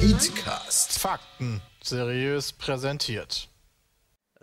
Petecast. 0.00 0.98
Fakten 0.98 1.60
seriös 1.82 2.52
präsentiert. 2.52 3.48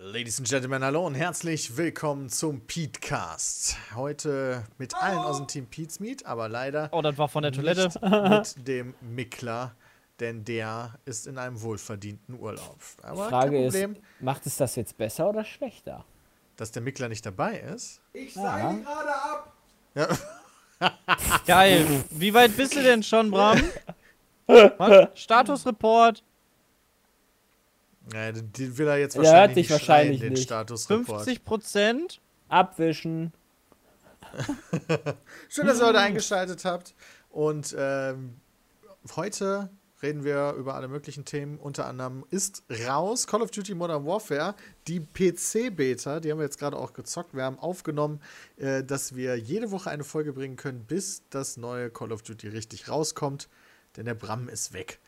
Ladies 0.03 0.39
and 0.39 0.47
Gentlemen, 0.49 0.83
hallo 0.83 1.05
und 1.05 1.13
herzlich 1.13 1.77
willkommen 1.77 2.27
zum 2.29 2.61
Petecast. 2.61 3.77
Heute 3.95 4.63
mit 4.79 4.95
allen 4.95 5.19
aus 5.19 5.37
dem 5.37 5.47
Team 5.47 5.67
Pete's 5.67 5.99
Meet, 5.99 6.25
aber 6.25 6.49
leider 6.49 6.89
Oh, 6.91 7.03
das 7.03 7.17
war 7.19 7.27
von 7.29 7.43
der 7.43 7.51
Toilette. 7.51 7.91
mit 8.01 8.55
dem 8.67 8.95
Mickler, 9.01 9.75
denn 10.19 10.43
der 10.43 10.95
ist 11.05 11.27
in 11.27 11.37
einem 11.37 11.61
wohlverdienten 11.61 12.39
Urlaub. 12.39 12.79
Aber 13.03 13.29
Frage 13.29 13.69
kein 13.69 13.93
ist, 13.93 14.01
macht 14.19 14.47
es 14.47 14.57
das 14.57 14.75
jetzt 14.75 14.97
besser 14.97 15.29
oder 15.29 15.45
schlechter? 15.45 16.03
dass 16.57 16.71
der 16.71 16.81
Mickler 16.83 17.07
nicht 17.09 17.25
dabei 17.25 17.57
ist. 17.59 18.01
Ich 18.13 18.31
steige 18.31 18.81
gerade 18.83 19.15
ab. 19.15 19.53
Ja, 19.95 20.07
Geil. 21.47 22.03
Wie 22.11 22.33
weit 22.33 22.55
bist 22.57 22.75
du 22.75 22.81
denn 22.83 23.01
schon, 23.03 23.29
Bram? 23.31 23.59
Statusreport. 25.15 26.23
Ja, 28.13 28.31
den 28.31 28.77
will 28.77 28.87
er 28.87 28.97
jetzt 28.97 29.15
Der 29.15 29.23
wahrscheinlich 29.23 29.55
nicht 29.55 29.69
wahrscheinlich 29.69 30.19
schreien, 30.19 30.21
den 30.21 30.33
nicht. 30.33 30.43
Statusreport. 30.43 31.23
50 31.23 31.43
Prozent. 31.45 32.21
Abwischen. 32.49 33.33
Schön, 35.49 35.67
dass 35.67 35.79
ihr 35.79 35.87
heute 35.87 35.99
eingeschaltet 35.99 36.65
habt. 36.65 36.93
Und 37.29 37.75
ähm, 37.77 38.35
heute 39.15 39.69
reden 40.01 40.23
wir 40.23 40.53
über 40.57 40.75
alle 40.75 40.87
möglichen 40.87 41.25
Themen. 41.25 41.57
Unter 41.57 41.85
anderem 41.85 42.25
ist 42.29 42.63
raus 42.87 43.27
Call 43.27 43.41
of 43.41 43.51
Duty 43.51 43.75
Modern 43.75 44.05
Warfare, 44.05 44.55
die 44.87 44.99
PC-Beta, 44.99 46.19
die 46.19 46.31
haben 46.31 46.39
wir 46.39 46.45
jetzt 46.45 46.59
gerade 46.59 46.77
auch 46.77 46.93
gezockt. 46.93 47.35
Wir 47.35 47.43
haben 47.43 47.59
aufgenommen, 47.59 48.21
äh, 48.57 48.83
dass 48.83 49.15
wir 49.15 49.37
jede 49.37 49.71
Woche 49.71 49.89
eine 49.89 50.03
Folge 50.03 50.33
bringen 50.33 50.55
können, 50.55 50.83
bis 50.85 51.23
das 51.29 51.57
neue 51.57 51.89
Call 51.89 52.11
of 52.11 52.23
Duty 52.23 52.47
richtig 52.49 52.89
rauskommt. 52.89 53.47
Denn 53.97 54.05
der 54.05 54.13
Bram 54.13 54.49
ist 54.49 54.73
weg. 54.73 54.99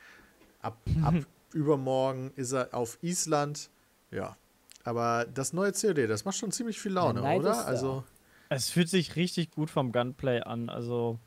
Ab, 0.61 0.77
ab 1.03 1.15
übermorgen 1.53 2.31
ist 2.35 2.51
er 2.51 2.73
auf 2.73 2.97
Island. 3.01 3.69
Ja. 4.11 4.37
Aber 4.83 5.25
das 5.33 5.53
neue 5.53 5.71
COD, 5.71 6.09
das 6.09 6.25
macht 6.25 6.37
schon 6.37 6.51
ziemlich 6.51 6.79
viel 6.79 6.93
Laune, 6.93 7.21
oder? 7.21 7.65
Also. 7.65 8.03
Es 8.49 8.69
fühlt 8.69 8.89
sich 8.89 9.15
richtig 9.15 9.51
gut 9.51 9.69
vom 9.69 9.91
Gunplay 9.91 10.41
an. 10.41 10.69
Also. 10.69 11.19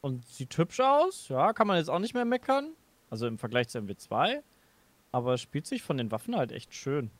Und 0.00 0.26
sieht 0.28 0.56
hübsch 0.56 0.80
aus. 0.80 1.28
Ja, 1.28 1.52
kann 1.52 1.66
man 1.66 1.78
jetzt 1.78 1.88
auch 1.88 1.98
nicht 1.98 2.14
mehr 2.14 2.24
meckern. 2.24 2.72
Also 3.10 3.26
im 3.26 3.38
Vergleich 3.38 3.68
zu 3.68 3.78
MW2. 3.78 4.42
Aber 5.12 5.34
es 5.34 5.40
spielt 5.40 5.66
sich 5.66 5.82
von 5.82 5.96
den 5.96 6.10
Waffen 6.10 6.36
halt 6.36 6.52
echt 6.52 6.74
schön. 6.74 7.10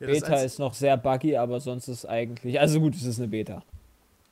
Ja, 0.00 0.06
Beta 0.06 0.36
ist 0.36 0.58
noch 0.58 0.74
sehr 0.74 0.96
buggy, 0.96 1.36
aber 1.36 1.60
sonst 1.60 1.88
ist 1.88 2.04
eigentlich. 2.04 2.58
Also 2.58 2.80
gut, 2.80 2.94
es 2.94 3.04
ist 3.04 3.18
eine 3.18 3.28
Beta. 3.28 3.62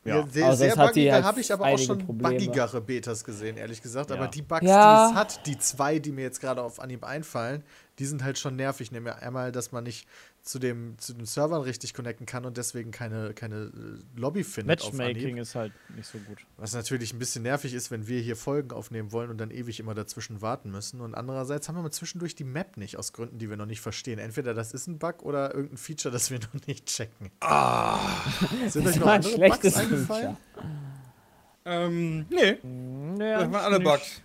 Ja, 0.04 0.26
sehr, 0.28 0.46
Aber 0.46 0.56
sehr 0.56 0.74
buggy, 0.74 1.06
da 1.06 1.12
halt 1.14 1.24
habe 1.24 1.40
ich 1.40 1.52
aber 1.52 1.66
auch 1.66 1.78
schon 1.78 1.98
Probleme. 1.98 2.34
buggigere 2.34 2.80
Betas 2.80 3.22
gesehen, 3.22 3.56
ehrlich 3.56 3.80
gesagt. 3.82 4.10
Aber 4.10 4.22
Ja. 4.24 4.28
die 4.28 4.42
Bugs, 4.42 4.62
Ja. 4.66 5.06
die 5.06 5.12
es 5.12 5.16
hat, 5.18 5.46
die 5.46 5.58
zwei, 5.58 6.00
die 6.00 6.10
mir 6.10 6.22
jetzt 6.22 6.40
gerade 6.40 6.60
auf 6.62 6.80
Anhieb 6.80 7.04
einfallen, 7.04 7.62
die 8.00 8.06
sind 8.06 8.24
halt 8.24 8.36
schon 8.38 8.56
nervig. 8.56 8.90
Nämlich 8.90 9.14
einmal, 9.14 9.52
dass 9.52 9.70
man 9.70 9.84
nicht 9.84 10.08
zu, 10.42 10.58
dem, 10.58 10.98
zu 10.98 11.14
den 11.14 11.24
Servern 11.24 11.62
richtig 11.62 11.94
connecten 11.94 12.26
kann 12.26 12.44
und 12.44 12.56
deswegen 12.56 12.90
keine, 12.90 13.32
keine 13.32 13.56
äh, 13.56 14.20
Lobby 14.20 14.42
findet 14.42 14.82
Matchmaking 14.82 15.36
ist 15.36 15.54
halt 15.54 15.72
nicht 15.96 16.08
so 16.08 16.18
gut. 16.18 16.38
Was 16.56 16.74
natürlich 16.74 17.12
ein 17.12 17.18
bisschen 17.18 17.44
nervig 17.44 17.74
ist, 17.74 17.90
wenn 17.90 18.08
wir 18.08 18.20
hier 18.20 18.36
Folgen 18.36 18.72
aufnehmen 18.72 19.12
wollen 19.12 19.30
und 19.30 19.38
dann 19.38 19.50
ewig 19.50 19.78
immer 19.78 19.94
dazwischen 19.94 20.42
warten 20.42 20.70
müssen. 20.70 21.00
Und 21.00 21.14
andererseits 21.14 21.68
haben 21.68 21.76
wir 21.76 21.82
mal 21.82 21.92
zwischendurch 21.92 22.34
die 22.34 22.44
Map 22.44 22.76
nicht, 22.76 22.96
aus 22.96 23.12
Gründen, 23.12 23.38
die 23.38 23.48
wir 23.48 23.56
noch 23.56 23.66
nicht 23.66 23.80
verstehen. 23.80 24.18
Entweder 24.18 24.52
das 24.52 24.72
ist 24.72 24.88
ein 24.88 24.98
Bug 24.98 25.22
oder 25.22 25.54
irgendein 25.54 25.78
Feature, 25.78 26.12
das 26.12 26.30
wir 26.30 26.40
noch 26.40 26.66
nicht 26.66 26.86
checken. 26.86 27.30
Ah! 27.40 28.00
Sind 28.68 28.86
euch 28.86 28.94
Das 28.94 29.00
noch 29.00 29.06
andere 29.06 29.32
schlechtes 29.32 29.74
Bugs 29.74 29.84
eingefallen? 29.84 30.36
Feature. 30.54 30.68
Ähm, 31.64 32.26
nee, 32.28 32.58
Nee, 32.62 33.32
das 33.32 33.52
waren 33.52 33.54
alle 33.54 33.80
Bugs. 33.80 34.22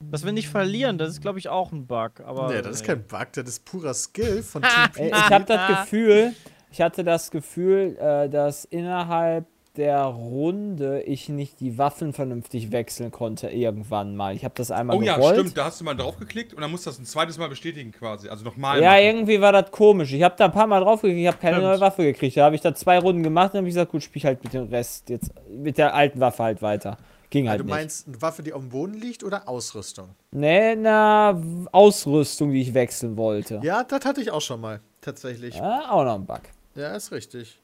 Dass 0.00 0.24
wir 0.24 0.32
nicht 0.32 0.48
verlieren, 0.48 0.98
das 0.98 1.10
ist, 1.10 1.20
glaube 1.22 1.38
ich, 1.38 1.48
auch 1.48 1.72
ein 1.72 1.86
Bug. 1.86 2.20
Aber 2.24 2.48
Nee, 2.52 2.62
das 2.62 2.76
ist 2.76 2.84
kein 2.84 3.02
Bug, 3.06 3.28
das 3.32 3.48
ist 3.48 3.64
purer 3.64 3.94
Skill 3.94 4.42
von! 4.42 4.62
Team 4.62 4.70
Äh, 5.06 5.10
P. 5.10 5.16
Ich 5.16 5.30
habe 5.30 5.44
das 5.44 5.68
Gefühl, 5.68 6.32
ich 6.70 6.80
hatte 6.80 7.04
das 7.04 7.30
Gefühl, 7.30 7.96
äh, 7.98 8.28
dass 8.28 8.64
innerhalb 8.64 9.46
der 9.76 10.02
Runde 10.04 11.02
ich 11.02 11.28
nicht 11.28 11.58
die 11.58 11.78
Waffen 11.78 12.12
vernünftig 12.12 12.70
wechseln 12.70 13.10
konnte 13.10 13.48
irgendwann 13.48 14.14
mal. 14.14 14.32
Ich 14.36 14.44
habe 14.44 14.54
das 14.56 14.70
einmal 14.70 14.96
Oh 14.96 15.02
ja, 15.02 15.16
gerollt. 15.16 15.34
stimmt, 15.36 15.56
da 15.58 15.64
hast 15.64 15.80
du 15.80 15.84
mal 15.84 15.94
draufgeklickt 15.96 16.54
und 16.54 16.60
dann 16.60 16.70
musst 16.70 16.86
du 16.86 16.90
das 16.90 17.00
ein 17.00 17.04
zweites 17.04 17.38
Mal 17.38 17.48
bestätigen 17.48 17.90
quasi. 17.90 18.28
Also 18.28 18.44
nochmal. 18.44 18.80
Ja, 18.80 18.90
machen. 18.90 19.02
irgendwie 19.02 19.40
war 19.40 19.50
das 19.50 19.72
komisch. 19.72 20.12
Ich 20.12 20.22
habe 20.22 20.36
da 20.38 20.44
ein 20.44 20.52
paar 20.52 20.68
Mal 20.68 20.78
drauf 20.80 21.00
geklickt, 21.02 21.20
ich 21.22 21.26
habe 21.26 21.38
keine 21.38 21.56
Stimmt. 21.56 21.68
neue 21.70 21.80
Waffe 21.80 22.04
gekriegt. 22.04 22.36
Da 22.36 22.44
habe 22.44 22.54
ich 22.54 22.60
da 22.60 22.72
zwei 22.72 22.98
Runden 23.00 23.24
gemacht 23.24 23.52
und 23.54 23.58
habe 23.58 23.66
ich 23.68 23.74
gesagt, 23.74 23.90
gut, 23.90 24.04
spiel 24.04 24.22
halt 24.22 24.44
mit 24.44 24.52
dem 24.54 24.68
Rest 24.68 25.08
jetzt 25.10 25.32
mit 25.50 25.76
der 25.76 25.92
alten 25.92 26.20
Waffe 26.20 26.44
halt 26.44 26.62
weiter. 26.62 26.96
Ging 27.34 27.48
halt 27.48 27.58
Du 27.58 27.64
nicht. 27.64 27.72
meinst 27.74 28.06
eine 28.06 28.22
Waffe, 28.22 28.44
die 28.44 28.52
auf 28.52 28.60
dem 28.62 28.68
Boden 28.68 28.94
liegt 28.94 29.24
oder 29.24 29.48
Ausrüstung? 29.48 30.14
Nee, 30.30 30.76
na, 30.76 31.42
Ausrüstung, 31.72 32.52
die 32.52 32.60
ich 32.62 32.74
wechseln 32.74 33.16
wollte. 33.16 33.58
Ja, 33.64 33.82
das 33.82 34.04
hatte 34.04 34.20
ich 34.20 34.30
auch 34.30 34.40
schon 34.40 34.60
mal, 34.60 34.80
tatsächlich. 35.00 35.60
Ah, 35.60 35.90
auch 35.90 36.04
noch 36.04 36.14
ein 36.14 36.26
Bug. 36.26 36.42
Ja, 36.76 36.94
ist 36.94 37.10
richtig. 37.10 37.60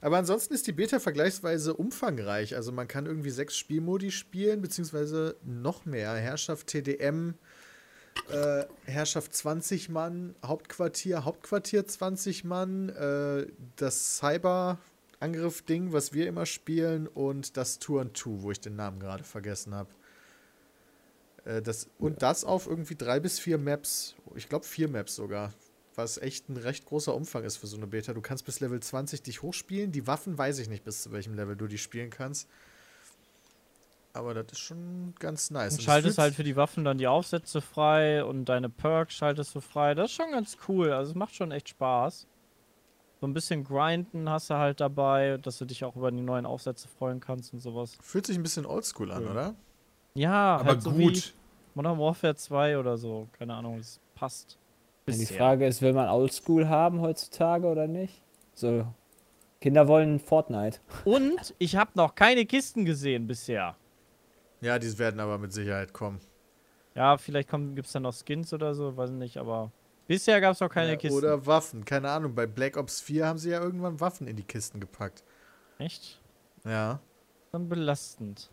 Aber 0.00 0.16
ansonsten 0.16 0.54
ist 0.54 0.66
die 0.66 0.72
Beta 0.72 0.98
vergleichsweise 1.00 1.74
umfangreich. 1.74 2.56
Also 2.56 2.72
man 2.72 2.88
kann 2.88 3.04
irgendwie 3.04 3.28
sechs 3.28 3.58
Spielmodi 3.58 4.10
spielen, 4.10 4.62
beziehungsweise 4.62 5.36
noch 5.44 5.84
mehr. 5.84 6.14
Herrschaft 6.14 6.68
TDM, 6.68 7.34
äh, 8.32 8.64
Herrschaft 8.86 9.34
20 9.36 9.90
Mann, 9.90 10.34
Hauptquartier, 10.42 11.26
Hauptquartier 11.26 11.86
20 11.86 12.44
Mann, 12.44 12.88
äh, 12.88 13.46
das 13.76 14.16
Cyber-Angriff-Ding, 15.20 15.92
was 15.92 16.12
wir 16.12 16.26
immer 16.26 16.46
spielen, 16.46 17.06
und 17.06 17.56
das 17.56 17.78
Turn 17.78 18.14
2, 18.14 18.42
wo 18.42 18.50
ich 18.50 18.60
den 18.60 18.76
Namen 18.76 19.00
gerade 19.00 19.24
vergessen 19.24 19.74
habe. 19.74 19.90
Äh, 21.44 21.62
das, 21.62 21.88
und 21.98 22.22
das 22.22 22.44
auf 22.44 22.66
irgendwie 22.66 22.96
drei 22.96 23.20
bis 23.20 23.38
vier 23.38 23.58
Maps. 23.58 24.14
Ich 24.34 24.48
glaube 24.48 24.64
vier 24.64 24.88
Maps 24.88 25.14
sogar 25.16 25.52
was 25.96 26.18
echt 26.18 26.48
ein 26.48 26.56
recht 26.56 26.86
großer 26.86 27.14
Umfang 27.14 27.44
ist 27.44 27.58
für 27.58 27.66
so 27.66 27.76
eine 27.76 27.86
Beta. 27.86 28.14
Du 28.14 28.22
kannst 28.22 28.46
bis 28.46 28.60
Level 28.60 28.80
20 28.80 29.22
dich 29.22 29.42
hochspielen. 29.42 29.92
Die 29.92 30.06
Waffen 30.06 30.38
weiß 30.38 30.58
ich 30.58 30.68
nicht, 30.68 30.84
bis 30.84 31.02
zu 31.02 31.12
welchem 31.12 31.34
Level 31.34 31.56
du 31.56 31.66
die 31.66 31.78
spielen 31.78 32.10
kannst. 32.10 32.48
Aber 34.12 34.32
das 34.32 34.52
ist 34.52 34.60
schon 34.60 35.14
ganz 35.18 35.50
nice. 35.50 35.74
Du 35.74 35.80
Und 35.80 35.84
schaltest 35.84 36.18
halt 36.18 36.34
für 36.34 36.42
die 36.42 36.56
Waffen 36.56 36.84
dann 36.84 36.98
die 36.98 37.06
Aufsätze 37.06 37.60
frei 37.60 38.24
und 38.24 38.46
deine 38.46 38.68
Perks 38.68 39.14
schaltest 39.14 39.54
du 39.54 39.60
frei. 39.60 39.94
Das 39.94 40.10
ist 40.10 40.16
schon 40.16 40.32
ganz 40.32 40.56
cool. 40.68 40.92
Also 40.92 41.10
es 41.10 41.14
macht 41.14 41.34
schon 41.34 41.52
echt 41.52 41.68
Spaß. 41.68 42.26
So 43.20 43.26
ein 43.26 43.34
bisschen 43.34 43.64
grinden 43.64 44.30
hast 44.30 44.48
du 44.48 44.54
halt 44.54 44.80
dabei, 44.80 45.36
dass 45.42 45.58
du 45.58 45.66
dich 45.66 45.84
auch 45.84 45.94
über 45.94 46.10
die 46.10 46.22
neuen 46.22 46.46
Aufsätze 46.46 46.88
freuen 46.88 47.20
kannst 47.20 47.52
und 47.52 47.60
sowas. 47.60 47.98
fühlt 48.00 48.26
sich 48.26 48.36
ein 48.36 48.42
bisschen 48.42 48.64
oldschool 48.64 49.12
an, 49.12 49.24
Cool. 49.24 49.30
oder? 49.30 49.54
Ja, 50.14 50.56
Aber 50.56 50.64
halt 50.70 50.82
so 50.82 50.90
gut. 50.90 50.98
wie 51.16 51.22
Modern 51.74 51.98
Warfare 51.98 52.34
2 52.34 52.78
oder 52.78 52.96
so. 52.96 53.28
Keine 53.38 53.54
Ahnung, 53.54 53.78
es 53.78 54.00
passt. 54.14 54.58
Die 55.06 55.12
Bisher. 55.12 55.36
Frage 55.36 55.66
ist, 55.66 55.82
will 55.82 55.92
man 55.92 56.08
Oldschool 56.08 56.68
haben 56.68 57.00
heutzutage 57.00 57.66
oder 57.66 57.86
nicht? 57.86 58.22
So, 58.54 58.86
Kinder 59.60 59.86
wollen 59.88 60.18
Fortnite. 60.20 60.78
Und 61.04 61.54
ich 61.58 61.76
habe 61.76 61.90
noch 61.94 62.14
keine 62.14 62.46
Kisten 62.46 62.84
gesehen 62.84 63.26
bisher. 63.26 63.76
Ja, 64.62 64.78
die 64.78 64.98
werden 64.98 65.20
aber 65.20 65.36
mit 65.38 65.52
Sicherheit 65.52 65.92
kommen. 65.92 66.20
Ja, 66.94 67.16
vielleicht 67.18 67.50
gibt 67.50 67.86
es 67.86 67.92
dann 67.92 68.02
noch 68.02 68.14
Skins 68.14 68.52
oder 68.52 68.74
so, 68.74 68.96
weiß 68.96 69.10
nicht, 69.10 69.36
aber 69.36 69.70
bisher 70.10 70.40
gab 70.40 70.54
es 70.54 70.60
noch 70.60 70.68
keine 70.68 70.90
ja, 70.90 70.96
Kisten. 70.96 71.16
Oder 71.16 71.46
Waffen. 71.46 71.84
Keine 71.84 72.10
Ahnung. 72.10 72.34
Bei 72.34 72.46
Black 72.46 72.76
Ops 72.76 73.00
4 73.00 73.26
haben 73.26 73.38
sie 73.38 73.50
ja 73.50 73.62
irgendwann 73.62 74.00
Waffen 74.00 74.26
in 74.26 74.34
die 74.34 74.42
Kisten 74.42 74.80
gepackt. 74.80 75.22
Echt? 75.78 76.20
Ja. 76.64 76.98
Dann 77.52 77.68
belastend. 77.68 78.50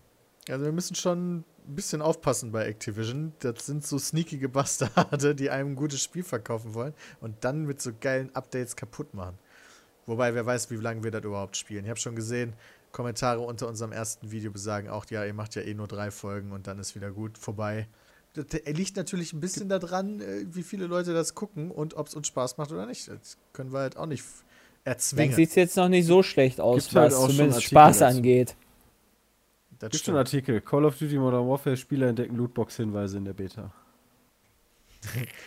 Also 0.49 0.65
wir 0.65 0.71
müssen 0.71 0.93
schon 0.93 1.39
ein 1.39 1.45
bisschen 1.65 2.03
aufpassen 2.03 2.51
bei 2.51 2.67
Activision. 2.67 3.33
Das 3.39 3.65
sind 3.65 3.83
so 3.83 3.97
sneakige 3.97 4.49
Bastarde, 4.49 5.33
die 5.33 5.49
einem 5.49 5.71
ein 5.71 5.75
gutes 5.75 6.03
Spiel 6.03 6.23
verkaufen 6.23 6.75
wollen 6.75 6.93
und 7.21 7.43
dann 7.43 7.65
mit 7.65 7.81
so 7.81 7.91
geilen 7.99 8.33
Updates 8.35 8.75
kaputt 8.75 9.15
machen. 9.15 9.39
Wobei, 10.05 10.35
wer 10.35 10.45
weiß, 10.45 10.69
wie 10.69 10.75
lange 10.75 11.03
wir 11.03 11.11
das 11.11 11.23
überhaupt 11.23 11.57
spielen. 11.57 11.85
Ich 11.85 11.89
habe 11.89 11.99
schon 11.99 12.15
gesehen, 12.15 12.53
Kommentare 12.91 13.39
unter 13.41 13.67
unserem 13.67 13.91
ersten 13.91 14.31
Video 14.31 14.51
besagen 14.51 14.89
auch, 14.89 15.05
ja, 15.09 15.25
ihr 15.25 15.33
macht 15.33 15.55
ja 15.55 15.63
eh 15.63 15.73
nur 15.73 15.87
drei 15.87 16.11
Folgen 16.11 16.51
und 16.51 16.67
dann 16.67 16.77
ist 16.77 16.95
wieder 16.95 17.11
gut 17.11 17.37
vorbei. 17.37 17.87
Das 18.43 18.61
liegt 18.65 18.95
natürlich 18.95 19.33
ein 19.33 19.39
bisschen 19.39 19.67
daran, 19.69 20.21
äh, 20.21 20.45
wie 20.49 20.63
viele 20.63 20.85
Leute 20.85 21.13
das 21.13 21.33
gucken 21.35 21.71
und 21.71 21.95
ob 21.95 22.07
es 22.07 22.15
uns 22.15 22.27
Spaß 22.27 22.57
macht 22.57 22.71
oder 22.71 22.85
nicht. 22.85 23.07
Das 23.07 23.37
können 23.53 23.71
wir 23.73 23.79
halt 23.79 23.97
auch 23.97 24.05
nicht 24.05 24.23
erzwingen. 24.83 25.35
sieht 25.35 25.49
es 25.49 25.55
jetzt 25.55 25.77
noch 25.77 25.89
nicht 25.89 26.05
so 26.05 26.23
schlecht 26.23 26.61
aus, 26.61 26.83
Gibt's 26.83 26.95
halt 26.95 27.11
was 27.11 27.19
schon 27.21 27.31
zumindest 27.31 27.63
Spaß 27.63 27.99
dazu. 27.99 28.17
angeht. 28.17 28.55
Das 29.79 29.91
Gibt 29.91 30.05
schon. 30.05 30.15
Artikel. 30.15 30.61
Call 30.61 30.85
of 30.85 30.97
Duty 30.97 31.17
Modern 31.17 31.47
Warfare 31.47 31.77
Spieler 31.77 32.07
entdecken 32.07 32.35
Lootbox-Hinweise 32.35 33.17
in 33.17 33.25
der 33.25 33.33
Beta. 33.33 33.71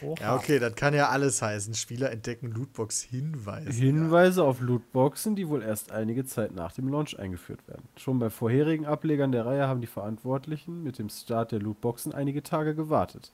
Oha. 0.02 0.14
Ja, 0.20 0.36
okay, 0.36 0.58
das 0.58 0.74
kann 0.74 0.94
ja 0.94 1.08
alles 1.08 1.42
heißen. 1.42 1.74
Spieler 1.74 2.10
entdecken 2.10 2.50
Lootbox-Hinweise. 2.50 3.70
Hinweise 3.70 4.44
auf 4.44 4.60
Lootboxen, 4.60 5.36
die 5.36 5.48
wohl 5.48 5.62
erst 5.62 5.92
einige 5.92 6.24
Zeit 6.24 6.54
nach 6.54 6.72
dem 6.72 6.88
Launch 6.88 7.18
eingeführt 7.18 7.66
werden. 7.68 7.82
Schon 7.96 8.18
bei 8.18 8.30
vorherigen 8.30 8.86
Ablegern 8.86 9.32
der 9.32 9.46
Reihe 9.46 9.66
haben 9.66 9.80
die 9.80 9.86
Verantwortlichen 9.86 10.82
mit 10.82 10.98
dem 10.98 11.08
Start 11.08 11.52
der 11.52 11.60
Lootboxen 11.60 12.12
einige 12.12 12.42
Tage 12.42 12.74
gewartet. 12.74 13.32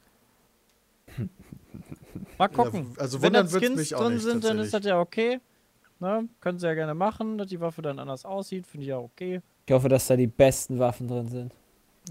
Mal 2.38 2.48
gucken. 2.48 2.92
Ja, 2.96 3.02
also 3.02 3.22
Wenn 3.22 3.32
da 3.32 3.46
Skins 3.46 3.90
drin 3.90 4.12
nicht, 4.14 4.22
sind, 4.22 4.44
dann 4.44 4.58
ist 4.58 4.74
das 4.74 4.84
ja 4.84 5.00
okay. 5.00 5.40
Ne? 5.98 6.28
Können 6.40 6.58
sie 6.58 6.66
ja 6.66 6.74
gerne 6.74 6.94
machen, 6.94 7.38
dass 7.38 7.48
die 7.48 7.60
Waffe 7.60 7.82
dann 7.82 7.98
anders 7.98 8.24
aussieht, 8.24 8.66
finde 8.66 8.84
ich 8.84 8.88
ja 8.88 8.98
okay. 8.98 9.40
Ich 9.66 9.72
hoffe, 9.72 9.88
dass 9.88 10.06
da 10.06 10.16
die 10.16 10.26
besten 10.26 10.78
Waffen 10.78 11.08
drin 11.08 11.28
sind. 11.28 11.54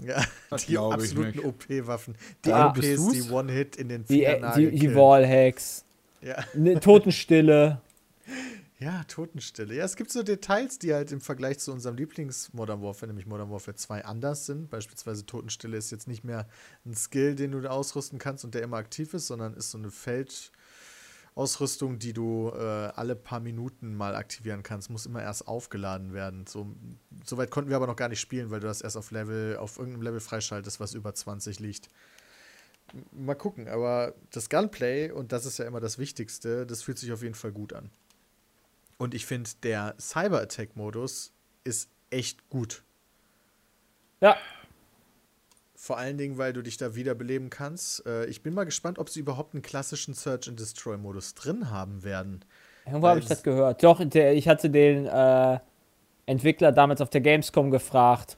Ja, 0.02 0.24
Das 0.50 0.66
die 0.66 0.78
absoluten. 0.78 1.40
OP-Waffen. 1.40 2.16
Die 2.44 2.50
Ja. 2.50 2.68
OPs, 2.68 3.08
die 3.12 3.30
One-Hit 3.30 3.76
in 3.76 3.88
den 3.88 4.04
Die, 4.06 4.24
äh, 4.24 4.32
Fingernagel 4.34 4.64
die, 4.64 4.70
die 4.72 4.78
killen. 4.80 4.96
Wallhacks. 4.96 5.84
Ja. 6.22 6.44
Ne, 6.54 6.78
Totenstille. 6.80 7.80
ja, 8.78 9.04
Totenstille. 9.04 9.74
Ja, 9.74 9.84
es 9.84 9.96
gibt 9.96 10.10
so 10.10 10.22
Details, 10.22 10.78
die 10.78 10.92
halt 10.92 11.12
im 11.12 11.20
Vergleich 11.20 11.58
zu 11.58 11.72
unserem 11.72 11.96
Lieblings-Modern 11.96 12.82
Warfare, 12.82 13.06
nämlich 13.06 13.26
Modern 13.26 13.50
Warfare 13.50 13.76
2, 13.76 14.04
anders 14.04 14.46
sind. 14.46 14.68
Beispielsweise 14.70 15.24
Totenstille 15.24 15.76
ist 15.76 15.90
jetzt 15.90 16.08
nicht 16.08 16.24
mehr 16.24 16.46
ein 16.84 16.94
Skill, 16.94 17.34
den 17.34 17.52
du 17.52 17.66
ausrüsten 17.70 18.18
kannst 18.18 18.44
und 18.44 18.54
der 18.54 18.62
immer 18.62 18.76
aktiv 18.76 19.14
ist, 19.14 19.26
sondern 19.28 19.54
ist 19.54 19.70
so 19.70 19.78
eine 19.78 19.90
Feldausrüstung, 21.36 21.98
die 21.98 22.14
du 22.14 22.50
äh, 22.54 22.58
alle 22.96 23.14
paar 23.14 23.40
Minuten 23.40 23.94
mal 23.94 24.16
aktivieren 24.16 24.62
kannst. 24.62 24.88
Muss 24.88 25.04
immer 25.04 25.22
erst 25.22 25.46
aufgeladen 25.46 26.14
werden. 26.14 26.46
So, 26.46 26.74
so 27.24 27.36
weit 27.36 27.50
konnten 27.50 27.68
wir 27.68 27.76
aber 27.76 27.86
noch 27.86 27.96
gar 27.96 28.08
nicht 28.08 28.20
spielen, 28.20 28.50
weil 28.50 28.60
du 28.60 28.66
das 28.66 28.80
erst 28.80 28.96
auf 28.96 29.10
Level, 29.10 29.58
auf 29.58 29.76
irgendeinem 29.78 30.02
Level 30.02 30.20
freischaltest, 30.20 30.80
was 30.80 30.94
über 30.94 31.14
20 31.14 31.60
liegt. 31.60 31.88
Mal 33.12 33.34
gucken, 33.34 33.68
aber 33.68 34.14
das 34.30 34.48
Gunplay, 34.48 35.10
und 35.10 35.32
das 35.32 35.44
ist 35.44 35.58
ja 35.58 35.66
immer 35.66 35.80
das 35.80 35.98
Wichtigste, 35.98 36.64
das 36.66 36.82
fühlt 36.82 36.98
sich 36.98 37.12
auf 37.12 37.22
jeden 37.22 37.34
Fall 37.34 37.52
gut 37.52 37.72
an. 37.72 37.90
Und 38.96 39.12
ich 39.12 39.26
finde, 39.26 39.50
der 39.62 39.94
Cyber-Attack-Modus 40.00 41.32
ist 41.64 41.90
echt 42.08 42.48
gut. 42.48 42.82
Ja. 44.22 44.36
Vor 45.86 45.98
allen 45.98 46.18
Dingen, 46.18 46.36
weil 46.36 46.52
du 46.52 46.62
dich 46.62 46.78
da 46.78 46.96
wiederbeleben 46.96 47.48
kannst. 47.48 48.04
Äh, 48.06 48.26
ich 48.26 48.42
bin 48.42 48.54
mal 48.54 48.64
gespannt, 48.64 48.98
ob 48.98 49.08
sie 49.08 49.20
überhaupt 49.20 49.54
einen 49.54 49.62
klassischen 49.62 50.14
Search-and-Destroy-Modus 50.14 51.34
drin 51.34 51.70
haben 51.70 52.02
werden. 52.02 52.44
Irgendwo 52.86 53.06
habe 53.06 53.20
ich 53.20 53.26
das 53.26 53.44
gehört. 53.44 53.84
Doch, 53.84 54.02
der, 54.04 54.34
ich 54.34 54.48
hatte 54.48 54.68
den 54.68 55.06
äh, 55.06 55.60
Entwickler 56.26 56.72
damals 56.72 57.00
auf 57.00 57.10
der 57.10 57.20
Gamescom 57.20 57.70
gefragt, 57.70 58.36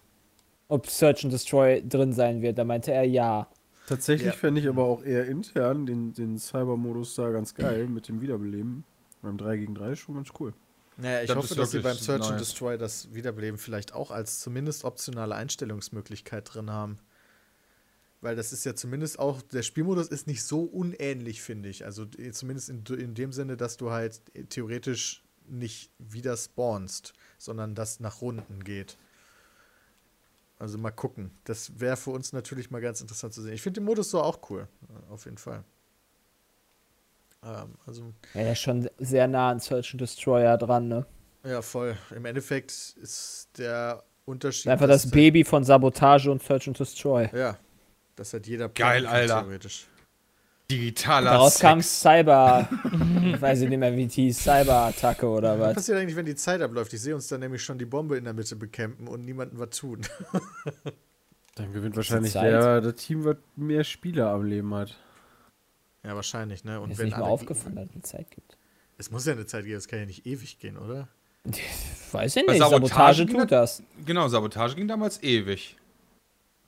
ob 0.69 0.89
Search 0.91 1.25
and 1.25 1.33
Destroy 1.33 1.83
drin 1.89 2.13
sein 2.13 2.43
wird. 2.43 2.59
Da 2.59 2.65
meinte 2.65 2.93
er 2.93 3.05
ja. 3.05 3.49
Tatsächlich 3.87 4.27
Ja. 4.27 4.33
fände 4.35 4.61
ich 4.61 4.69
aber 4.69 4.85
auch 4.85 5.03
eher 5.03 5.25
intern 5.25 5.87
den, 5.87 6.13
den 6.13 6.37
Cyber-Modus 6.37 7.15
da 7.15 7.31
ganz 7.31 7.55
geil 7.55 7.87
mit 7.87 8.09
dem 8.09 8.21
Wiederbeleben. 8.21 8.85
Beim 9.23 9.39
3 9.39 9.57
gegen 9.57 9.75
3 9.75 9.93
ist 9.93 10.01
schon 10.01 10.17
ganz 10.17 10.29
cool. 10.39 10.53
Naja, 10.99 11.23
ich 11.23 11.29
Das 11.29 11.37
hoffe, 11.39 11.55
dass 11.55 11.71
sie 11.71 11.79
beim 11.79 11.97
Search 11.97 12.25
and 12.25 12.33
nice. 12.33 12.41
Destroy 12.41 12.77
das 12.77 13.15
Wiederbeleben 13.15 13.57
vielleicht 13.57 13.95
auch 13.95 14.11
als 14.11 14.41
zumindest 14.41 14.85
optionale 14.85 15.35
Einstellungsmöglichkeit 15.35 16.53
drin 16.53 16.71
haben. 16.71 16.99
Weil 18.21 18.35
das 18.35 18.53
ist 18.53 18.65
ja 18.65 18.75
zumindest 18.75 19.19
auch, 19.19 19.43
der 19.43 19.63
Spielmodus 19.63 20.09
ist 20.09 20.27
nicht 20.27 20.43
so 20.43 20.63
unähnlich, 20.63 21.41
finde 21.41 21.69
ich. 21.69 21.85
Also 21.85 22.05
zumindest 22.33 22.69
in, 22.69 22.85
in 22.99 23.15
dem 23.15 23.33
Sinne, 23.33 23.57
dass 23.57 23.77
du 23.77 23.91
halt 23.91 24.21
eh, 24.35 24.43
theoretisch 24.45 25.23
nicht 25.47 25.91
wieder 25.99 26.37
spawnst, 26.37 27.15
sondern 27.39 27.75
das 27.75 28.01
nach 28.01 28.21
Runden 28.21 28.65
geht. 28.65 28.97
Also 30.59 30.77
mal 30.79 30.91
gucken. 30.91 31.31
Das 31.45 31.79
wäre 31.79 31.97
für 31.97 32.11
uns 32.11 32.33
natürlich 32.33 32.71
mal 32.71 32.81
ganz 32.81 33.01
interessant 33.01 33.33
zu 33.33 33.43
sehen. 33.43 33.53
Ich 33.53 33.63
finde 33.63 33.81
den 33.81 33.85
Modus 33.85 34.11
so 34.11 34.21
auch 34.21 34.41
cool. 34.51 34.67
äh, 34.89 35.13
Auf 35.13 35.25
jeden 35.25 35.39
Fall. 35.39 35.63
Ähm, 37.45 37.75
also 37.87 38.13
Ja, 38.35 38.43
der 38.43 38.53
ist 38.53 38.61
schon 38.61 38.91
sehr 38.99 39.29
nah 39.29 39.51
an 39.51 39.61
Search 39.61 39.93
and 39.93 40.01
Destroyer 40.01 40.59
dran, 40.59 40.89
ne? 40.89 41.07
Ja, 41.45 41.63
voll. 41.63 41.97
Im 42.15 42.25
Endeffekt 42.25 42.73
ist 43.01 43.49
der 43.57 44.03
Unterschied. 44.25 44.67
Einfach 44.67 44.89
das 44.89 45.09
Baby 45.09 45.45
von 45.45 45.63
Sabotage 45.63 46.31
und 46.31 46.43
Search 46.43 46.67
and 46.67 46.79
Destroy. 46.79 47.29
Ja. 47.33 47.57
Das 48.19 48.33
hat 48.35 48.47
jeder 48.47 48.69
Geil, 48.69 49.07
Alter. 49.07 49.43
Theoretisch. 49.43 49.87
Digitaler 50.71 51.31
Daraus 51.31 51.53
Sex. 51.55 51.61
kam 51.63 51.81
Cyber, 51.81 52.69
ich 53.25 53.41
weiß 53.41 53.61
nicht 53.61 53.79
mehr, 53.79 53.97
wie 53.97 54.07
die 54.07 54.13
hieß, 54.25 54.39
Cyber-Attacke 54.45 55.27
oder 55.27 55.59
Was 55.59 55.69
was. 55.69 55.75
passiert 55.77 55.99
eigentlich, 55.99 56.17
wenn 56.17 56.27
die 56.27 56.35
Zeit 56.35 56.61
abläuft? 56.61 56.93
Ich 56.93 57.01
sehe 57.01 57.15
uns 57.15 57.27
dann 57.29 57.41
nämlich 57.41 57.63
schon 57.65 57.79
die 57.79 57.87
Bombe 57.87 58.19
in 58.19 58.25
der 58.25 58.35
Mitte 58.35 58.55
bekämpfen 58.55 59.09
und 59.09 59.25
niemanden 59.25 59.59
was 59.59 59.71
tun. 59.71 60.03
Dann 61.55 61.73
gewinnt 61.73 61.97
wahrscheinlich 61.97 62.33
der, 62.35 62.81
der 62.83 62.95
Team, 62.95 63.25
was 63.25 63.37
mehr 63.57 63.83
Spieler 63.83 64.29
am 64.31 64.45
Leben 64.45 64.73
hat. 64.75 64.97
ja, 66.05 66.15
wahrscheinlich, 66.15 66.65
ne? 66.65 66.81
Und 66.81 66.91
ist 66.91 66.99
wenn 66.99 67.07
nicht 67.07 67.17
mal 67.17 67.25
alle- 67.25 67.33
aufgefallen, 67.33 67.77
dass 67.77 67.87
es 68.05 68.11
Zeit 68.11 68.31
gibt. 68.31 68.57
Es 68.99 69.11
muss 69.11 69.25
ja 69.27 69.33
eine 69.33 69.47
Zeit 69.47 69.65
geben, 69.65 69.77
es 69.79 69.89
kann 69.89 70.01
ja 70.01 70.07
nicht 70.07 70.27
ewig 70.27 70.59
gehen, 70.59 70.77
oder? 70.77 71.09
Weiß 72.13 72.37
ich 72.37 72.47
nicht, 72.47 72.59
Sabotage 72.59 72.89
Sabotage 72.89 73.27
ging 73.27 73.39
tut 73.41 73.53
das. 73.53 73.83
Genau, 74.05 74.29
Sabotage 74.29 74.75
ging 74.77 74.87
damals 74.87 75.23
ewig. 75.23 75.77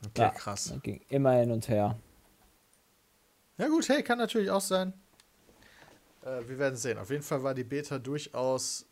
Okay, 0.07 0.23
Ja. 0.23 0.31
krass. 0.31 0.71
Das 0.73 0.83
ging 0.83 1.01
immer 1.09 1.33
hin 1.33 1.51
und 1.51 1.69
her. 1.69 1.99
Ja 3.59 3.69
gut, 3.69 3.89
hey, 3.89 4.03
kann 4.03 4.19
natürlich 4.19 4.51
auch 4.51 4.61
sein. 4.61 4.93
Äh, 6.25 6.49
wir 6.49 6.59
werden 6.59 6.77
sehen. 6.77 6.99
Auf 6.99 7.11
jeden 7.11 7.23
Fall 7.23 7.43
war 7.43 7.55
die 7.55 7.65
Beta 7.65 7.99
durchaus 7.99 8.87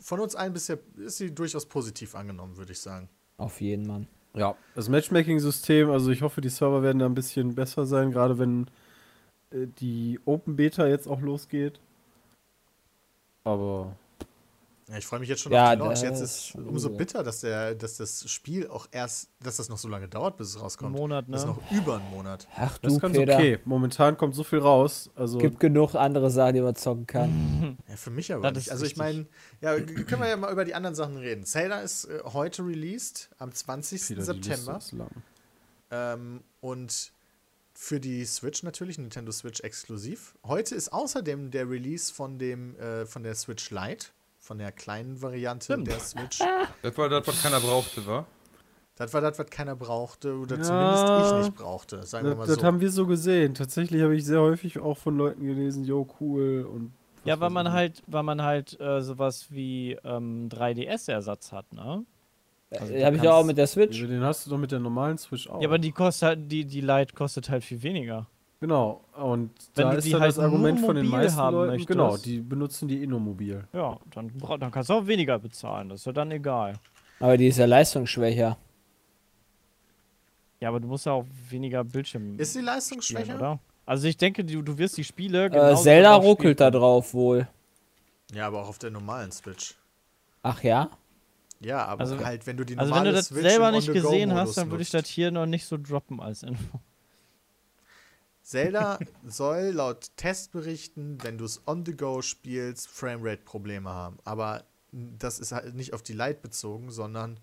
von 0.00 0.18
uns 0.20 0.34
allen 0.34 0.52
bisher 0.52 0.78
ist 0.96 1.18
sie 1.18 1.32
durchaus 1.34 1.66
positiv 1.66 2.14
angenommen, 2.14 2.56
würde 2.56 2.72
ich 2.72 2.80
sagen. 2.80 3.08
Auf 3.36 3.60
jeden 3.60 3.86
Mann. 3.86 4.06
Ja. 4.34 4.56
Das 4.74 4.88
Matchmaking-System, 4.88 5.90
also 5.90 6.10
ich 6.10 6.22
hoffe, 6.22 6.40
die 6.40 6.48
Server 6.48 6.82
werden 6.82 6.98
da 6.98 7.06
ein 7.06 7.14
bisschen 7.14 7.54
besser 7.54 7.84
sein, 7.84 8.10
gerade 8.10 8.38
wenn 8.38 8.68
äh, 9.50 9.66
die 9.78 10.18
Open 10.24 10.56
Beta 10.56 10.86
jetzt 10.86 11.06
auch 11.06 11.20
losgeht. 11.20 11.80
Aber 13.44 13.96
Ja, 14.90 14.98
ich 14.98 15.06
freue 15.06 15.20
mich 15.20 15.28
jetzt 15.28 15.40
schon 15.42 15.52
Ja, 15.52 15.66
auf 15.66 15.70
den 15.70 15.78
Launch. 15.78 16.00
das 16.00 16.02
Jetzt 16.02 16.20
ist 16.20 16.46
schon 16.48 16.66
umso 16.66 16.90
bitter, 16.90 17.22
dass, 17.22 17.40
der, 17.42 17.76
dass 17.76 17.96
das 17.98 18.28
Spiel 18.28 18.66
auch 18.66 18.88
erst, 18.90 19.28
dass 19.40 19.56
das 19.58 19.68
noch 19.68 19.78
so 19.78 19.86
lange 19.86 20.08
dauert, 20.08 20.36
bis 20.36 20.48
es 20.48 20.56
Ein 20.56 20.62
rauskommt. 20.62 20.96
Monat, 20.96 21.26
Das 21.28 21.42
ist 21.42 21.46
ne? 21.46 21.52
noch 21.54 21.70
über 21.70 21.96
einen 21.98 22.10
Monat. 22.10 22.48
Ach 22.56 22.76
das 22.78 22.94
du, 22.94 22.98
ganz 22.98 23.16
Peter. 23.16 23.34
okay. 23.36 23.58
Momentan 23.64 24.16
kommt 24.16 24.34
so 24.34 24.42
viel 24.42 24.58
raus. 24.58 25.08
Also 25.14 25.38
Gibt 25.38 25.60
genug 25.60 25.94
andere 25.94 26.28
Sachen, 26.30 26.54
die 26.54 26.60
man 26.60 26.74
zocken 26.74 27.06
kann. 27.06 27.78
Ja, 27.88 27.96
für 27.96 28.10
mich 28.10 28.32
aber 28.32 28.42
Das 28.50 28.54
nicht. 28.64 28.72
Also 28.72 28.84
ich 28.84 28.96
meine, 28.96 29.26
ja, 29.60 29.74
können 29.78 30.20
wir 30.22 30.28
ja 30.28 30.36
mal 30.36 30.50
über 30.52 30.64
die 30.64 30.74
anderen 30.74 30.94
Sachen 30.96 31.16
reden. 31.16 31.44
Zelda 31.44 31.80
ist 31.80 32.04
äh, 32.06 32.20
heute 32.24 32.62
released, 32.66 33.30
am 33.38 33.52
20. 33.52 34.00
Peter, 34.00 34.08
die 34.08 34.14
Liste 34.32 34.34
September. 34.50 34.78
ist 34.78 34.92
lang. 34.92 35.10
Ähm, 35.90 36.40
und 36.60 37.12
für 37.74 38.00
die 38.00 38.24
Switch 38.24 38.62
natürlich, 38.62 38.98
Nintendo 38.98 39.32
Switch 39.32 39.60
exklusiv. 39.60 40.34
Heute 40.44 40.74
ist 40.74 40.92
außerdem 40.92 41.50
der 41.50 41.68
Release 41.70 42.12
von 42.12 42.38
dem 42.38 42.76
äh, 42.78 43.06
von 43.06 43.22
der 43.22 43.34
Switch 43.34 43.70
Lite, 43.70 44.06
von 44.50 44.58
der 44.58 44.72
kleinen 44.72 45.22
Variante 45.22 45.66
Stimmt. 45.74 45.86
der 45.86 46.00
Switch. 46.00 46.40
Das 46.82 46.98
war 46.98 47.08
das, 47.08 47.24
was 47.24 47.40
keiner 47.40 47.60
brauchte, 47.60 48.04
wa? 48.04 48.26
Das 48.96 49.14
war 49.14 49.20
das, 49.20 49.38
was 49.38 49.46
keiner 49.48 49.76
brauchte 49.76 50.34
oder 50.36 50.56
Ja. 50.56 50.62
zumindest 50.64 51.08
ich 51.20 51.32
nicht 51.34 51.54
brauchte, 51.54 52.02
sagen 52.02 52.24
wir 52.24 52.30
Das, 52.30 52.38
mal 52.38 52.46
das 52.48 52.56
so. 52.56 52.62
haben 52.64 52.80
wir 52.80 52.90
so 52.90 53.06
gesehen. 53.06 53.54
Tatsächlich 53.54 54.02
habe 54.02 54.16
ich 54.16 54.24
sehr 54.24 54.40
häufig 54.40 54.80
auch 54.80 54.98
von 54.98 55.16
Leuten 55.16 55.44
gelesen, 55.46 55.84
jo, 55.84 56.04
cool 56.18 56.68
und 56.68 56.92
Ja, 57.24 57.38
weil 57.38 57.50
man 57.50 57.70
halt, 57.70 58.02
weil 58.08 58.24
man 58.24 58.42
halt 58.42 58.76
äh, 58.80 59.00
sowas 59.02 59.46
wie 59.50 59.96
ähm, 60.02 60.48
3DS-Ersatz 60.48 61.52
hat, 61.52 61.72
ne? 61.72 62.04
Also 62.72 62.92
äh, 62.92 63.04
Habe 63.04 63.18
ich 63.18 63.22
ja 63.22 63.32
auch 63.34 63.44
mit 63.44 63.56
der 63.56 63.68
Switch. 63.68 64.00
Den 64.00 64.24
hast 64.24 64.46
du 64.46 64.50
doch 64.50 64.58
mit 64.58 64.72
der 64.72 64.80
normalen 64.80 65.16
Switch 65.16 65.48
auch. 65.48 65.62
Ja, 65.62 65.68
aber 65.68 65.78
die 65.78 65.92
kostet 65.92 66.26
halt, 66.28 66.50
die, 66.50 66.64
die 66.64 66.80
Lite 66.80 67.14
kostet 67.14 67.48
halt 67.50 67.62
viel 67.62 67.84
weniger. 67.84 68.26
Genau, 68.60 69.00
und 69.14 69.50
Wenn 69.74 69.86
da 69.88 69.92
ist 69.94 70.04
die 70.04 70.10
dann 70.10 70.20
halt 70.20 70.28
das 70.32 70.38
Argument 70.38 70.80
von 70.80 70.94
den 70.94 71.06
meisten 71.08 71.38
haben 71.38 71.54
Leuten, 71.56 71.70
möchtest. 71.72 71.88
genau, 71.88 72.16
die 72.18 72.40
benutzen 72.40 72.88
die 72.88 73.02
eh 73.02 73.06
nur 73.06 73.18
mobil. 73.20 73.66
Ja, 73.72 73.98
dann, 74.10 74.30
dann 74.60 74.70
kannst 74.70 74.90
du 74.90 74.94
auch 74.94 75.06
weniger 75.06 75.38
bezahlen, 75.38 75.88
das 75.88 76.00
ist 76.00 76.04
ja 76.06 76.12
dann 76.12 76.30
egal. 76.30 76.74
Aber 77.20 77.38
die 77.38 77.46
ist 77.46 77.56
ja 77.58 77.64
leistungsschwächer. 77.64 78.58
Ja, 80.60 80.68
aber 80.68 80.78
du 80.80 80.88
musst 80.88 81.06
ja 81.06 81.12
auch 81.12 81.24
weniger 81.48 81.82
Bildschirm 81.84 82.38
Ist 82.38 82.54
die 82.54 82.58
spielen, 82.58 82.64
leistungsschwächer? 82.66 83.36
oder? 83.36 83.58
Also 83.86 84.06
ich 84.08 84.18
denke, 84.18 84.44
du, 84.44 84.60
du 84.60 84.76
wirst 84.76 84.96
die 84.98 85.04
Spiele 85.04 85.46
Äh, 85.46 85.76
Zelda 85.76 86.14
ruckelt 86.16 86.60
da 86.60 86.66
spielen 86.68 86.80
drauf 86.82 87.14
wohl. 87.14 87.48
Ja, 88.34 88.46
aber 88.46 88.62
auch 88.62 88.68
auf 88.68 88.78
der 88.78 88.90
normalen 88.90 89.32
Switch. 89.32 89.74
Ach 90.42 90.62
ja? 90.62 90.90
Ja, 91.60 91.86
aber 91.86 92.00
Also- 92.02 92.22
halt, 92.22 92.46
wenn 92.46 92.58
du 92.58 92.64
die 92.64 92.76
Also 92.76 92.90
normale 92.90 93.06
wenn 93.08 93.12
du 93.14 93.18
das 93.18 93.26
Switch 93.28 93.42
selber 93.42 93.70
nicht 93.72 93.90
gesehen 93.90 94.34
hast, 94.34 94.56
dann 94.58 94.70
würde 94.70 94.82
ich 94.82 94.90
das 94.90 95.06
hier 95.08 95.30
noch 95.30 95.46
nicht 95.46 95.64
so 95.64 95.78
droppen 95.78 96.20
als 96.20 96.42
Info. 96.42 96.78
Zelda 98.50 98.98
soll 99.26 99.70
laut 99.70 100.10
Testberichten, 100.16 101.22
wenn 101.22 101.38
du 101.38 101.44
es 101.44 101.62
on 101.66 101.86
the 101.86 101.96
go 101.96 102.20
spielst, 102.20 102.88
Framerate-Probleme 102.88 103.88
haben. 103.90 104.18
Aber 104.24 104.64
das 104.90 105.38
ist 105.38 105.52
halt 105.52 105.74
nicht 105.76 105.92
auf 105.94 106.02
die 106.02 106.14
Lite 106.14 106.40
bezogen, 106.42 106.90
sondern 106.90 107.38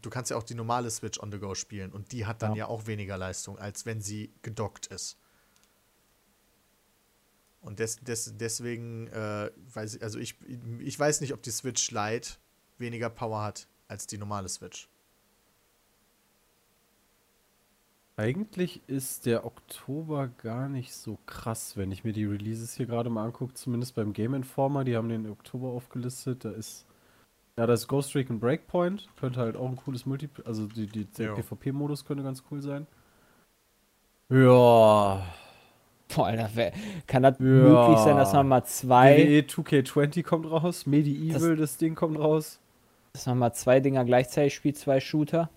du 0.00 0.08
kannst 0.08 0.30
ja 0.30 0.38
auch 0.38 0.42
die 0.42 0.54
normale 0.54 0.90
Switch 0.90 1.20
on 1.20 1.30
the 1.30 1.38
go 1.38 1.54
spielen 1.54 1.92
und 1.92 2.12
die 2.12 2.24
hat 2.24 2.40
dann 2.40 2.52
ja, 2.52 2.64
Ja. 2.64 2.66
auch 2.68 2.86
weniger 2.86 3.18
Leistung, 3.18 3.58
als 3.58 3.84
wenn 3.84 4.00
sie 4.00 4.32
gedockt 4.40 4.86
ist. 4.86 5.18
Und 7.60 7.78
des, 7.78 7.96
des, 7.96 8.32
deswegen 8.38 9.08
äh, 9.08 9.50
weiß 9.74 9.96
ich, 9.96 10.02
also 10.02 10.18
ich, 10.18 10.36
ich 10.78 10.98
weiß 10.98 11.20
nicht, 11.20 11.34
ob 11.34 11.42
die 11.42 11.50
Switch 11.50 11.90
Lite 11.90 12.30
weniger 12.78 13.10
Power 13.10 13.42
hat 13.42 13.66
als 13.88 14.06
die 14.06 14.16
normale 14.16 14.48
Switch. 14.48 14.88
Eigentlich 18.20 18.82
ist 18.86 19.24
der 19.24 19.46
Oktober 19.46 20.28
gar 20.28 20.68
nicht 20.68 20.92
so 20.92 21.16
krass, 21.24 21.78
wenn 21.78 21.90
ich 21.90 22.04
mir 22.04 22.12
die 22.12 22.26
Releases 22.26 22.74
hier 22.74 22.84
gerade 22.84 23.08
mal 23.08 23.24
angucke, 23.24 23.54
zumindest 23.54 23.94
beim 23.94 24.12
Game 24.12 24.34
Informer, 24.34 24.84
die 24.84 24.94
haben 24.94 25.08
den 25.08 25.26
Oktober 25.30 25.68
aufgelistet, 25.68 26.44
da 26.44 26.50
ist 26.50 26.84
ja, 27.58 27.66
das 27.66 27.88
Ghost 27.88 28.14
Recon 28.14 28.38
Breakpoint 28.38 29.08
könnte 29.18 29.40
halt 29.40 29.56
auch 29.56 29.70
ein 29.70 29.76
cooles 29.76 30.04
Multi, 30.04 30.28
also 30.44 30.66
die, 30.66 30.86
die, 30.86 31.06
der. 31.06 31.32
PvP-Modus 31.32 32.04
könnte 32.04 32.22
ganz 32.22 32.42
cool 32.50 32.60
sein. 32.60 32.86
Ja, 34.28 35.24
Boah, 36.14 36.26
Alter, 36.26 36.50
kann 37.06 37.22
das 37.22 37.38
Ja. 37.38 37.44
möglich 37.44 37.98
sein, 38.00 38.18
dass 38.18 38.34
man 38.34 38.48
mal 38.48 38.64
zwei, 38.64 39.16
WWE 39.16 39.40
2K20 39.46 40.24
kommt 40.24 40.50
raus, 40.50 40.84
Medieval, 40.84 41.56
das, 41.56 41.78
Ding 41.78 41.94
kommt 41.94 42.18
raus. 42.18 42.60
dass 43.14 43.24
man 43.24 43.38
mal 43.38 43.54
zwei 43.54 43.80
Dinger 43.80 44.04
gleichzeitig 44.04 44.54
spielt, 44.54 44.76
zwei 44.76 45.00
Shooter? 45.00 45.48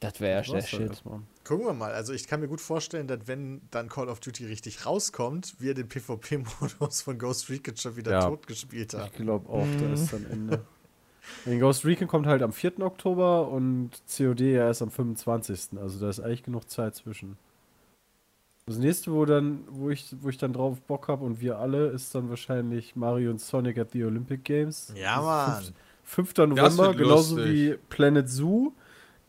Das 0.00 0.20
wäre 0.20 0.44
ja 0.44 0.52
dann 0.52 0.62
Shit. 0.62 1.02
Gucken 1.44 1.66
wir 1.66 1.72
mal. 1.72 1.92
Also 1.92 2.12
ich 2.12 2.28
kann 2.28 2.40
mir 2.40 2.48
gut 2.48 2.60
vorstellen, 2.60 3.08
dass 3.08 3.26
wenn 3.26 3.62
dann 3.70 3.88
Call 3.88 4.08
of 4.08 4.20
Duty 4.20 4.46
richtig 4.46 4.86
rauskommt, 4.86 5.56
wir 5.58 5.74
den 5.74 5.88
PvP-Modus 5.88 7.02
von 7.02 7.18
Ghost 7.18 7.50
Recon 7.50 7.76
schon 7.76 7.96
wieder 7.96 8.12
Ja. 8.12 8.28
tot 8.28 8.46
gespielt 8.46 8.94
haben. 8.94 9.06
Ich 9.06 9.12
glaube 9.14 9.48
auch, 9.48 9.66
da 9.80 9.92
ist 9.92 10.12
dann 10.12 10.26
Ende. 10.30 10.64
Den 11.46 11.58
Ghost 11.60 11.84
Recon 11.84 12.06
kommt 12.06 12.26
halt 12.26 12.42
am 12.42 12.52
4. 12.52 12.80
Oktober 12.80 13.48
und 13.48 13.90
COD 14.16 14.40
ja 14.40 14.66
erst 14.66 14.82
am 14.82 14.90
25. 14.90 15.78
Also 15.80 15.98
da 15.98 16.08
ist 16.10 16.20
eigentlich 16.20 16.44
genug 16.44 16.70
Zeit 16.70 16.94
zwischen. 16.94 17.36
Das 18.66 18.76
nächste, 18.76 19.12
wo 19.12 19.24
dann, 19.24 19.64
wo 19.70 19.90
ich, 19.90 20.14
wo 20.20 20.28
ich 20.28 20.36
dann 20.38 20.52
drauf 20.52 20.80
Bock 20.82 21.08
habe 21.08 21.24
und 21.24 21.40
wir 21.40 21.58
alle, 21.58 21.88
ist 21.88 22.14
dann 22.14 22.28
wahrscheinlich 22.28 22.94
Mario 22.96 23.30
und 23.30 23.40
Sonic 23.40 23.78
at 23.78 23.92
the 23.92 24.04
Olympic 24.04 24.44
Games. 24.44 24.92
Ja, 24.94 25.20
Mann. 25.22 25.62
ist 25.62 25.72
5. 26.04 26.36
November, 26.36 26.94
genauso 26.94 27.38
wie 27.44 27.76
Planet 27.88 28.28
Zoo. 28.28 28.72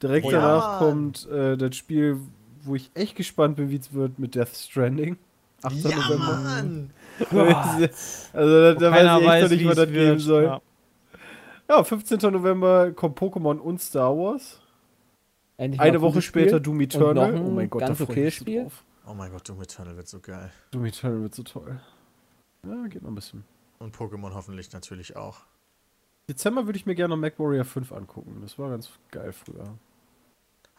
Direkt 0.02 0.26
Ja, 0.28 0.32
danach 0.32 0.70
Mann. 0.72 0.80
kommt 0.80 1.28
äh, 1.30 1.58
das 1.58 1.76
Spiel, 1.76 2.20
wo 2.64 2.76
ich 2.76 2.92
echt 2.94 3.16
gespannt 3.16 3.58
bin, 3.58 3.70
wie 3.70 3.78
es 3.78 3.94
wird 3.94 4.20
mit 4.20 4.36
Death 4.36 4.56
Stranding. 4.56 5.18
8. 5.62 5.76
Ja, 5.76 5.90
November. 5.98 6.40
Mann. 6.44 6.90
also 8.34 8.74
da, 8.74 8.74
da 8.76 8.92
weiß 8.92 9.02
ich 9.04 9.18
echt 9.18 9.28
weiß, 9.28 9.44
noch 9.44 9.50
nicht, 9.50 9.60
wie 9.60 9.68
was 9.68 9.76
das 9.76 9.88
geben 9.88 9.96
wird. 9.96 10.20
soll. 10.22 10.44
Ja. 10.44 10.62
Ja, 11.70 11.84
15. 11.84 12.20
November 12.32 12.92
kommt 12.94 13.20
Pokémon 13.20 13.58
und 13.60 13.80
Star 13.80 14.18
Wars. 14.18 14.60
Endlich 15.58 15.80
Eine 15.82 15.98
ein 15.98 16.02
Woche 16.02 16.22
später 16.22 16.50
Spiel. 16.58 16.60
Doom 16.62 16.82
Eternal. 16.82 17.36
oh 17.46 17.50
mein 17.52 17.70
Gott, 17.70 17.82
ganz 17.82 17.98
so 18.00 18.06
Spiel. 18.06 18.64
drauf. 18.64 18.84
Oh 19.06 19.14
mein 19.14 19.32
Gott, 19.32 19.48
Doom 19.48 19.62
Eternal 19.62 19.96
wird 19.98 20.08
so 20.08 20.20
geil. 20.20 20.50
Doom 20.72 20.86
Eternal 20.86 21.22
wird 21.22 21.36
so 21.36 21.44
toll. 21.44 21.80
Ja, 22.66 22.88
geht 22.88 23.02
noch 23.04 23.10
ein 23.12 23.16
bisschen. 23.16 23.44
Und 23.78 23.96
Pokémon 23.96 24.34
hoffentlich 24.34 24.72
natürlich 24.72 25.16
auch. 25.16 25.42
Dezember 26.28 26.66
würde 26.66 26.78
ich 26.78 26.86
mir 26.86 26.96
gerne 26.96 27.16
noch 27.16 27.22
MacWarrior 27.22 27.66
5 27.66 27.92
angucken. 27.92 28.40
Das 28.42 28.58
war 28.58 28.70
ganz 28.70 28.90
geil 29.12 29.32
früher. 29.32 29.78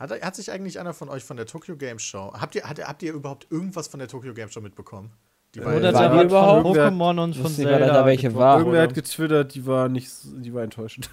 Hat, 0.00 0.10
hat 0.22 0.34
sich 0.34 0.50
eigentlich 0.50 0.80
einer 0.80 0.94
von 0.94 1.08
euch 1.08 1.22
von 1.22 1.36
der 1.36 1.46
Tokyo 1.46 1.76
Game 1.76 1.98
Show, 2.00 2.32
habt 2.34 2.54
ihr, 2.56 2.64
hat, 2.68 2.78
habt 2.84 3.02
ihr 3.04 3.12
überhaupt 3.12 3.46
irgendwas 3.50 3.86
von 3.86 4.00
der 4.00 4.08
Tokyo 4.08 4.34
Game 4.34 4.48
Show 4.50 4.60
mitbekommen? 4.60 5.12
Die 5.54 5.60
war 5.64 5.74
Äh, 5.74 5.76
Oder 5.76 5.92
ja 5.92 5.94
war 5.94 6.00
der 6.02 6.10
die 6.10 6.16
hat 6.18 6.26
überhaupt? 6.26 6.66
von 6.66 6.76
Pokémon 6.76 7.22
und 7.22 7.36
von 7.36 7.52
Zelda. 7.54 7.86
da 7.86 8.06
welche 8.06 8.34
war. 8.34 8.58
Irgendwer 8.58 8.82
hat 8.82 8.94
getwittert, 8.94 9.54
die 9.54 9.66
war 9.66 9.88
nicht, 9.88 10.10
die 10.24 10.52
war 10.52 10.62
enttäuschend. 10.64 11.10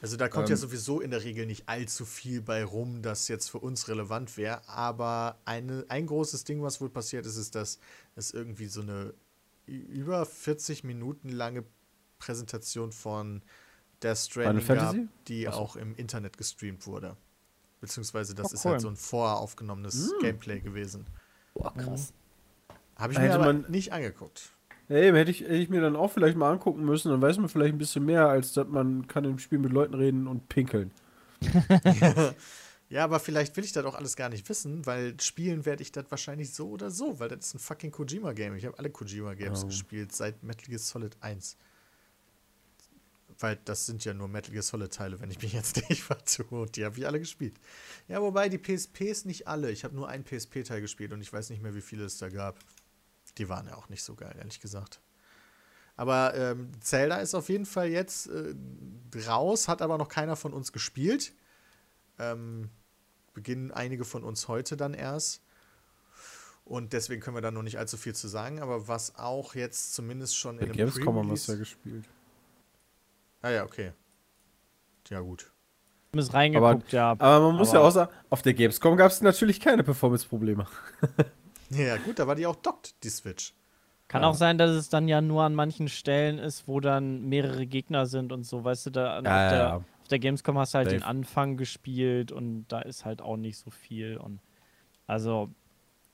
Also 0.00 0.16
da 0.16 0.28
kommt 0.28 0.48
ja 0.48 0.54
Ähm. 0.54 0.60
sowieso 0.60 1.00
in 1.00 1.10
der 1.12 1.22
Regel 1.22 1.46
nicht 1.46 1.68
allzu 1.68 2.04
viel 2.04 2.40
bei 2.42 2.64
rum, 2.64 3.02
das 3.02 3.28
jetzt 3.28 3.50
für 3.50 3.58
uns 3.58 3.86
relevant 3.88 4.36
wäre. 4.36 4.60
Aber 4.68 5.36
eine, 5.44 5.84
ein 5.88 6.06
großes 6.06 6.42
Ding, 6.44 6.60
was 6.62 6.80
wohl 6.80 6.90
passiert 6.90 7.24
ist, 7.24 7.36
ist, 7.36 7.54
dass 7.54 7.78
es 8.16 8.32
irgendwie 8.32 8.66
so 8.66 8.80
eine 8.80 9.14
über 9.66 10.26
40 10.26 10.82
Minuten 10.82 11.28
lange 11.28 11.62
Präsentation 12.18 12.90
von 12.90 13.42
Death 14.02 14.18
Stranding 14.18 14.66
gab, 14.66 14.96
die 15.28 15.48
Ach 15.48 15.54
so. 15.54 15.58
auch 15.60 15.76
im 15.76 15.94
Internet 15.96 16.36
gestreamt 16.38 16.86
wurde. 16.86 17.16
Beziehungsweise 17.80 18.34
das 18.34 18.52
Oh, 18.52 18.54
ist 18.54 18.64
cool. 18.64 18.72
halt 18.72 18.80
so 18.80 18.88
ein 18.88 18.96
voraufgenommenes 18.96 20.12
Gameplay 20.20 20.60
gewesen. 20.60 21.06
Boah, 21.54 21.74
krass. 21.74 22.12
Habe 22.96 23.12
ich 23.12 23.18
mir 23.18 23.34
aber 23.34 23.46
man- 23.52 23.64
nicht 23.70 23.92
angeguckt. 23.92 24.50
Hey, 24.88 25.10
hätte 25.12 25.30
ich, 25.30 25.40
hätte 25.40 25.54
ich 25.54 25.68
mir 25.70 25.80
dann 25.80 25.96
auch 25.96 26.10
vielleicht 26.10 26.36
mal 26.36 26.50
angucken 26.52 26.84
müssen, 26.84 27.10
dann 27.10 27.22
weiß 27.22 27.38
man 27.38 27.48
vielleicht 27.48 27.74
ein 27.74 27.78
bisschen 27.78 28.04
mehr, 28.04 28.28
als 28.28 28.52
dass 28.52 28.68
man 28.68 29.06
kann 29.06 29.24
im 29.24 29.38
Spiel 29.38 29.58
mit 29.58 29.72
Leuten 29.72 29.94
reden 29.94 30.26
und 30.26 30.48
pinkeln. 30.48 30.90
Ja, 32.88 33.04
aber 33.04 33.20
vielleicht 33.20 33.56
will 33.56 33.64
ich 33.64 33.72
das 33.72 33.86
auch 33.86 33.94
alles 33.94 34.16
gar 34.16 34.28
nicht 34.28 34.46
wissen, 34.50 34.84
weil 34.84 35.18
spielen 35.18 35.64
werde 35.64 35.80
ich 35.82 35.92
das 35.92 36.04
wahrscheinlich 36.10 36.52
so 36.52 36.68
oder 36.68 36.90
so, 36.90 37.18
weil 37.20 37.30
das 37.30 37.46
ist 37.46 37.54
ein 37.54 37.58
fucking 37.58 37.90
Kojima-Game. 37.90 38.54
Ich 38.54 38.66
habe 38.66 38.78
alle 38.78 38.90
Kojima-Games 38.90 39.64
Oh. 39.64 39.68
gespielt 39.68 40.12
seit 40.14 40.42
Metal 40.42 40.66
Gear 40.66 40.78
Solid 40.78 41.16
1. 41.20 41.56
Weil 43.38 43.56
das 43.64 43.86
sind 43.86 44.04
ja 44.04 44.14
nur 44.14 44.28
Metal 44.28 44.52
Gear 44.52 44.62
Solid-Teile, 44.62 45.20
wenn 45.20 45.30
ich 45.30 45.40
mich 45.42 45.52
jetzt 45.52 45.76
nicht 45.88 46.02
vertue. 46.02 46.62
Und 46.62 46.76
die 46.76 46.84
habe 46.84 46.98
ich 46.98 47.06
alle 47.06 47.18
gespielt. 47.18 47.54
Ja, 48.08 48.20
wobei 48.20 48.48
die 48.48 48.58
PSPs 48.58 49.24
nicht 49.24 49.48
alle. 49.48 49.70
Ich 49.70 49.84
habe 49.84 49.94
nur 49.94 50.08
einen 50.08 50.24
PSP-Teil 50.24 50.80
gespielt 50.80 51.12
und 51.12 51.20
ich 51.20 51.32
weiß 51.32 51.50
nicht 51.50 51.62
mehr, 51.62 51.74
wie 51.74 51.80
viele 51.80 52.04
es 52.04 52.18
da 52.18 52.28
gab. 52.28 52.58
Die 53.38 53.48
waren 53.48 53.66
ja 53.66 53.76
auch 53.76 53.88
nicht 53.88 54.02
so 54.02 54.14
geil, 54.14 54.34
ehrlich 54.38 54.60
gesagt. 54.60 55.00
Aber 55.96 56.34
ähm, 56.34 56.70
Zelda 56.80 57.16
ist 57.16 57.34
auf 57.34 57.48
jeden 57.48 57.66
Fall 57.66 57.88
jetzt 57.88 58.28
äh, 58.28 58.54
raus, 59.26 59.68
hat 59.68 59.82
aber 59.82 59.98
noch 59.98 60.08
keiner 60.08 60.36
von 60.36 60.52
uns 60.52 60.72
gespielt. 60.72 61.32
Ähm, 62.18 62.70
beginnen 63.34 63.70
einige 63.70 64.04
von 64.04 64.24
uns 64.24 64.48
heute 64.48 64.76
dann 64.76 64.94
erst. 64.94 65.42
Und 66.64 66.92
deswegen 66.92 67.20
können 67.20 67.36
wir 67.36 67.40
da 67.42 67.50
noch 67.50 67.62
nicht 67.62 67.78
allzu 67.78 67.96
viel 67.96 68.14
zu 68.14 68.28
sagen. 68.28 68.60
Aber 68.60 68.88
was 68.88 69.16
auch 69.16 69.54
jetzt 69.54 69.94
zumindest 69.94 70.36
schon 70.36 70.56
Bei 70.56 70.62
in 70.62 70.70
einem 70.70 70.78
Gamescom 70.78 71.16
haben 71.16 71.28
wir 71.28 71.34
es 71.34 71.46
ja 71.46 71.56
gespielt. 71.56 72.08
Ah 73.42 73.50
ja, 73.50 73.64
okay. 73.64 73.92
Ja, 75.10 75.20
gut. 75.20 75.52
Zumindest 76.12 76.34
reingeguckt, 76.34 76.92
ja. 76.92 77.10
Aber 77.18 77.40
man 77.48 77.56
muss 77.56 77.70
Aber- 77.70 77.78
ja 77.80 77.84
auch 77.86 77.90
sagen, 77.90 78.12
auf 78.30 78.42
der 78.42 78.54
Gamescom 78.54 78.96
gab 78.96 79.10
es 79.10 79.20
natürlich 79.22 79.60
keine 79.60 79.82
Performance-Probleme. 79.84 80.66
Ja, 81.74 81.96
gut, 81.96 82.18
da 82.18 82.26
war 82.26 82.34
die 82.34 82.44
auch 82.46 82.56
dockt, 82.56 83.02
die 83.02 83.08
Switch. 83.08 83.54
Kann 84.06 84.20
Ja. 84.20 84.28
auch 84.28 84.34
sein, 84.34 84.58
dass 84.58 84.72
es 84.72 84.90
dann 84.90 85.08
ja 85.08 85.22
nur 85.22 85.42
an 85.44 85.54
manchen 85.54 85.88
Stellen 85.88 86.38
ist, 86.38 86.68
wo 86.68 86.80
dann 86.80 87.22
mehrere 87.30 87.64
Gegner 87.66 88.04
sind 88.04 88.30
und 88.30 88.44
so. 88.44 88.62
Weißt 88.62 88.84
du, 88.84 88.90
da 88.90 89.16
an- 89.16 89.26
auf, 89.26 89.32
der, 89.50 89.76
auf 89.76 90.08
der 90.08 90.18
Gamescom 90.18 90.58
hast 90.58 90.74
du 90.74 90.78
halt 90.78 90.90
den 90.90 90.98
Safe. 90.98 91.08
Anfang 91.08 91.56
gespielt 91.56 92.30
und 92.30 92.66
da 92.68 92.80
ist 92.82 93.06
halt 93.06 93.22
auch 93.22 93.38
nicht 93.38 93.56
so 93.56 93.70
viel. 93.70 94.18
Und 94.18 94.40
also, 95.06 95.48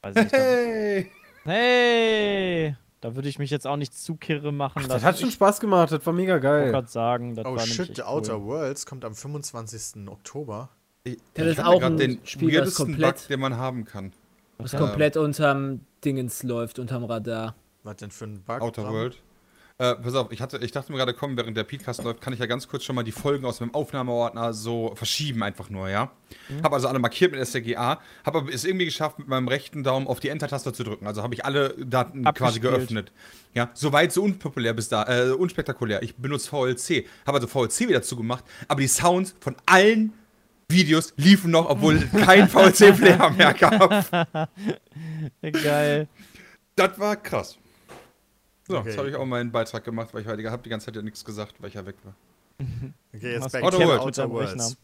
weiß 0.03 0.15
ich 0.15 0.23
nicht. 0.23 0.33
Hey! 0.33 1.11
Hey! 1.43 2.77
Da 3.01 3.15
würde 3.15 3.29
ich 3.29 3.39
mich 3.39 3.51
jetzt 3.51 3.67
auch 3.67 3.77
nicht 3.77 3.95
zu 3.97 4.17
kirre 4.17 4.53
machen. 4.53 4.83
Ach, 4.85 4.89
das 4.89 5.05
hat 5.05 5.19
schon 5.19 5.31
Spaß 5.31 5.61
gemacht, 5.61 5.93
das 5.93 6.05
war 6.05 6.13
mega 6.13 6.37
Ich 6.37 6.43
geil. 6.43 6.71
gerade 6.73 6.89
sagen, 6.89 7.35
das 7.37 7.47
Oh 7.47 7.55
war 7.55 7.61
shit, 7.67 7.95
The 7.97 8.03
Outer 8.03 8.39
cool. 8.39 8.47
Worlds 8.47 8.87
kommt 8.87 9.05
am 9.05 9.15
25. 9.15 10.09
Oktober. 10.09 10.69
Ich, 11.05 11.17
Das 11.35 11.45
ich 11.47 11.53
ist 11.53 11.59
hatte 11.59 11.69
auch 11.69 11.83
ein 11.83 11.97
den 11.97 12.19
Spiel, 12.25 12.53
das 12.53 12.75
komplett- 12.75 13.17
Bug, 13.19 13.29
den 13.29 13.41
man 13.41 13.57
haben 13.57 13.85
kann. 13.85 14.13
Was 14.59 14.73
Ja. 14.73 14.81
komplett 14.81 15.17
unterm 15.17 15.81
Dingens 16.05 16.43
läuft, 16.43 16.81
unterm 16.81 17.05
Radar. 17.05 17.55
Was 17.85 17.97
denn 17.97 18.11
für 18.11 18.25
ein 18.25 18.43
Bug? 18.43 18.61
Outer 18.61 18.83
Bram? 18.83 18.93
World. 18.95 19.23
Äh, 19.81 19.95
pass 19.95 20.13
auf, 20.17 20.33
ich, 20.33 20.41
hatte, 20.41 20.59
ich 20.59 20.73
dachte 20.73 20.91
mir 20.91 20.99
gerade, 20.99 21.15
komm, 21.15 21.37
während 21.37 21.57
der 21.57 21.63
Podcast 21.63 22.03
läuft, 22.03 22.21
kann 22.21 22.33
ich 22.33 22.41
ja 22.41 22.47
ganz 22.47 22.67
kurz 22.67 22.83
schon 22.83 22.97
mal 22.97 23.05
die 23.05 23.13
Folgen 23.13 23.45
aus 23.45 23.61
meinem 23.61 23.73
Aufnahmeordner 23.75 24.53
so 24.53 24.93
verschieben, 24.97 25.45
einfach 25.45 25.71
nur, 25.71 25.89
ja. 25.89 26.11
Mhm. 26.49 26.65
Habe 26.65 26.75
also 26.75 26.89
alle 26.89 26.99
markiert 26.99 27.31
mit 27.31 27.47
STGA, 27.47 28.01
habe 28.27 28.39
aber 28.39 28.53
es 28.53 28.65
irgendwie 28.65 28.87
geschafft, 28.87 29.21
mit 29.21 29.29
meinem 29.29 29.47
rechten 29.47 29.85
Daumen 29.85 30.09
auf 30.09 30.19
die 30.19 30.31
Enter-Taste 30.31 30.73
zu 30.73 30.83
drücken. 30.83 31.07
Also 31.07 31.23
habe 31.23 31.33
ich 31.35 31.45
alle 31.45 31.77
Daten 31.79 32.25
quasi 32.25 32.59
geöffnet. 32.59 33.13
Ja, 33.55 33.71
soweit 33.73 34.13
so 34.13 34.25
unpopulär 34.25 34.75
bis 34.75 34.89
da, 34.89 35.05
äh, 35.05 35.31
unspektakulär. 35.31 36.03
Ich 36.03 36.17
benutze 36.17 36.49
VLC, 36.49 37.07
habe 37.25 37.39
also 37.39 37.47
VLC 37.47 37.89
wieder 37.89 38.03
zugemacht, 38.03 38.43
aber 38.67 38.81
die 38.81 38.89
Sounds 38.89 39.37
von 39.39 39.55
allen 39.65 40.13
Videos 40.69 41.13
liefen 41.17 41.53
noch, 41.53 41.71
obwohl 41.71 42.01
kein 42.25 42.49
VLC-Player 42.49 43.31
mehr 43.31 43.55
gab. 43.55 44.51
Geil. 45.63 46.09
Das 46.75 46.99
war 46.99 47.15
krass. 47.15 47.59
So, 48.69 48.79
Okay. 48.79 48.89
jetzt 48.91 48.99
habe 48.99 49.09
ich 49.11 49.17
auch 49.17 49.25
meinen 49.27 49.51
Beitrag 49.51 49.83
gemacht, 49.85 50.13
weil 50.13 50.23
ich 50.23 50.29
heute 50.29 50.51
habe 50.51 50.63
die 50.63 50.69
ganze 50.71 50.87
Zeit 50.87 50.97
ja 50.97 51.03
nichts 51.03 51.25
gesagt, 51.25 51.55
weil 51.61 51.69
ich 51.69 51.75
ja 51.75 51.87
weg 51.87 51.97
war. 52.05 52.15
Okay, 53.15 53.33
jetzt 53.33 53.51
back 53.53 53.63
Outer 53.65 53.79
to 53.79 53.85
Worlds. 53.87 54.19
Outer. 54.19 54.31
Worlds. 54.31 54.77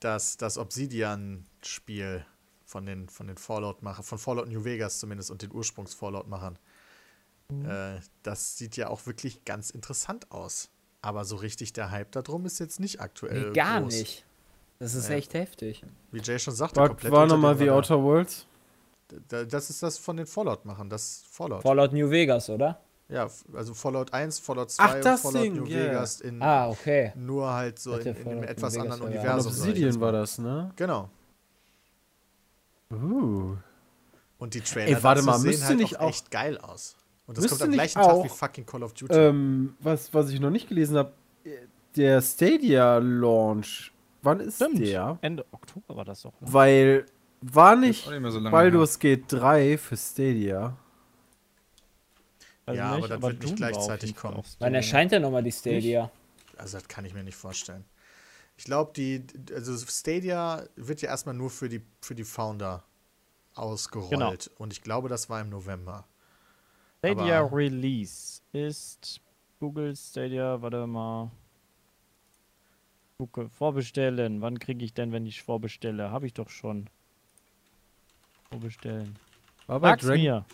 Das, 0.00 0.36
das 0.36 0.58
Obsidian-Spiel 0.58 2.24
von 2.64 2.84
den, 2.86 3.08
von 3.08 3.26
den 3.28 3.36
Fallout-Machern, 3.38 4.04
von 4.04 4.18
Fallout 4.18 4.48
New 4.48 4.64
Vegas 4.64 4.98
zumindest 5.00 5.30
und 5.30 5.42
den 5.42 5.52
Ursprungs-Fallout-Machern. 5.52 6.58
Äh, 7.64 8.00
das 8.22 8.58
sieht 8.58 8.76
ja 8.76 8.88
auch 8.88 9.06
wirklich 9.06 9.44
ganz 9.44 9.70
interessant 9.70 10.30
aus. 10.32 10.68
Aber 11.00 11.24
so 11.24 11.36
richtig 11.36 11.72
der 11.72 11.90
Hype 11.92 12.10
darum 12.12 12.44
ist 12.46 12.58
jetzt 12.58 12.80
nicht 12.80 13.00
aktuell. 13.00 13.48
Nee, 13.48 13.52
gar 13.54 13.80
groß. 13.80 13.94
nicht. 13.94 14.24
Das 14.80 14.94
ist 14.94 15.08
Ja. 15.08 15.14
echt 15.14 15.32
heftig. 15.34 15.82
Wie 16.10 16.20
Jay 16.20 16.38
schon 16.38 16.54
sagte, 16.54 16.80
Was 16.80 16.88
komplett 16.88 17.12
war 17.12 17.26
nochmal 17.26 17.56
The. 17.56 17.70
Outer 17.70 18.02
Worlds? 18.02 18.46
Da- 19.28 19.44
Das 19.44 19.70
ist 19.70 19.82
das 19.82 19.98
von 19.98 20.16
den 20.16 20.26
Fallout-Machern, 20.26 20.88
das 20.90 21.24
Fallout. 21.30 21.62
Fallout 21.62 21.92
New 21.92 22.10
Vegas, 22.10 22.50
oder? 22.50 22.80
ja, 23.08 23.28
also 23.54 23.72
Fallout 23.72 24.12
1, 24.12 24.40
Fallout 24.40 24.70
2 24.72 24.82
Ach, 24.82 24.94
und 24.96 25.04
das 25.04 25.20
Fallout 25.22 25.42
Ding, 25.44 25.54
New 25.54 25.66
yeah. 25.66 25.90
Vegas 25.92 26.20
in 26.22 26.42
Ah, 26.42 26.68
okay. 26.68 27.12
nur 27.14 27.52
halt 27.52 27.78
so 27.78 27.94
in, 27.94 28.00
in 28.00 28.06
einem 28.08 28.24
Fallout 28.24 28.44
etwas 28.50 28.74
New 28.74 28.80
anderen 28.82 29.00
Vegas 29.02 29.14
Universum. 29.22 29.52
ich 29.52 29.58
Obsidian 29.60 30.00
war 30.00 30.12
das, 30.12 30.38
ne? 30.38 30.72
Genau. 30.74 31.08
Uh. 32.92 33.56
Und 34.38 34.54
die 34.54 34.60
Trailer 34.60 34.96
Ey, 34.96 35.02
warte 35.02 35.22
mal, 35.22 35.38
sehen 35.38 35.64
halt 35.64 35.78
nicht 35.78 35.96
auch 35.98 36.02
auch- 36.02 36.08
echt 36.08 36.30
geil 36.30 36.58
aus. 36.58 36.96
Und 37.26 37.38
das 37.38 37.48
kommt 37.48 37.62
am 37.62 37.72
gleichen 37.72 38.00
Tag 38.00 38.24
wie 38.24 38.28
fucking 38.28 38.66
Call 38.66 38.82
of 38.84 38.92
Duty. 38.94 39.12
Ähm, 39.14 39.74
was, 39.80 40.12
was 40.14 40.30
ich 40.30 40.38
noch 40.38 40.50
nicht 40.50 40.68
gelesen 40.68 40.96
habe, 40.96 41.12
der 41.96 42.20
Stadia-Launch, 42.22 43.92
wann 44.22 44.40
ist 44.40 44.56
Stimmt. 44.56 44.78
der? 44.80 45.18
Ende 45.22 45.44
Oktober 45.50 45.96
war 45.96 46.04
das 46.04 46.22
doch. 46.22 46.32
Ne? 46.40 46.52
Weil 46.52 47.06
war 47.40 47.74
Ist 47.74 47.80
nicht 47.80 48.10
nicht 48.10 48.20
mehr 48.20 48.30
so 48.30 48.38
lange 48.38 48.50
Baldur's 48.50 48.98
Gate 48.98 49.24
3 49.28 49.78
für 49.78 49.96
Stadia. 49.96 50.76
Also 52.64 52.78
Ja, 52.78 52.96
nicht, 52.96 53.04
aber 53.04 53.08
das 53.08 53.22
wird 53.22 53.32
nicht 53.32 53.44
Doom 53.44 53.52
auf 53.52 53.56
gleichzeitig 53.56 54.16
kommen. 54.16 54.42
Wann 54.58 54.74
erscheint 54.74 55.12
denn 55.12 55.22
nochmal 55.22 55.42
die 55.42 55.52
Stadia? 55.52 56.10
Also 56.56 56.78
das 56.78 56.88
kann 56.88 57.04
ich 57.04 57.14
mir 57.14 57.22
nicht 57.22 57.36
vorstellen. 57.36 57.84
Ich 58.56 58.64
glaube, 58.64 58.92
die, 58.96 59.24
also 59.54 59.76
Stadia 59.86 60.64
wird 60.76 61.02
ja 61.02 61.10
erstmal 61.10 61.34
nur 61.34 61.50
für 61.50 61.68
die, 61.68 61.82
für 62.00 62.14
die 62.14 62.24
Founder 62.24 62.82
ausgerollt. 63.54 64.10
Genau. 64.10 64.34
Und 64.58 64.72
ich 64.72 64.82
glaube, 64.82 65.08
das 65.08 65.28
war 65.28 65.40
im 65.40 65.50
November. 65.50 66.06
Stadia 66.98 67.40
aber- 67.40 67.56
Release 67.56 68.40
ist 68.52 69.20
Google 69.60 69.94
Stadia, 69.94 70.60
warte 70.60 70.86
mal. 70.86 71.30
Gucke, 73.18 73.48
vorbestellen. 73.48 74.40
Wann 74.42 74.58
kriege 74.58 74.84
ich 74.84 74.92
denn, 74.92 75.12
wenn 75.12 75.24
ich 75.24 75.42
vorbestelle? 75.42 76.10
Habe 76.10 76.26
ich 76.26 76.34
doch 76.34 76.50
schon. 76.50 76.88
Vorbestellen. 78.50 79.18
War 79.66 79.80
bei 79.80 79.96
Dragon, 79.96 80.20
mir. 80.20 80.44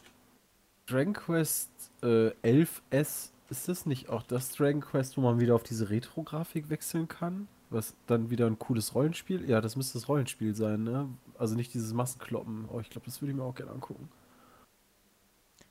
Dragon 0.86 1.12
Quest 1.12 1.70
äh, 2.02 2.30
11S, 2.42 3.30
ist 3.50 3.68
das 3.68 3.86
nicht 3.86 4.08
auch 4.08 4.22
das 4.22 4.52
Dragon 4.52 4.80
Quest, 4.80 5.16
wo 5.16 5.20
man 5.20 5.38
wieder 5.38 5.54
auf 5.54 5.62
diese 5.62 5.90
Retro-Grafik 5.90 6.70
wechseln 6.70 7.08
kann? 7.08 7.48
Was 7.70 7.94
dann 8.06 8.30
wieder 8.30 8.46
ein 8.46 8.58
cooles 8.58 8.94
Rollenspiel? 8.94 9.48
Ja, 9.48 9.60
das 9.60 9.76
müsste 9.76 9.98
das 9.98 10.08
Rollenspiel 10.08 10.54
sein, 10.54 10.84
ne? 10.84 11.08
Also 11.38 11.54
nicht 11.54 11.72
dieses 11.72 11.92
Massenkloppen. 11.92 12.68
Oh, 12.68 12.80
ich 12.80 12.90
glaube, 12.90 13.06
das 13.06 13.20
würde 13.20 13.32
ich 13.32 13.36
mir 13.36 13.44
auch 13.44 13.54
gerne 13.54 13.72
angucken. 13.72 14.08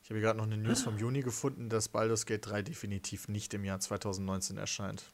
Ich 0.04 0.10
habe 0.10 0.20
hier 0.20 0.28
gerade 0.28 0.38
noch 0.38 0.46
eine 0.46 0.58
News 0.58 0.82
vom 0.82 0.98
Juni 0.98 1.22
gefunden, 1.22 1.70
dass 1.70 1.90
Baldur's 1.90 2.26
Gate 2.26 2.46
3 2.46 2.64
definitiv 2.64 3.28
nicht 3.28 3.54
im 3.54 3.64
Jahr 3.64 3.80
2019 3.80 4.58
erscheint. 4.58 5.12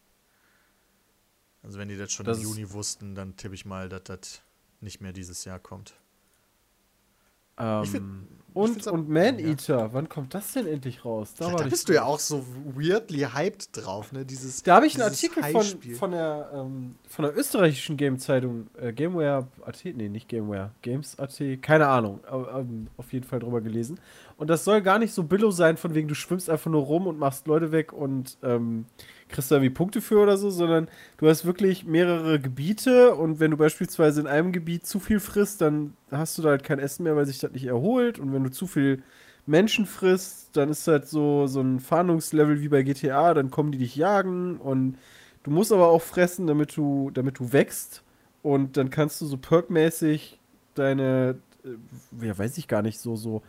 Also 1.61 1.79
wenn 1.79 1.89
die 1.89 1.97
das 1.97 2.11
schon 2.11 2.25
Das 2.25 2.37
im 2.37 2.43
Juni 2.43 2.71
wussten, 2.71 3.15
dann 3.15 3.35
tippe 3.35 3.55
ich 3.55 3.65
mal, 3.65 3.89
dass 3.89 4.03
das 4.03 4.41
nicht 4.79 5.01
mehr 5.01 5.13
dieses 5.13 5.43
Jahr 5.43 5.59
kommt. 5.59 5.93
Ähm, 7.57 7.83
Ich 7.83 7.89
find- 7.91 8.27
und 8.57 8.87
und 8.87 9.07
Man-Eater, 9.07 9.93
wann 9.93 10.09
kommt 10.09 10.33
das 10.33 10.53
denn 10.53 10.65
endlich 10.65 11.05
raus? 11.05 11.35
Da, 11.37 11.45
war 11.51 11.57
da 11.57 11.65
bist 11.65 11.89
du 11.89 11.93
ja 11.93 12.05
auch 12.05 12.17
so 12.17 12.43
weirdly 12.73 13.19
hyped 13.31 13.69
drauf, 13.71 14.11
ne? 14.11 14.25
Dieses, 14.25 14.63
Da 14.63 14.77
habe 14.77 14.87
ich 14.87 14.95
einen 14.95 15.03
Artikel 15.03 15.43
von, 15.43 15.63
von, 15.93 16.11
der, 16.11 16.49
ähm, 16.55 16.95
von 17.07 17.25
der 17.25 17.37
österreichischen 17.37 17.97
Game-Zeitung, 17.97 18.65
äh, 18.81 18.93
Gameware.at, 18.93 19.85
nee, 19.85 20.09
nicht 20.09 20.27
Gameware, 20.27 20.71
Games.at, 20.81 21.39
keine 21.61 21.87
Ahnung, 21.87 22.19
ähm, 22.31 22.87
auf 22.97 23.13
jeden 23.13 23.27
Fall 23.27 23.37
drüber 23.39 23.61
gelesen. 23.61 23.99
Und 24.37 24.49
das 24.49 24.63
soll 24.63 24.81
gar 24.81 24.97
nicht 24.97 25.13
so 25.13 25.21
billow 25.21 25.51
sein, 25.51 25.77
von 25.77 25.93
wegen 25.93 26.07
du 26.07 26.15
schwimmst 26.15 26.49
einfach 26.49 26.71
nur 26.71 26.81
rum 26.81 27.05
und 27.05 27.19
machst 27.19 27.45
Leute 27.45 27.71
weg 27.71 27.93
und 27.93 28.39
ähm, 28.41 28.85
kriegst 29.29 29.51
da 29.51 29.55
irgendwie 29.55 29.73
Punkte 29.73 30.01
für 30.01 30.19
oder 30.19 30.37
so, 30.37 30.49
sondern 30.49 30.87
du 31.17 31.27
hast 31.27 31.45
wirklich 31.45 31.85
mehrere 31.85 32.39
Gebiete 32.39 33.15
und 33.15 33.39
wenn 33.39 33.51
du 33.51 33.57
beispielsweise 33.57 34.21
in 34.21 34.27
einem 34.27 34.51
Gebiet 34.51 34.85
zu 34.85 34.99
viel 34.99 35.19
frisst, 35.19 35.61
dann 35.61 35.93
hast 36.11 36.37
du 36.37 36.41
da 36.41 36.49
halt 36.49 36.63
kein 36.63 36.79
Essen 36.79 37.03
mehr, 37.03 37.15
weil 37.15 37.25
sich 37.25 37.39
das 37.39 37.51
nicht 37.51 37.65
erholt. 37.65 38.19
Und 38.19 38.33
wenn 38.33 38.43
du 38.43 38.51
zu 38.51 38.67
viel 38.67 39.03
Menschen 39.45 39.85
frisst, 39.85 40.55
dann 40.57 40.69
ist 40.69 40.87
halt 40.87 41.07
so, 41.07 41.47
so 41.47 41.61
ein 41.61 41.79
Fahndungslevel 41.79 42.61
wie 42.61 42.69
bei 42.69 42.83
GTA, 42.83 43.33
dann 43.33 43.51
kommen 43.51 43.71
die 43.71 43.77
dich 43.77 43.95
jagen 43.95 44.57
und 44.57 44.97
du 45.43 45.51
musst 45.51 45.71
aber 45.71 45.87
auch 45.89 46.01
fressen, 46.01 46.47
damit 46.47 46.75
du, 46.75 47.11
damit 47.13 47.39
du 47.39 47.53
wächst. 47.53 48.03
Und 48.43 48.77
dann 48.77 48.89
kannst 48.89 49.19
du 49.21 49.25
so 49.25 49.37
perkmäßig 49.37 50.39
deine, 50.75 51.39
äh, 51.65 52.25
ja, 52.25 52.37
weiß 52.37 52.57
ich 52.57 52.67
gar 52.67 52.81
nicht, 52.81 52.99
so, 52.99 53.15
so, 53.15 53.41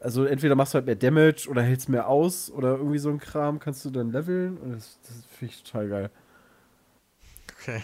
also 0.00 0.24
entweder 0.24 0.54
machst 0.54 0.74
du 0.74 0.76
halt 0.76 0.86
mehr 0.86 0.96
Damage 0.96 1.48
oder 1.48 1.62
hältst 1.62 1.88
mehr 1.88 2.08
aus 2.08 2.50
oder 2.50 2.76
irgendwie 2.76 2.98
so 2.98 3.10
ein 3.10 3.18
Kram, 3.18 3.58
kannst 3.58 3.84
du 3.84 3.90
dann 3.90 4.12
leveln 4.12 4.56
und 4.58 4.72
das, 4.72 4.98
das 5.02 5.24
finde 5.26 5.54
ich 5.54 5.62
total 5.62 5.88
geil. 5.88 6.10
Okay. 7.60 7.82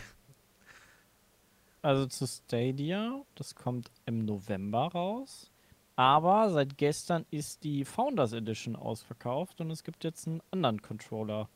Also 1.82 2.06
zu 2.06 2.26
Stadia, 2.26 3.20
das 3.34 3.54
kommt 3.54 3.90
im 4.06 4.24
November 4.24 4.88
raus. 4.88 5.50
Aber 5.96 6.50
seit 6.50 6.76
gestern 6.78 7.24
ist 7.30 7.62
die 7.62 7.84
Founders 7.84 8.32
Edition 8.32 8.74
ausverkauft 8.74 9.60
und 9.60 9.70
es 9.70 9.84
gibt 9.84 10.02
jetzt 10.02 10.26
einen 10.26 10.42
anderen 10.50 10.82
Controller 10.82 11.48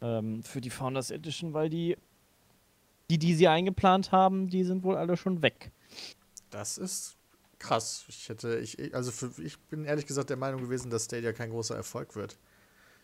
ähm, 0.00 0.42
für 0.42 0.60
die 0.60 0.70
Founders 0.70 1.10
Edition, 1.10 1.52
weil 1.52 1.68
die, 1.68 1.96
die, 3.10 3.18
die 3.18 3.34
sie 3.34 3.48
eingeplant 3.48 4.12
haben, 4.12 4.48
die 4.48 4.64
sind 4.64 4.84
wohl 4.84 4.96
alle 4.96 5.16
schon 5.16 5.42
weg. 5.42 5.70
Das 6.50 6.78
ist 6.78 7.16
krass. 7.62 8.04
Ich 8.08 8.28
hätte, 8.28 8.58
ich, 8.58 8.94
also 8.94 9.10
für, 9.10 9.30
ich 9.42 9.58
bin 9.58 9.84
ehrlich 9.84 10.06
gesagt 10.06 10.30
der 10.30 10.36
Meinung 10.36 10.60
gewesen, 10.60 10.90
dass 10.90 11.06
Stadia 11.06 11.32
kein 11.32 11.50
großer 11.50 11.76
Erfolg 11.76 12.14
wird. 12.16 12.36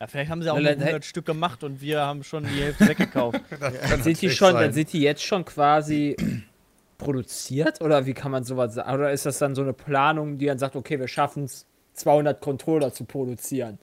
Ja, 0.00 0.06
vielleicht 0.06 0.30
haben 0.30 0.42
sie 0.42 0.50
auch 0.50 0.56
Na, 0.56 0.70
nur 0.70 0.76
na, 0.76 0.84
100 0.84 1.04
Stück 1.04 1.26
gemacht 1.26 1.64
und 1.64 1.80
wir 1.80 2.00
haben 2.00 2.22
schon 2.22 2.44
die 2.44 2.60
Hälfte 2.60 2.86
weggekauft. 2.88 3.40
Dann 3.90 4.02
sind 4.02 4.20
die 4.20 4.30
schon, 4.30 4.52
sein. 4.52 4.64
dann 4.64 4.72
sind 4.72 4.92
die 4.92 5.00
jetzt 5.00 5.22
schon 5.22 5.44
quasi 5.44 6.16
produziert 6.98 7.80
oder 7.80 8.06
wie 8.06 8.14
kann 8.14 8.30
man 8.30 8.44
sowas 8.44 8.74
sagen? 8.74 8.94
Oder 8.94 9.12
ist 9.12 9.26
das 9.26 9.38
dann 9.38 9.54
so 9.54 9.62
eine 9.62 9.72
Planung, 9.72 10.38
die 10.38 10.46
dann 10.46 10.58
sagt, 10.58 10.76
okay, 10.76 10.98
wir 11.00 11.08
schaffen 11.08 11.44
es 11.44 11.66
200 11.94 12.40
Controller 12.40 12.92
zu 12.92 13.04
produzieren 13.04 13.78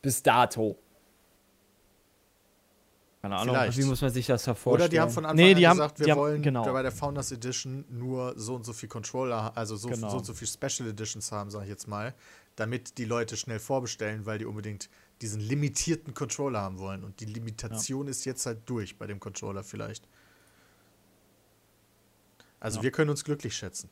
bis 0.00 0.22
dato? 0.22 0.78
Keine 3.22 3.36
Ahnung. 3.36 3.54
Vielleicht. 3.54 3.78
Wie 3.78 3.84
muss 3.84 4.00
man 4.00 4.10
sich 4.10 4.26
das 4.26 4.42
da 4.42 4.54
vorstellen? 4.54 4.82
Oder 4.82 4.88
die 4.88 5.00
haben 5.00 5.10
von 5.12 5.24
Anfang 5.24 5.36
Nee, 5.36 5.52
an 5.64 5.70
haben- 5.70 5.76
gesagt, 5.78 6.00
wir 6.00 6.10
haben- 6.12 6.18
wollen 6.18 6.42
genau. 6.42 6.64
bei 6.64 6.82
der 6.82 6.90
Founders 6.90 7.30
Edition 7.30 7.84
nur 7.88 8.34
so 8.36 8.56
und 8.56 8.64
so 8.66 8.72
viel 8.72 8.88
Controller, 8.88 9.52
also 9.56 9.76
so, 9.76 9.88
Genau. 9.88 10.10
so 10.10 10.16
und 10.18 10.26
so 10.26 10.34
viel 10.34 10.48
Special 10.48 10.88
Editions 10.88 11.30
haben, 11.30 11.48
sage 11.50 11.64
ich 11.66 11.70
jetzt 11.70 11.86
mal, 11.86 12.14
damit 12.56 12.98
die 12.98 13.04
Leute 13.04 13.36
schnell 13.36 13.60
vorbestellen, 13.60 14.26
weil 14.26 14.38
die 14.38 14.44
unbedingt 14.44 14.90
diesen 15.20 15.40
limitierten 15.40 16.14
Controller 16.14 16.60
haben 16.62 16.80
wollen. 16.80 17.04
Und 17.04 17.20
die 17.20 17.26
Limitation 17.26 18.08
ist 18.08 18.24
jetzt 18.24 18.44
halt 18.44 18.58
durch 18.66 18.98
bei 18.98 19.06
dem 19.06 19.20
Controller 19.20 19.62
vielleicht. 19.62 20.02
Also 22.58 22.78
Ja. 22.78 22.82
wir 22.82 22.90
können 22.90 23.10
uns 23.10 23.22
glücklich 23.24 23.54
schätzen. 23.56 23.88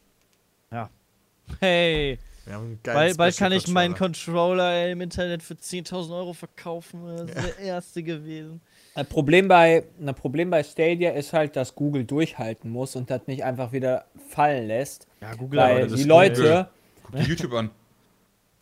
Hey, 1.59 2.19
Wir 2.45 2.55
haben 2.55 2.65
einen 2.65 2.81
bald, 2.83 3.17
bald 3.17 3.37
kann 3.37 3.51
ich 3.53 3.67
meinen 3.69 3.95
Controller 3.97 4.89
im 4.91 5.01
Internet 5.01 5.43
für 5.43 5.55
10.000 5.57 6.13
Euro 6.15 6.33
verkaufen. 6.33 7.05
Das 7.07 7.23
ist 7.29 7.35
der 7.35 7.59
erste 7.59 8.03
gewesen. 8.05 8.61
Ein 8.95 9.07
Problem 9.07 9.49
bei, 9.49 9.85
ein 10.01 10.15
Problem 10.15 10.51
bei 10.51 10.63
Stadia 10.63 11.11
ist 11.13 11.33
halt, 11.33 11.55
dass 11.57 11.75
Google 11.75 12.05
durchhalten 12.05 12.71
muss 12.71 12.97
und 12.97 13.11
das 13.11 13.27
nicht 13.27 13.45
einfach 13.45 13.73
wieder 13.73 14.05
fallen 14.29 14.67
lässt. 14.67 15.07
Ja, 15.21 15.35
Google 15.35 15.61
Weil 15.61 15.81
das 15.83 15.93
die 15.95 16.01
ist 16.01 16.07
Leute, 16.07 16.35
Google. 16.43 16.67
Guck 17.05 17.13
dir 17.17 17.23
YouTube 17.23 17.53
an. 17.55 17.71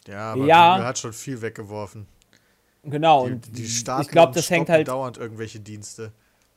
Ja, 0.07 0.33
aber 0.33 0.45
Ja. 0.47 0.73
Google 0.75 0.87
hat 0.87 0.99
schon 0.99 1.13
viel 1.13 1.41
weggeworfen. 1.41 2.07
genau, 2.85 3.27
Die, 3.27 3.33
und 3.33 3.59
die 3.59 3.67
starten 3.67 4.03
ich 4.03 4.09
glaube, 4.09 4.29
und 4.29 4.37
das 4.37 4.51
hängt 4.51 4.69
halt, 4.69 4.89
dauernd 4.89 5.17
irgendwelche 5.19 5.61
Dienste. 5.61 6.13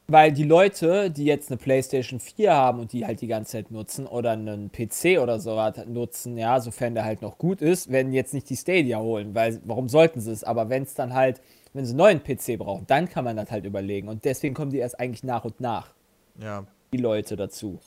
weil 0.07 0.33
die 0.33 0.43
Leute, 0.43 1.09
die 1.09 1.23
jetzt 1.25 1.49
eine 1.49 1.57
PlayStation 1.57 2.19
4 2.19 2.53
haben 2.53 2.79
und 2.81 2.91
die 2.91 3.05
halt 3.05 3.21
die 3.21 3.27
ganze 3.27 3.53
Zeit 3.53 3.71
nutzen 3.71 4.05
oder 4.05 4.31
einen 4.31 4.69
PC 4.71 5.19
oder 5.21 5.39
so 5.39 5.55
was 5.55 5.77
nutzen, 5.85 6.37
ja, 6.37 6.59
sofern 6.59 6.93
der 6.93 7.05
halt 7.05 7.21
noch 7.21 7.37
gut 7.37 7.61
ist, 7.61 7.89
werden 7.89 8.11
jetzt 8.11 8.33
nicht 8.33 8.49
die 8.49 8.57
Stadia 8.57 8.99
holen, 8.99 9.33
weil 9.33 9.61
warum 9.63 9.87
sollten 9.87 10.19
sie 10.19 10.31
es? 10.31 10.43
Aber 10.43 10.69
wenn 10.69 10.83
es 10.83 10.93
dann 10.93 11.13
halt, 11.13 11.41
wenn 11.73 11.85
sie 11.85 11.91
einen 11.91 11.97
neuen 11.97 12.23
PC 12.23 12.57
brauchen, 12.57 12.85
dann 12.87 13.09
kann 13.09 13.23
man 13.25 13.35
das 13.35 13.49
halt 13.51 13.65
überlegen 13.65 14.07
und 14.07 14.25
deswegen 14.25 14.53
kommen 14.53 14.71
die 14.71 14.77
erst 14.79 14.99
eigentlich 14.99 15.23
nach 15.23 15.45
und 15.45 15.59
nach, 15.59 15.93
Ja, 16.37 16.65
die 16.93 16.97
Leute 16.97 17.35
dazu. 17.35 17.79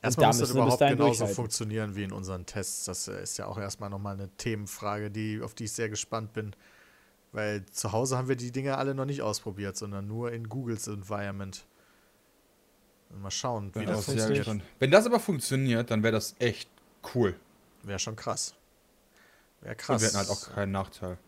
Erstmal 0.00 0.28
muss 0.28 0.38
das 0.38 0.50
überhaupt 0.50 0.78
genauso 0.78 1.26
funktionieren 1.26 1.96
wie 1.96 2.04
in 2.04 2.12
unseren 2.12 2.46
Tests. 2.46 2.84
Das 2.84 3.08
äh, 3.08 3.20
ist 3.22 3.36
ja 3.36 3.46
auch 3.46 3.58
erstmal 3.58 3.90
nochmal 3.90 4.14
eine 4.14 4.28
Themenfrage, 4.36 5.10
die, 5.10 5.40
auf 5.42 5.54
die 5.54 5.64
ich 5.64 5.72
sehr 5.72 5.88
gespannt 5.88 6.32
bin. 6.32 6.54
Weil 7.32 7.66
zu 7.66 7.92
Hause 7.92 8.16
haben 8.16 8.28
wir 8.28 8.36
die 8.36 8.52
Dinge 8.52 8.78
alle 8.78 8.94
noch 8.94 9.04
nicht 9.04 9.22
ausprobiert, 9.22 9.76
sondern 9.76 10.06
nur 10.06 10.32
in 10.32 10.48
Googles 10.48 10.86
Environment. 10.86 11.66
Und 13.10 13.22
mal 13.22 13.30
schauen, 13.30 13.74
wie 13.74 13.80
Bin 13.80 13.88
das 13.88 14.04
funktioniert. 14.04 14.38
gespannt. 14.38 14.62
Wenn 14.78 14.90
das 14.92 15.04
aber 15.06 15.18
funktioniert, 15.18 15.90
dann 15.90 16.02
wäre 16.02 16.12
das 16.12 16.36
echt 16.38 16.70
cool. 17.14 17.34
Wäre 17.82 17.98
schon 17.98 18.16
krass. 18.16 18.54
Wäre 19.62 19.72
Und 19.72 19.78
krass. 19.78 20.00
wir 20.00 20.08
hätten 20.08 20.18
halt 20.18 20.30
auch 20.30 20.54
keinen 20.54 20.72
Nachteil. 20.72 21.18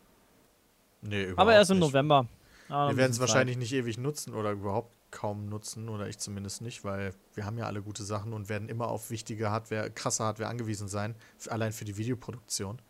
Nee, 1.02 1.22
überhaupt 1.22 1.38
Aber 1.40 1.52
erst 1.54 1.70
im 1.70 1.78
nicht. 1.78 1.88
November. 1.88 2.26
Ah, 2.68 2.88
Wir 2.88 2.96
werden 2.96 3.10
es 3.10 3.20
wahrscheinlich 3.20 3.56
nicht 3.56 3.72
ewig 3.72 3.98
nutzen 3.98 4.34
oder 4.34 4.52
überhaupt 4.52 4.92
kaum 5.10 5.48
nutzen 5.48 5.88
oder 5.88 6.06
ich 6.08 6.18
zumindest 6.18 6.62
nicht, 6.62 6.84
weil 6.84 7.12
wir 7.34 7.44
haben 7.44 7.58
ja 7.58 7.66
alle 7.66 7.82
gute 7.82 8.04
Sachen 8.04 8.32
und 8.32 8.48
werden 8.48 8.68
immer 8.68 8.88
auf 8.88 9.10
wichtige 9.10 9.50
Hardware, 9.50 9.90
krasse 9.90 10.22
Hardware 10.24 10.48
angewiesen 10.48 10.86
sein, 10.86 11.16
allein 11.48 11.72
für 11.72 11.84
die 11.84 11.96
Videoproduktion. 11.96 12.80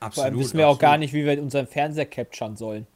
Absolut. 0.00 0.14
Vor 0.14 0.24
allem 0.24 0.38
wissen 0.38 0.58
wir 0.58 0.68
auch 0.68 0.78
gar 0.78 0.92
absolut. 0.92 1.00
nicht, 1.00 1.12
wie 1.12 1.24
wir 1.26 1.42
unseren 1.42 1.66
Fernseher 1.66 2.06
capturen 2.06 2.56
sollen. 2.56 2.86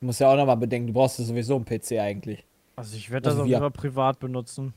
Du 0.00 0.06
musst 0.06 0.20
ja 0.20 0.30
auch 0.32 0.36
nochmal 0.36 0.56
bedenken, 0.56 0.88
du 0.88 0.92
brauchst 0.94 1.18
ja 1.18 1.24
sowieso 1.24 1.56
einen 1.56 1.64
PC 1.66 1.92
eigentlich. 1.98 2.46
Also 2.76 2.96
ich 2.96 3.10
werde 3.10 3.24
das 3.24 3.32
Also 3.34 3.42
auch 3.42 3.46
wir. 3.46 3.56
lieber 3.56 3.70
privat 3.70 4.18
benutzen. 4.20 4.72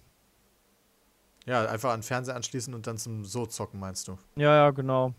Ja, 1.46 1.66
einfach 1.70 1.92
an 1.92 2.00
den 2.00 2.04
Fernseher 2.04 2.36
anschließen 2.36 2.74
und 2.74 2.86
dann 2.88 2.98
zum 2.98 3.24
So 3.24 3.46
zocken, 3.46 3.80
meinst 3.80 4.08
du? 4.10 4.18
Ja, 4.36 4.54
ja, 4.54 4.72
genau. 4.72 5.14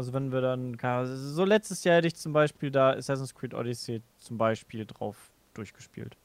Also 0.00 0.14
wenn 0.14 0.32
wir 0.32 0.40
dann, 0.40 0.78
Ahnung, 0.80 1.14
so 1.14 1.44
letztes 1.44 1.84
Jahr 1.84 1.96
hätte 1.96 2.06
ich 2.06 2.16
zum 2.16 2.32
Beispiel 2.32 2.70
da 2.70 2.92
Assassin's 2.92 3.34
Creed 3.34 3.52
Odyssey 3.52 4.00
zum 4.16 4.38
Beispiel 4.38 4.86
drauf 4.86 5.30
durchgespielt. 5.52 6.16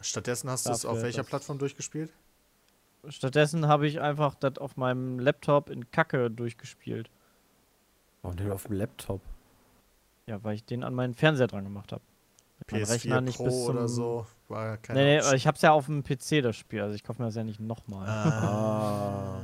Stattdessen 0.00 0.50
hast 0.50 0.66
du 0.66 0.72
es 0.72 0.84
auf 0.84 1.00
welcher 1.00 1.22
Plattform 1.22 1.60
durchgespielt? 1.60 2.12
Stattdessen 3.08 3.68
habe 3.68 3.86
ich 3.86 4.00
einfach 4.00 4.34
das 4.34 4.58
auf 4.58 4.76
meinem 4.76 5.20
Laptop 5.20 5.70
in 5.70 5.92
Kacke 5.92 6.28
durchgespielt. 6.28 7.08
Warum 8.22 8.36
denn 8.36 8.50
auf 8.50 8.64
dem 8.64 8.72
Laptop? 8.72 9.20
Ja, 10.26 10.42
weil 10.42 10.56
ich 10.56 10.64
den 10.64 10.82
an 10.82 10.94
meinen 10.94 11.14
Fernseher 11.14 11.46
dran 11.46 11.62
gemacht 11.62 11.92
habe. 11.92 12.02
Mein 12.68 12.82
PS4 12.82 12.90
Rechner 12.90 13.20
nicht 13.20 13.36
Pro 13.36 13.44
bis 13.44 13.64
zum, 13.64 13.76
oder 13.76 13.86
so. 13.86 14.26
war 14.48 14.76
keine 14.78 14.98
Nee, 14.98 15.20
nee, 15.20 15.36
ich 15.36 15.46
hab's 15.46 15.62
ja 15.62 15.70
auf 15.70 15.86
dem 15.86 16.02
PC, 16.02 16.42
das 16.42 16.56
Spiel. 16.56 16.80
Also 16.80 16.96
ich 16.96 17.04
kaufe 17.04 17.22
mir 17.22 17.28
das 17.28 17.36
ja 17.36 17.44
nicht 17.44 17.60
nochmal. 17.60 18.08
Ah. 18.08 19.40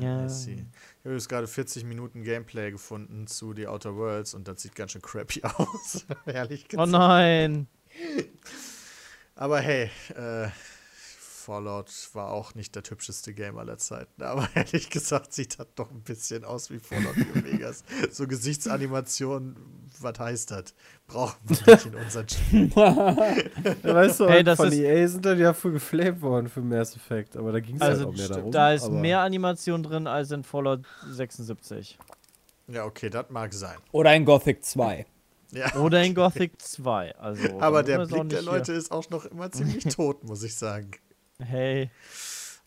Ja. 0.00 0.24
I 0.24 0.28
see. 0.28 0.66
Ich 1.06 1.08
habe 1.08 1.18
jetzt 1.18 1.28
gerade 1.28 1.46
40 1.46 1.84
Minuten 1.84 2.24
Gameplay 2.24 2.72
gefunden 2.72 3.28
zu 3.28 3.54
The 3.54 3.68
Outer 3.68 3.94
Worlds 3.94 4.34
und 4.34 4.48
das 4.48 4.60
sieht 4.60 4.74
ganz 4.74 4.90
schön 4.90 5.02
crappy 5.02 5.40
aus. 5.56 6.04
Ehrlich 6.26 6.64
Oh 6.64 6.82
gesagt. 6.82 6.90
nein. 6.90 7.68
Aber 9.36 9.60
hey, 9.60 9.88
äh, 10.16 10.48
Fallout 11.46 11.90
war 12.14 12.32
auch 12.32 12.56
nicht 12.56 12.74
der 12.74 12.82
hübscheste 12.82 13.32
Game 13.32 13.56
aller 13.56 13.78
Zeiten. 13.78 14.20
Aber 14.20 14.48
ehrlich 14.56 14.90
gesagt 14.90 15.32
sieht 15.32 15.60
das 15.60 15.68
doch 15.76 15.92
ein 15.92 16.00
bisschen 16.02 16.44
aus 16.44 16.70
wie 16.70 16.80
Fallout 16.80 17.16
New 17.16 17.44
Vegas. 17.44 17.84
So 18.10 18.26
Gesichtsanimationen, 18.26 19.54
was 20.00 20.18
heißt 20.18 20.50
das? 20.50 20.74
Brauchen 21.06 21.36
wir 21.44 21.74
nicht 21.74 21.86
in 21.86 21.94
unseren 21.94 22.28
Spielen. 22.28 22.72
Ja, 22.76 23.94
weißt 23.94 24.20
du, 24.20 24.28
Hey, 24.28 24.42
das 24.42 24.56
von 24.56 24.68
ist- 24.68 24.74
EA 24.78 25.06
sind 25.08 25.24
dann 25.24 25.38
ja 25.38 25.52
voll 25.54 25.72
geflamed 25.72 26.20
worden 26.20 26.48
für 26.48 26.60
Mass 26.62 26.96
Effect, 26.96 27.36
aber 27.36 27.52
da 27.52 27.60
ging 27.60 27.76
es 27.76 27.82
Also 27.82 28.06
halt 28.06 28.08
auch 28.14 28.16
mehr 28.18 28.28
darum. 28.28 28.50
da 28.50 28.72
ist 28.72 28.90
mehr 28.90 29.20
Animation 29.20 29.82
drin 29.84 30.06
als 30.08 30.32
in 30.32 30.42
Fallout 30.42 30.80
76. 31.08 31.96
Ja, 32.68 32.84
okay, 32.84 33.08
das 33.08 33.26
mag 33.30 33.54
sein. 33.54 33.76
Oder 33.92 34.14
in 34.16 34.24
Gothic 34.24 34.64
2. 34.64 35.06
Ja. 35.52 35.72
Oder 35.80 36.02
in 36.02 36.14
Gothic 36.16 36.60
2. 36.60 37.16
Also, 37.18 37.60
Aber 37.60 37.84
der 37.84 38.04
Blick 38.04 38.28
der 38.30 38.42
Leute 38.42 38.72
ist 38.72 38.90
auch 38.90 39.08
noch 39.10 39.24
immer 39.26 39.50
ziemlich 39.52 39.84
tot, 39.84 40.24
muss 40.24 40.42
ich 40.42 40.56
sagen. 40.56 40.90
Hey. 41.38 41.90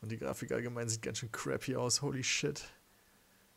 Und 0.02 0.12
die 0.12 0.18
Grafik 0.18 0.52
allgemein 0.52 0.88
sieht 0.90 1.02
ganz 1.02 1.20
schön 1.20 1.32
crappy 1.32 1.76
aus. 1.76 2.02
Holy 2.02 2.24
shit. 2.24 2.64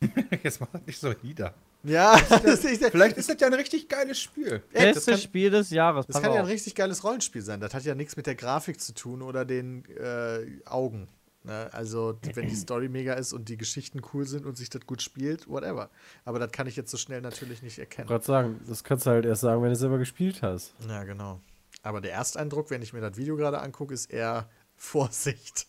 Jetzt 0.42 0.61
mach 0.61 0.68
das 0.72 0.83
nicht 0.87 0.98
so 0.98 1.12
nieder. 1.22 1.55
Ja, 1.85 2.16
das, 2.29 2.64
ist, 2.64 2.85
Vielleicht 2.87 3.16
ist 3.16 3.29
das 3.29 3.40
ja 3.40 3.46
ein 3.48 3.55
richtig 3.55 3.88
geiles 3.88 4.20
Spiel. 4.20 4.62
Ey, 4.72 4.87
das 4.87 4.94
Bestes 4.94 5.07
kann, 5.07 5.18
Spiel 5.18 5.51
des 5.51 5.70
Jahres. 5.70 6.07
das 6.07 6.20
kann 6.20 6.33
ja 6.33 6.38
ein 6.38 6.44
auf. 6.44 6.48
richtig 6.51 6.75
geiles 6.75 7.03
Rollenspiel 7.03 7.42
sein. 7.42 7.61
Das 7.61 7.75
hat 7.75 7.85
ja 7.85 7.94
nichts 7.94 8.16
mit 8.16 8.27
der 8.27 8.35
Grafik 8.35 8.81
zu 8.81 8.94
tun 8.94 9.22
oder 9.22 9.44
den 9.44 9.85
äh, 9.96 10.46
Augen. 10.64 11.09
Ne? 11.44 11.68
Also, 11.72 12.18
wenn 12.35 12.48
die 12.48 12.55
Story 12.57 12.88
mega 12.88 13.14
ist 13.14 13.33
und 13.33 13.48
die 13.48 13.57
Geschichten 13.57 14.01
cool 14.12 14.27
sind 14.27 14.46
und 14.46 14.57
sich 14.57 14.70
das 14.70 14.87
gut 14.87 15.03
spielt, 15.03 15.48
whatever. 15.48 15.90
Aber 16.25 16.38
das 16.38 16.53
kann 16.53 16.68
ich 16.68 16.77
jetzt 16.77 16.90
so 16.90 16.96
schnell 16.96 17.20
natürlich 17.20 17.62
nicht 17.62 17.75
Ich 17.75 17.81
erkennen. 17.81 18.07
gerade 18.07 18.25
sagen, 18.25 18.61
das 18.68 18.85
kannst 18.85 19.07
du 19.07 19.11
halt 19.11 19.25
erst 19.25 19.40
sagen, 19.42 19.61
wenn 19.62 19.70
du 19.70 19.77
selber 19.77 19.98
gespielt 19.98 20.42
hast. 20.42 20.75
Ja, 20.88 21.03
genau. 21.03 21.40
Aber 21.83 22.01
der 22.01 22.12
Ersteindruck, 22.12 22.70
wenn 22.70 22.81
ich 22.83 22.92
mir 22.92 23.01
das 23.01 23.16
Video 23.16 23.37
gerade 23.37 23.61
angucke, 23.61 23.92
ist 23.92 24.07
eher 24.07 24.48
Vorsicht. 24.83 25.68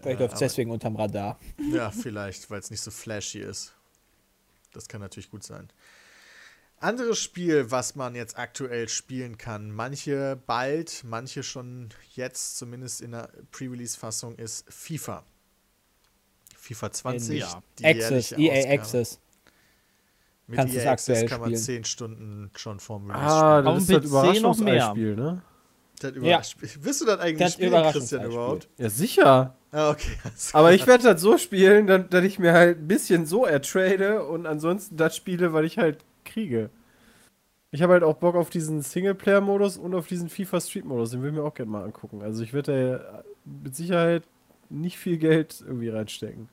Vielleicht 0.00 0.20
Ja, 0.20 0.26
läuft 0.26 0.34
es 0.34 0.40
deswegen 0.40 0.70
unterm 0.70 0.96
Radar. 0.96 1.38
Ja, 1.72 1.90
vielleicht, 2.02 2.50
weil 2.50 2.58
es 2.58 2.70
nicht 2.70 2.82
so 2.82 2.90
flashy 2.90 3.38
ist. 3.38 3.74
Das 4.72 4.88
kann 4.88 5.00
natürlich 5.00 5.30
gut 5.30 5.42
sein. 5.44 5.70
Anderes 6.78 7.18
Spiel, 7.18 7.70
was 7.70 7.94
man 7.94 8.14
jetzt 8.14 8.38
aktuell 8.38 8.88
spielen 8.88 9.38
kann, 9.38 9.70
manche 9.70 10.38
bald, 10.46 11.02
manche 11.04 11.42
schon 11.42 11.90
jetzt, 12.14 12.58
zumindest 12.58 13.00
in 13.00 13.12
der 13.12 13.30
Pre-Release-Fassung, 13.52 14.34
ist 14.34 14.70
FIFA. 14.70 15.24
FIFA 16.56 16.92
20, 16.92 17.38
ja. 17.38 17.62
die 17.78 17.84
Access, 17.86 18.30
jährliche 18.30 18.36
EA 18.36 18.58
Ausgabe. 18.58 18.80
Access. 18.80 19.20
Mit 20.48 20.56
Kannst 20.56 20.74
EA 20.74 20.80
es 20.80 20.86
Access 20.86 21.30
kann 21.30 21.40
man 21.40 21.50
spielen. 21.50 21.62
10 21.62 21.84
Stunden 21.84 22.50
schon 22.56 22.80
vorm 22.80 23.10
Release 23.10 23.24
Ah, 23.26 23.58
spielen. 23.60 23.66
Auf 23.68 23.74
das 23.74 23.82
ist 23.82 23.90
das 23.90 24.02
PC 24.02 24.42
noch 24.42 24.58
mehr. 24.58 24.74
Überraschungseispiel, 24.74 25.16
ne? 25.16 25.42
Das 26.00 26.12
Ja. 26.12 26.18
überrascht 26.18 26.60
mich. 26.60 26.82
Wirst 26.84 27.00
du 27.02 27.04
das 27.06 27.20
eigentlich 27.20 27.38
Das 27.38 27.52
spielen, 27.52 27.72
Christian, 27.92 28.24
überhaupt? 28.24 28.68
Ja, 28.78 28.88
sicher. 28.90 29.54
Ah, 29.70 29.90
okay. 29.90 30.10
Aber 30.52 30.72
ich 30.72 30.86
werde 30.86 31.04
das 31.04 31.20
so 31.20 31.38
spielen, 31.38 31.86
dass, 31.86 32.08
dass 32.08 32.24
ich 32.24 32.38
mir 32.38 32.52
halt 32.52 32.78
ein 32.78 32.88
bisschen 32.88 33.24
so 33.26 33.44
ertrade 33.46 34.24
und 34.24 34.46
ansonsten 34.46 34.96
das 34.96 35.14
spiele, 35.14 35.52
weil 35.52 35.64
ich 35.64 35.78
halt 35.78 35.98
kriege. 36.24 36.70
Ich 37.70 37.82
habe 37.82 37.92
halt 37.92 38.02
auch 38.02 38.16
Bock 38.16 38.34
auf 38.34 38.50
diesen 38.50 38.82
Singleplayer-Modus 38.82 39.76
und 39.76 39.94
auf 39.94 40.08
diesen 40.08 40.28
FIFA 40.28 40.60
Street-Modus. 40.60 41.12
Den 41.12 41.22
will 41.22 41.30
ich 41.30 41.36
mir 41.36 41.44
auch 41.44 41.54
gerne 41.54 41.70
mal 41.70 41.84
angucken. 41.84 42.20
Also 42.22 42.42
ich 42.42 42.52
werde 42.52 42.98
da 43.14 43.22
mit 43.44 43.76
Sicherheit 43.76 44.24
nicht 44.70 44.98
viel 44.98 45.18
Geld 45.18 45.60
irgendwie 45.64 45.88
reinstecken. 45.90 46.48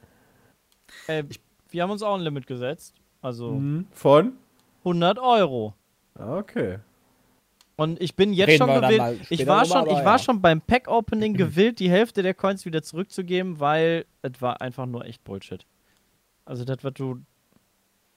Äh, 1.08 1.24
wir 1.70 1.84
haben 1.84 1.90
uns 1.92 2.04
auch 2.04 2.16
ein 2.16 2.22
Limit 2.22 2.46
gesetzt. 2.48 2.94
Also 3.22 3.54
Mhm. 3.54 3.88
Von? 3.94 4.34
100 4.84 5.18
Euro. 5.18 5.74
Ah, 6.16 6.38
okay. 6.38 6.78
Und 7.78 8.02
ich 8.02 8.16
bin 8.16 8.34
jetzt 8.34 8.50
Reden 8.50 8.68
schon 8.68 8.82
gewillt. 8.82 9.22
Ich 9.30 9.46
war 9.46 9.64
schon, 9.64 9.78
aber 9.78 9.92
ich 9.92 9.98
war 10.04 10.18
ja. 10.18 10.20
schon 10.20 10.42
beim 10.42 10.62
Pack-Opening 10.62 11.36
gewillt, 11.36 11.80
die 11.80 11.90
Hälfte 11.90 12.24
der 12.24 12.34
Coins 12.34 12.66
wieder 12.66 12.82
zurückzugeben, 12.82 13.60
weil 13.60 14.06
es 14.24 14.42
war 14.42 14.62
einfach 14.62 14.88
nur 14.88 15.06
echt 15.06 15.24
Bullshit. 15.24 15.64
Also 16.44 16.66
das, 16.66 16.84
was 16.84 16.94
du 16.94 17.22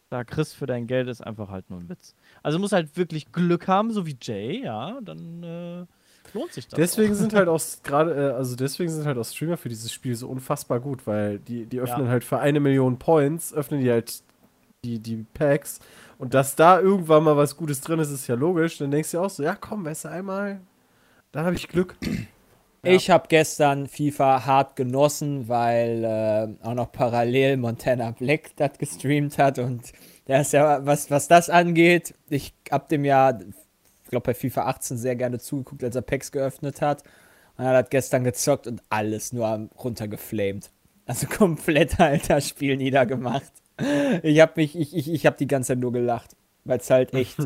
da 0.08 0.24
kriegst 0.24 0.56
für 0.56 0.66
dein 0.66 0.86
Geld, 0.86 1.08
ist 1.08 1.20
einfach 1.20 1.50
halt 1.50 1.68
nur 1.68 1.78
ein 1.78 1.88
Witz. 1.88 2.14
Also 2.42 2.56
du 2.56 2.62
musst 2.62 2.72
halt 2.72 2.96
wirklich 2.96 3.32
Glück 3.32 3.68
haben, 3.68 3.92
so 3.92 4.06
wie 4.06 4.16
Jay, 4.20 4.64
ja, 4.64 4.98
dann 5.02 5.42
äh, 5.42 5.86
lohnt 6.32 6.52
sich 6.52 6.66
das. 6.66 6.76
Deswegen 6.76 7.12
auch. 7.12 7.18
sind 7.18 7.34
halt 7.34 7.48
auch 7.50 7.60
gerade, 7.84 8.14
äh, 8.14 8.32
also 8.32 8.56
deswegen 8.56 8.90
sind 8.90 9.04
halt 9.04 9.18
auch 9.18 9.24
Streamer 9.24 9.58
für 9.58 9.68
dieses 9.68 9.92
Spiel 9.92 10.16
so 10.16 10.26
unfassbar 10.28 10.80
gut, 10.80 11.06
weil 11.06 11.38
die, 11.38 11.66
die 11.66 11.78
öffnen 11.78 12.06
Ja. 12.06 12.12
halt 12.12 12.24
für 12.24 12.38
eine 12.38 12.60
Million 12.60 12.98
Points, 12.98 13.52
öffnen 13.52 13.80
die 13.80 13.90
halt 13.90 14.22
die, 14.84 14.98
die 14.98 15.26
Packs 15.34 15.80
und 16.20 16.34
dass 16.34 16.54
da 16.54 16.78
irgendwann 16.80 17.24
mal 17.24 17.36
was 17.36 17.56
Gutes 17.56 17.80
drin 17.80 17.98
ist, 17.98 18.10
ist 18.10 18.26
ja 18.28 18.34
logisch. 18.34 18.78
Dann 18.78 18.90
denkst 18.90 19.10
du 19.10 19.20
auch 19.20 19.30
so, 19.30 19.42
ja 19.42 19.54
komm, 19.56 19.84
weißt 19.84 20.04
du, 20.04 20.08
einmal, 20.10 20.60
dann 21.32 21.44
habe 21.46 21.56
ich 21.56 21.66
Glück. 21.68 21.96
Ja. 22.02 22.10
Ich 22.82 23.10
habe 23.10 23.26
gestern 23.28 23.88
FIFA 23.88 24.46
hart 24.46 24.74
genossen, 24.74 25.48
weil 25.48 26.02
äh, 26.02 26.66
auch 26.66 26.72
noch 26.72 26.90
parallel 26.90 27.58
Montana 27.58 28.12
Black 28.12 28.56
das 28.56 28.78
gestreamt 28.78 29.36
hat 29.36 29.58
und 29.58 29.92
der 30.26 30.40
ja, 30.40 30.86
was, 30.86 31.10
was 31.10 31.28
das 31.28 31.50
angeht, 31.50 32.14
ich 32.30 32.54
hab 32.70 32.88
dem 32.88 33.04
ja, 33.04 33.38
ich 33.38 34.08
glaube 34.08 34.24
bei 34.24 34.34
FIFA 34.34 34.62
18 34.68 34.96
sehr 34.96 35.14
gerne 35.14 35.38
zugeguckt, 35.38 35.84
als 35.84 35.94
er 35.94 36.00
Packs 36.00 36.32
geöffnet 36.32 36.80
hat. 36.80 37.02
Und 37.58 37.66
er 37.66 37.76
hat 37.76 37.90
gestern 37.90 38.24
gezockt 38.24 38.66
und 38.66 38.82
alles 38.88 39.34
nur 39.34 39.46
am- 39.46 39.68
runtergeflamed. 39.78 40.70
Also 41.04 41.26
komplett 41.38 42.00
alter 42.00 42.40
Spiel 42.40 42.78
niedergemacht. 42.78 43.52
Ich 44.22 44.40
hab 44.40 44.56
mich, 44.56 44.78
ich, 44.78 44.96
ich, 44.96 45.12
ich 45.12 45.26
hab 45.26 45.36
die 45.38 45.46
ganze 45.46 45.68
Zeit 45.68 45.78
nur 45.78 45.92
gelacht. 45.92 46.30
Weil 46.64 46.78
es 46.78 46.90
halt 46.90 47.14
echt. 47.14 47.36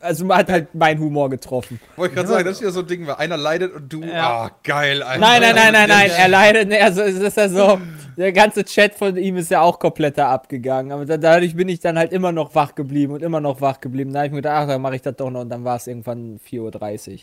Also 0.00 0.24
man 0.24 0.38
hat 0.38 0.50
halt 0.50 0.72
meinen 0.76 1.00
Humor 1.00 1.28
getroffen. 1.28 1.80
Wollte 1.96 2.12
ich 2.12 2.16
gerade 2.16 2.28
sagen, 2.28 2.44
das 2.44 2.58
ist 2.58 2.62
ja 2.62 2.70
so 2.70 2.80
ein 2.80 2.86
Ding, 2.86 3.06
weil 3.08 3.16
einer 3.16 3.36
leidet 3.36 3.74
und 3.74 3.92
du, 3.92 4.02
Ja. 4.02 4.44
ah, 4.44 4.50
geil, 4.62 5.02
Alter. 5.02 5.20
Nein, 5.20 5.40
nein, 5.42 5.54
nein, 5.56 5.72
nein, 5.72 5.88
nein, 5.88 6.10
er 6.16 6.28
leidet 6.28 6.68
nicht. 6.68 6.80
Also 6.80 7.02
es 7.02 7.16
ist 7.16 7.36
ja 7.36 7.48
so, 7.48 7.80
der 8.16 8.30
ganze 8.32 8.64
Chat 8.64 8.94
von 8.94 9.16
ihm 9.16 9.36
ist 9.36 9.50
ja 9.50 9.62
auch 9.62 9.80
komplett 9.80 10.16
da 10.16 10.30
abgegangen. 10.30 10.92
Aber 10.92 11.04
da, 11.04 11.16
dadurch 11.16 11.56
bin 11.56 11.68
ich 11.68 11.80
dann 11.80 11.98
halt 11.98 12.12
immer 12.12 12.30
noch 12.30 12.54
wach 12.54 12.76
geblieben 12.76 13.14
und 13.14 13.22
immer 13.24 13.40
noch 13.40 13.60
wach 13.60 13.80
geblieben. 13.80 14.12
Da 14.12 14.20
habe 14.20 14.26
ich 14.28 14.32
mir 14.32 14.38
gedacht, 14.42 14.54
ach, 14.62 14.68
dann 14.68 14.80
mache 14.80 14.94
ich 14.94 15.02
das 15.02 15.16
doch 15.16 15.30
noch 15.30 15.40
und 15.40 15.48
dann 15.48 15.64
war 15.64 15.74
es 15.74 15.88
irgendwann 15.88 16.38
4.30 16.48 16.60
Uhr. 16.60 17.14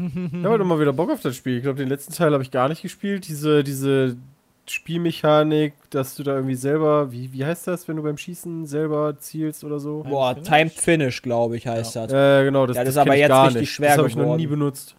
Ich 0.00 0.44
habe 0.44 0.58
doch 0.58 0.64
mal 0.64 0.80
wieder 0.80 0.92
Bock 0.92 1.12
auf 1.12 1.20
das 1.20 1.36
Spiel. 1.36 1.58
Ich 1.58 1.62
glaube, 1.62 1.78
den 1.78 1.88
letzten 1.88 2.12
Teil 2.14 2.32
habe 2.32 2.42
ich 2.42 2.50
gar 2.50 2.68
nicht 2.68 2.82
gespielt. 2.82 3.28
Diese, 3.28 3.62
diese 3.62 4.16
Spielmechanik, 4.68 5.74
dass 5.90 6.14
du 6.14 6.22
da 6.22 6.34
irgendwie 6.36 6.54
selber, 6.54 7.10
wie, 7.12 7.32
wie 7.32 7.44
heißt 7.44 7.66
das, 7.66 7.88
wenn 7.88 7.96
du 7.96 8.02
beim 8.02 8.16
Schießen 8.16 8.66
selber 8.66 9.18
zielst 9.18 9.64
oder 9.64 9.80
so? 9.80 10.02
Boah, 10.02 10.34
Finish? 10.34 10.48
Timed 10.48 10.72
Finish, 10.72 11.22
glaube 11.22 11.56
ich, 11.56 11.66
heißt 11.66 11.96
das. 11.96 12.12
Äh, 12.12 12.44
genau, 12.44 12.66
das, 12.66 12.76
Ja, 12.76 12.84
das 12.84 12.94
das 12.94 12.94
ist 12.94 12.98
aber 12.98 13.14
jetzt 13.14 13.28
gar 13.28 13.46
richtig 13.46 13.60
nicht. 13.60 13.72
schwer 13.74 13.88
Das 13.88 13.98
habe 13.98 14.08
ich 14.08 14.16
noch 14.16 14.22
geworden. 14.24 14.40
nie 14.40 14.46
benutzt. 14.46 14.94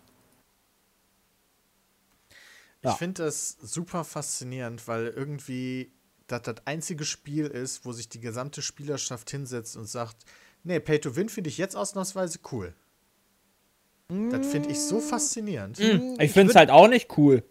Ich 2.82 2.90
Ja. 2.90 2.96
finde 2.96 3.24
das 3.24 3.58
super 3.62 4.04
faszinierend, 4.04 4.88
weil 4.88 5.08
irgendwie 5.08 5.92
das 6.28 6.42
das 6.44 6.56
einzige 6.66 7.06
Spiel 7.06 7.46
ist, 7.48 7.86
wo 7.86 7.94
sich 7.94 8.10
die 8.10 8.20
gesamte 8.20 8.62
Spielerschaft 8.62 9.30
hinsetzt 9.32 9.78
und 9.78 9.86
sagt, 9.88 10.18
nee, 10.64 10.80
Pay 10.80 11.00
to 11.00 11.16
Win 11.16 11.30
finde 11.30 11.50
ich 11.50 11.58
jetzt 11.58 11.76
ausnahmsweise 11.76 12.40
cool. 12.52 12.74
Das 14.32 14.46
finde 14.48 14.70
ich 14.70 14.80
so 14.80 15.00
faszinierend. 15.00 15.80
Ich 16.20 16.32
finde 16.32 16.52
es 16.52 16.56
halt 16.56 16.70
auch 16.70 16.88
nicht 16.88 17.18
cool. 17.18 17.44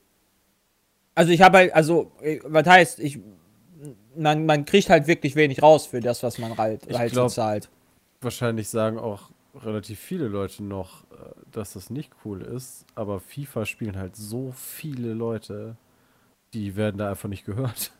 Also 1.15 1.33
ich 1.33 1.43
habe 1.43 1.59
halt, 1.59 1.75
also, 1.75 2.13
äh, 2.21 2.41
was 2.45 2.67
heißt, 2.67 3.01
ich, 3.01 3.19
man, 4.17 4.47
man 4.47 4.65
kriegt 4.65 4.89
halt 4.91 5.07
wirklich 5.07 5.37
wenig 5.37 5.63
raus 5.63 5.87
für 5.87 6.01
das, 6.01 6.23
was 6.23 6.39
man 6.39 6.57
halt, 6.57 6.83
Ich 6.87 6.97
halt 6.99 7.11
so 7.11 7.23
glaub- 7.23 7.31
zahlt. 7.31 7.69
Wahrscheinlich 8.21 8.69
sagen 8.69 8.99
auch 8.99 9.31
relativ 9.55 9.99
viele 9.99 10.29
Leute 10.29 10.63
noch, 10.63 11.03
äh, 11.05 11.07
dass 11.51 11.73
das 11.75 11.91
nicht 11.91 12.11
cool 12.25 12.41
ist. 12.43 12.87
Aber 12.95 13.21
FIFA 13.21 13.67
spielen 13.67 13.97
halt 13.99 14.17
so 14.17 14.53
viele 14.57 15.13
Leute, 15.13 15.77
die 16.55 16.77
werden 16.77 16.99
da 16.99 17.11
einfach 17.11 17.29
nicht 17.29 17.45
gehört. 17.45 17.93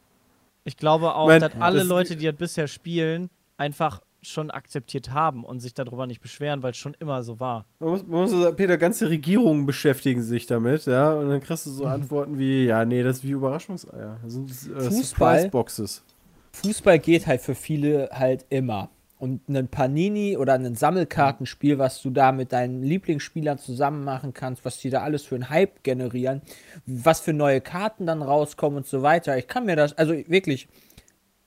Ich 0.65 0.77
glaube 0.77 1.15
auch, 1.17 1.27
Mein- 1.27 1.41
dass 1.41 1.55
alle 1.59 1.81
das- 1.81 1.89
Leute, 1.89 2.17
die 2.17 2.27
das 2.27 2.37
bisher 2.37 2.69
spielen, 2.69 3.29
einfach 3.57 4.01
schon 4.23 4.51
akzeptiert 4.51 5.13
haben 5.13 5.45
und 5.45 5.61
sich 5.61 5.75
darüber 5.75 6.07
nicht 6.07 6.21
beschweren, 6.21 6.63
weil 6.63 6.71
es 6.71 6.77
schon 6.77 6.95
immer 6.99 7.23
so 7.23 7.41
war. 7.41 7.67
Man 7.81 7.91
muss, 7.91 8.07
man 8.07 8.21
muss 8.23 8.31
sagen, 8.31 8.57
Peter, 8.57 8.79
ganze 8.79 9.11
Regierungen 9.11 9.67
beschäftigen 9.67 10.23
sich 10.23 10.47
damit, 10.47 10.87
ja, 10.87 11.13
und 11.13 11.29
dann 11.29 11.41
kriegst 11.41 11.67
du 11.67 11.71
so 11.71 11.85
Antworten 11.85 12.39
wie, 12.39 12.67
ja, 12.67 12.85
nee, 12.85 13.03
das 13.03 13.19
ist 13.19 13.25
wie 13.25 13.33
Überraschungseier. 13.33 14.19
Das 14.23 14.33
sind 14.33 14.51
äh, 14.51 14.81
Fußball? 14.81 15.39
Surprise-Boxes. 15.39 16.05
Fußball 16.53 16.99
geht 16.99 17.27
halt 17.27 17.41
für 17.41 17.55
viele 17.55 18.11
halt 18.13 18.47
immer. 18.51 18.91
Und 19.19 19.49
ein 19.49 19.69
Panini 19.69 20.37
oder 20.37 20.55
ein 20.55 20.75
Sammelkartenspiel, 20.75 21.79
was 21.79 22.03
du 22.03 22.11
da 22.11 22.33
mit 22.33 22.53
deinen 22.53 22.83
Lieblingsspielern 22.83 23.57
zusammen 23.57 24.03
machen 24.03 24.35
kannst, 24.35 24.65
was 24.65 24.79
die 24.79 24.91
da 24.91 25.03
alles 25.03 25.23
für 25.23 25.37
einen 25.37 25.49
Hype 25.49 25.85
generieren, 25.85 26.43
was 26.87 27.21
für 27.21 27.33
neue 27.33 27.61
Karten 27.61 28.07
dann 28.07 28.21
rauskommen 28.21 28.79
und 28.79 28.87
so 28.87 29.03
weiter. 29.03 29.39
Ich 29.39 29.47
kann 29.47 29.65
mir 29.65 29.77
das, 29.77 29.97
also 29.97 30.13
wirklich, 30.27 30.69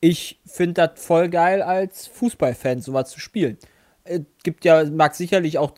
ich 0.01 0.39
finde 0.45 0.73
das 0.88 1.03
voll 1.03 1.29
geil 1.29 1.62
als 1.62 2.08
Fußballfan 2.08 2.81
sowas 2.81 3.10
zu 3.10 3.19
spielen. 3.19 3.58
Es 4.03 4.21
gibt 4.43 4.65
ja, 4.65 4.84
mag 4.86 5.15
sicherlich 5.15 5.58
auch 5.58 5.71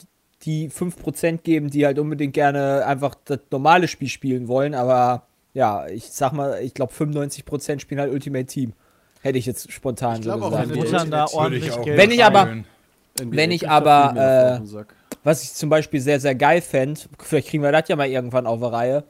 die 0.44 0.70
5% 0.70 1.38
geben, 1.42 1.70
die 1.70 1.86
halt 1.86 1.98
unbedingt 2.00 2.34
gerne 2.34 2.86
einfach 2.86 3.16
das 3.26 3.40
normale 3.52 3.88
Spiel 3.88 4.10
spielen 4.10 4.48
wollen, 4.48 4.74
aber 4.76 5.24
ja, 5.54 5.88
ich 5.88 6.06
sag 6.12 6.34
mal, 6.34 6.62
ich 6.62 6.74
glaube 6.74 6.94
95% 6.94 7.80
spielen 7.80 8.00
halt 8.00 8.12
Ultimate 8.12 8.46
Team. 8.46 8.74
Hätte 9.22 9.40
ich 9.40 9.46
jetzt 9.48 9.72
spontan 9.72 10.18
Ich 10.20 10.26
so 10.26 10.36
glaub 10.38 10.42
auch, 10.44 10.62
gesagt. 10.62 11.04
wenn 11.04 11.10
da 11.12 11.26
ich 11.26 11.34
ordentlich 11.34 11.72
auch 11.72 11.82
Geld 11.84 11.98
Wenn 11.98 12.12
ich 12.12 12.24
aber- 12.24 12.58
Wenn 13.20 13.52
ich 13.52 13.68
aber, 13.68 14.62
äh. 14.62 14.86
Was 15.24 15.44
ich 15.44 15.54
zum 15.54 15.70
Beispiel 15.70 16.00
sehr, 16.00 16.20
sehr 16.20 16.36
geil 16.36 16.62
fände, 16.62 17.02
vielleicht 17.20 17.48
kriegen 17.50 17.64
wir 17.64 17.72
das 17.72 17.88
ja 17.90 17.96
mal 17.96 18.08
irgendwann 18.08 18.46
auf 18.46 18.60
die 18.60 18.66
Reihe. 18.66 19.04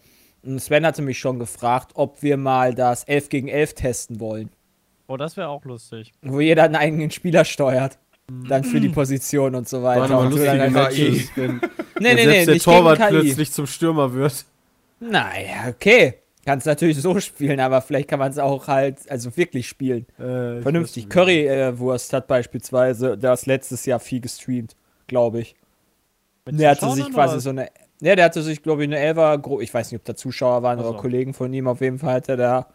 Und 0.43 0.60
Sven 0.62 0.86
hatte 0.86 1.02
mich 1.02 1.20
schon 1.20 1.38
gefragt, 1.39 1.91
ob 1.96 2.24
wir 2.24 2.38
mal 2.38 2.74
das 2.74 3.04
11 3.04 3.28
gegen 3.30 3.48
11 3.50 3.74
testen 3.74 4.20
wollen. 4.22 4.50
Oh, 5.08 5.17
das 5.17 5.38
wäre 5.38 5.48
auch 5.48 5.63
lustig. 5.65 6.12
Wo 6.22 6.39
jeder 6.39 6.63
einen 6.63 6.76
eigenen 6.76 7.12
Spieler 7.12 7.46
steuert. 7.46 7.98
Dann 8.50 8.65
für 8.65 8.82
die 8.82 8.89
Position 8.89 9.56
und 9.56 9.70
so 9.70 9.84
weiter. 9.84 10.20
Und 10.20 10.32
du 10.32 10.43
dann 10.43 10.74
lustige 10.74 11.15
KI. 11.20 11.30
Wenn, 11.36 11.62
Nee, 12.00 12.13
nee, 12.13 12.26
nee, 12.26 12.46
der 12.46 12.60
Torwart 12.60 13.00
plötzlich 13.08 13.52
zum 13.52 13.65
Stürmer 13.65 14.13
wird. 14.13 14.46
Naja, 15.00 15.70
okay. 15.70 16.15
Kannst 16.46 16.65
natürlich 16.65 16.98
so 17.02 17.20
spielen, 17.20 17.60
aber 17.60 17.82
vielleicht 17.82 18.10
kann 18.10 18.20
man 18.20 18.32
es 18.32 18.38
auch 18.38 18.67
halt, 18.67 19.00
also 19.10 19.36
wirklich 19.36 19.67
spielen. 19.67 20.06
Äh, 20.17 20.62
Vernünftig. 20.62 21.10
Currywurst 21.10 22.13
hat 22.13 22.28
beispielsweise 22.28 23.17
das 23.17 23.46
letztes 23.46 23.86
Jahr 23.86 24.00
viel 24.00 24.22
gestreamt, 24.22 24.76
glaube 25.08 25.41
ich. 25.41 25.56
Mit 26.46 26.60
Der 26.60 26.72
hatte 26.72 26.89
sich 26.91 27.12
quasi 27.12 27.41
so 27.41 27.50
eine. 27.50 27.70
Ja, 28.00 28.15
der 28.15 28.26
hatte 28.26 28.41
sich, 28.43 28.62
glaube 28.62 28.84
ich, 28.84 28.89
eine 28.89 28.98
Elfer. 29.00 29.41
Ich 29.60 29.74
weiß 29.74 29.91
nicht, 29.91 30.00
ob 30.00 30.06
da 30.06 30.15
Zuschauer 30.15 30.63
waren 30.63 30.80
Ach 30.80 30.84
so. 30.84 30.89
oder 30.91 31.00
Kollegen 31.00 31.34
von 31.34 31.52
ihm. 31.54 31.67
Auf 31.67 31.82
jeden 31.82 32.00
Fall 32.00 32.15
hat 32.15 32.30
er 32.30 32.38
da 32.38 32.67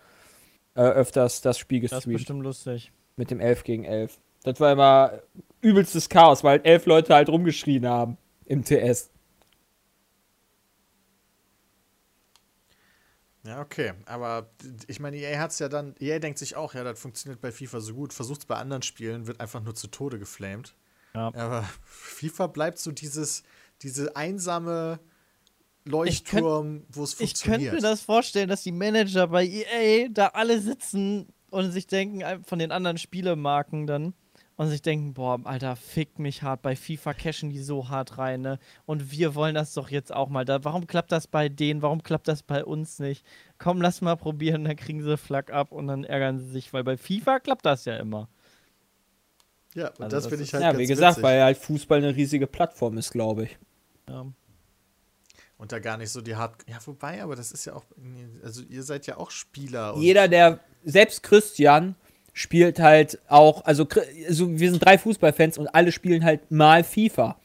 äh, 0.74 0.82
öfters 0.82 1.40
das 1.40 1.58
Spiel 1.58 1.80
Das 1.80 1.92
ist 1.92 1.96
gestreamt. 1.98 2.16
bestimmt 2.18 2.42
lustig. 2.42 2.92
Mit 3.16 3.30
dem 3.30 3.40
11 3.40 3.64
gegen 3.64 3.84
11. 3.84 4.18
Das 4.44 4.58
war 4.58 4.72
immer 4.72 5.20
übelstes 5.60 6.08
Chaos, 6.08 6.42
weil 6.42 6.60
elf 6.64 6.86
Leute 6.86 7.14
halt 7.14 7.28
rumgeschrien 7.28 7.86
haben 7.86 8.18
im 8.46 8.64
TS. 8.64 9.10
Ja, 13.44 13.60
okay. 13.60 13.92
Aber 14.06 14.50
ich 14.86 15.00
meine, 15.00 15.16
EA 15.16 15.38
hat 15.40 15.50
es 15.50 15.58
ja 15.58 15.68
dann, 15.68 15.94
EA 15.98 16.18
denkt 16.20 16.38
sich 16.38 16.54
auch, 16.54 16.74
ja, 16.74 16.84
das 16.84 16.98
funktioniert 17.00 17.40
bei 17.40 17.50
FIFA 17.50 17.80
so 17.80 17.94
gut, 17.94 18.12
versucht 18.12 18.40
es 18.40 18.46
bei 18.46 18.56
anderen 18.56 18.82
Spielen, 18.82 19.26
wird 19.26 19.40
einfach 19.40 19.62
nur 19.62 19.74
zu 19.74 19.88
Tode 19.88 20.18
geflamed. 20.18 20.74
Ja. 21.14 21.32
Aber 21.34 21.62
FIFA 21.84 22.46
bleibt 22.48 22.78
so 22.78 22.92
dieses, 22.92 23.42
diese 23.82 24.14
einsame 24.16 25.00
Leuchtturm, 25.84 26.84
wo 26.90 27.04
es 27.04 27.12
Ich 27.20 27.30
funktioniert. 27.30 27.60
könnte 27.72 27.74
mir 27.76 27.90
das 27.90 28.02
vorstellen, 28.02 28.48
dass 28.48 28.62
die 28.62 28.72
Manager 28.72 29.26
bei 29.28 29.44
EA 29.46 30.08
da 30.10 30.28
alle 30.28 30.60
sitzen 30.60 31.28
und 31.50 31.70
sich 31.72 31.86
denken, 31.86 32.42
von 32.44 32.58
den 32.58 32.72
anderen 32.72 32.98
Spielemarken 32.98 33.86
dann, 33.86 34.14
und 34.56 34.68
sich 34.68 34.82
denken, 34.82 35.14
boah, 35.14 35.40
Alter, 35.44 35.76
fickt 35.76 36.18
mich 36.18 36.42
hart, 36.42 36.60
bei 36.62 36.76
FIFA 36.76 37.14
cashen 37.14 37.50
die 37.50 37.58
so 37.58 37.88
hart 37.88 38.18
rein, 38.18 38.42
ne? 38.42 38.58
Und 38.84 39.10
wir 39.10 39.34
wollen 39.34 39.54
das 39.54 39.72
doch 39.72 39.90
jetzt 39.90 40.14
auch 40.14 40.28
mal. 40.28 40.44
Da, 40.44 40.62
warum 40.62 40.86
klappt 40.86 41.10
das 41.10 41.26
bei 41.26 41.48
denen? 41.48 41.80
Warum 41.82 42.02
klappt 42.02 42.28
das 42.28 42.42
bei 42.42 42.62
uns 42.64 42.98
nicht? 42.98 43.24
Komm, 43.58 43.80
lass 43.80 44.02
mal 44.02 44.14
probieren, 44.14 44.64
dann 44.64 44.76
kriegen 44.76 45.02
sie 45.02 45.16
Flag 45.16 45.50
ab 45.50 45.72
und 45.72 45.86
dann 45.88 46.04
ärgern 46.04 46.38
sie 46.38 46.50
sich, 46.50 46.72
weil 46.72 46.84
bei 46.84 46.96
FIFA 46.98 47.40
klappt 47.40 47.64
das 47.66 47.86
ja 47.86 47.96
immer. 47.96 48.28
ja, 49.74 49.88
und 49.88 50.02
Also 50.02 50.16
das 50.16 50.24
das 50.24 50.26
finde 50.28 50.44
ich 50.44 50.52
halt 50.52 50.62
ja, 50.62 50.70
ganz 50.70 50.78
wie 50.82 50.86
gesagt, 50.86 51.12
witzig. 51.16 51.24
weil 51.24 51.42
halt 51.42 51.56
Fußball 51.56 51.98
eine 51.98 52.14
riesige 52.14 52.46
Plattform 52.46 52.98
ist, 52.98 53.10
glaube 53.10 53.44
ich. 53.44 53.58
Ja. 54.08 54.26
Und 55.62 55.70
da 55.70 55.78
gar 55.78 55.96
nicht 55.96 56.10
so 56.10 56.20
die 56.20 56.34
hart. 56.34 56.56
Ja, 56.68 56.78
wobei, 56.86 57.22
aber 57.22 57.36
das 57.36 57.52
ist 57.52 57.66
ja 57.66 57.74
auch. 57.74 57.84
Also, 58.42 58.64
ihr 58.68 58.82
seid 58.82 59.06
ja 59.06 59.16
auch 59.16 59.30
Spieler. 59.30 59.94
Und 59.94 60.02
Jeder, 60.02 60.26
der, 60.26 60.58
selbst 60.82 61.22
Christian, 61.22 61.94
spielt 62.32 62.80
halt 62.80 63.20
auch, 63.28 63.64
also, 63.64 63.86
also 64.26 64.58
wir 64.58 64.70
sind 64.72 64.84
drei 64.84 64.98
Fußballfans 64.98 65.58
und 65.58 65.68
alle 65.68 65.92
spielen 65.92 66.24
halt 66.24 66.50
mal 66.50 66.82
FIFA. 66.82 67.38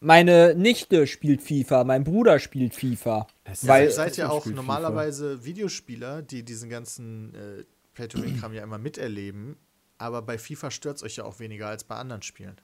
Meine 0.00 0.56
Nichte 0.56 1.06
spielt 1.06 1.40
FIFA, 1.40 1.84
mein 1.84 2.02
Bruder 2.02 2.40
spielt 2.40 2.74
FIFA. 2.74 3.28
Es 3.44 3.64
Weil- 3.64 3.84
ihr 3.84 3.92
seid 3.92 4.16
ja 4.16 4.30
auch 4.30 4.44
normalerweise 4.46 5.44
Videospieler, 5.44 6.22
die 6.22 6.42
diesen 6.42 6.68
ganzen 6.68 7.32
äh, 7.36 7.64
Play-to-Win-Kram 7.94 8.54
ja 8.54 8.64
immer 8.64 8.78
miterleben. 8.78 9.56
Aber 9.98 10.20
bei 10.22 10.36
FIFA 10.36 10.72
stört 10.72 10.96
es 10.96 11.04
euch 11.04 11.14
ja 11.14 11.24
auch 11.24 11.38
weniger 11.38 11.68
als 11.68 11.84
bei 11.84 11.94
anderen 11.94 12.22
Spielen. 12.22 12.56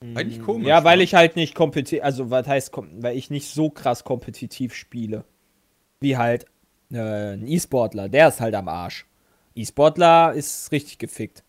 Eigentlich 0.00 0.40
komisch. 0.42 0.66
Ja, 0.68 0.84
weil 0.84 0.98
ne? 0.98 1.02
ich 1.04 1.14
halt 1.14 1.34
nicht 1.36 1.54
kompetitiv, 1.54 2.04
also 2.04 2.30
was 2.30 2.46
heißt, 2.46 2.72
kom- 2.72 3.02
weil 3.02 3.16
ich 3.16 3.30
nicht 3.30 3.48
so 3.52 3.68
krass 3.70 4.04
kompetitiv 4.04 4.74
spiele. 4.74 5.24
Wie 6.00 6.16
halt 6.16 6.46
äh, 6.92 7.32
ein 7.34 7.46
E-Sportler, 7.46 8.08
der 8.08 8.28
ist 8.28 8.40
halt 8.40 8.54
am 8.54 8.68
Arsch. 8.68 9.06
E-Sportler 9.56 10.32
ist 10.34 10.70
richtig 10.70 10.98
gefickt. 10.98 11.42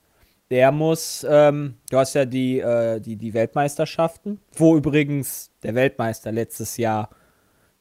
Der 0.50 0.72
muss, 0.72 1.24
ähm, 1.30 1.76
du 1.92 1.98
hast 2.00 2.16
ja 2.16 2.26
die, 2.26 2.60
äh, 2.60 3.00
die, 3.00 3.18
die 3.18 3.36
Weltmeisterschaften, 3.36 4.40
wo 4.56 4.76
übrigens 4.76 5.52
der 5.62 5.76
Weltmeister 5.76 6.32
letztes 6.32 6.78
Jahr, 6.78 7.10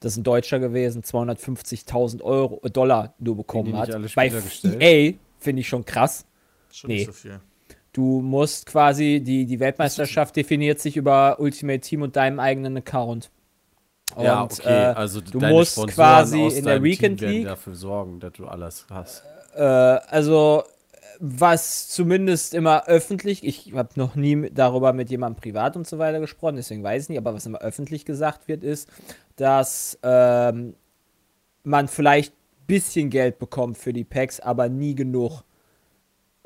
das 0.00 0.12
ist 0.12 0.18
ein 0.18 0.24
Deutscher 0.24 0.59
gewesen, 0.59 1.02
250.000 1.02 2.20
Euro, 2.22 2.61
äh, 2.62 2.70
Dollar 2.70 3.14
nur 3.18 3.38
bekommen 3.38 3.72
die 3.72 3.74
hat. 3.74 3.90
Bei? 4.14 4.31
EA 4.81 5.14
finde 5.38 5.61
ich 5.61 5.68
schon 5.68 5.87
krass. 5.87 6.26
Schon 6.70 6.88
Nee. 6.88 6.96
nicht 6.96 7.07
so 7.07 7.12
viel. 7.12 7.40
Du 7.98 8.20
musst 8.20 8.66
quasi, 8.66 9.20
die, 9.20 9.44
die 9.44 9.58
Weltmeisterschaft 9.58 10.37
definiert 10.37 10.78
sich 10.78 10.96
über 10.96 11.40
Ultimate 11.40 11.80
Team 11.80 12.02
und 12.02 12.14
deinem 12.14 12.38
eigenen 12.38 12.76
Account. 12.76 13.28
Und, 14.14 14.24
ja, 14.24 14.44
okay, 14.44 14.68
äh, 14.68 14.94
also 14.94 15.20
du 15.20 15.40
musst 15.40 15.72
Sponsoren 15.72 15.94
quasi 15.96 16.46
in 16.46 16.64
der 16.64 16.80
Weekend 16.80 17.18
Team 17.18 17.28
League- 17.28 17.46
dafür 17.46 17.74
sorgen, 17.74 18.20
dass 18.20 18.34
du 18.34 18.46
alles 18.46 18.87
hast. 18.88 19.24
äh, 19.56 19.62
also, 19.62 20.62
was 21.18 21.88
zumindest 21.88 22.54
immer 22.54 22.87
öffentlich, 22.87 23.42
ich 23.42 23.72
habe 23.74 23.88
noch 23.96 24.14
nie 24.14 24.48
darüber 24.54 24.92
mit 24.92 25.11
jemandem 25.11 25.40
privat 25.40 25.74
und 25.74 25.84
so 25.84 25.98
weiter 25.98 26.20
gesprochen, 26.20 26.54
deswegen 26.54 26.84
weiß 26.84 27.02
ich 27.02 27.08
nicht, 27.08 27.18
aber 27.18 27.34
was 27.34 27.46
immer 27.46 27.58
öffentlich 27.58 28.04
gesagt 28.04 28.46
wird, 28.46 28.62
ist, 28.62 28.88
dass 29.34 29.98
ähm, 30.04 30.76
man 31.64 31.88
vielleicht 31.88 32.32
ein 32.32 32.66
bisschen 32.68 33.11
Geld 33.11 33.40
bekommt 33.40 33.76
für 33.76 33.92
die 33.92 34.04
Packs, 34.04 34.38
aber 34.38 34.68
nie 34.68 34.94
genug. 34.94 35.42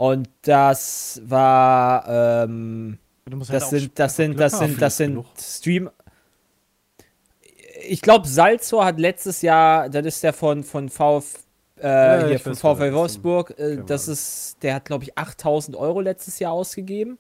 Und 0.03 0.29
das 0.43 1.23
war, 1.27 2.09
ähm, 2.09 2.99
musst 3.31 3.53
halt 3.53 3.63
Das 3.63 3.69
auch 3.69 3.71
sind, 3.71 3.97
das 3.97 4.17
sind, 4.17 4.41
das 4.41 4.59
sind, 4.59 4.83
das 4.83 4.97
sind. 4.97 5.25
Stream. 5.39 5.91
Ich 7.89 8.03
glaube, 8.03 8.27
Salzor 8.27 8.85
hat 8.85 8.99
letztes 8.99 9.43
Jahr, 9.43 9.89
das 9.89 10.05
ist 10.05 10.25
der 10.25 10.33
von, 10.33 10.65
von 10.65 10.89
VF, 10.89 11.45
äh, 11.79 11.87
Ja, 11.87 12.27
hier 12.27 12.41
von 12.41 12.57
VfL 12.57 12.87
das. 12.87 12.95
Wolfsburg. 12.95 13.57
Äh, 13.57 13.77
wir 13.77 13.85
das 13.85 14.09
ist, 14.09 14.57
der 14.65 14.75
hat, 14.75 14.87
glaube 14.87 15.05
ich, 15.05 15.17
8000 15.17 15.77
Euro 15.77 16.01
letztes 16.01 16.41
Jahr 16.41 16.51
ausgegeben. 16.51 17.17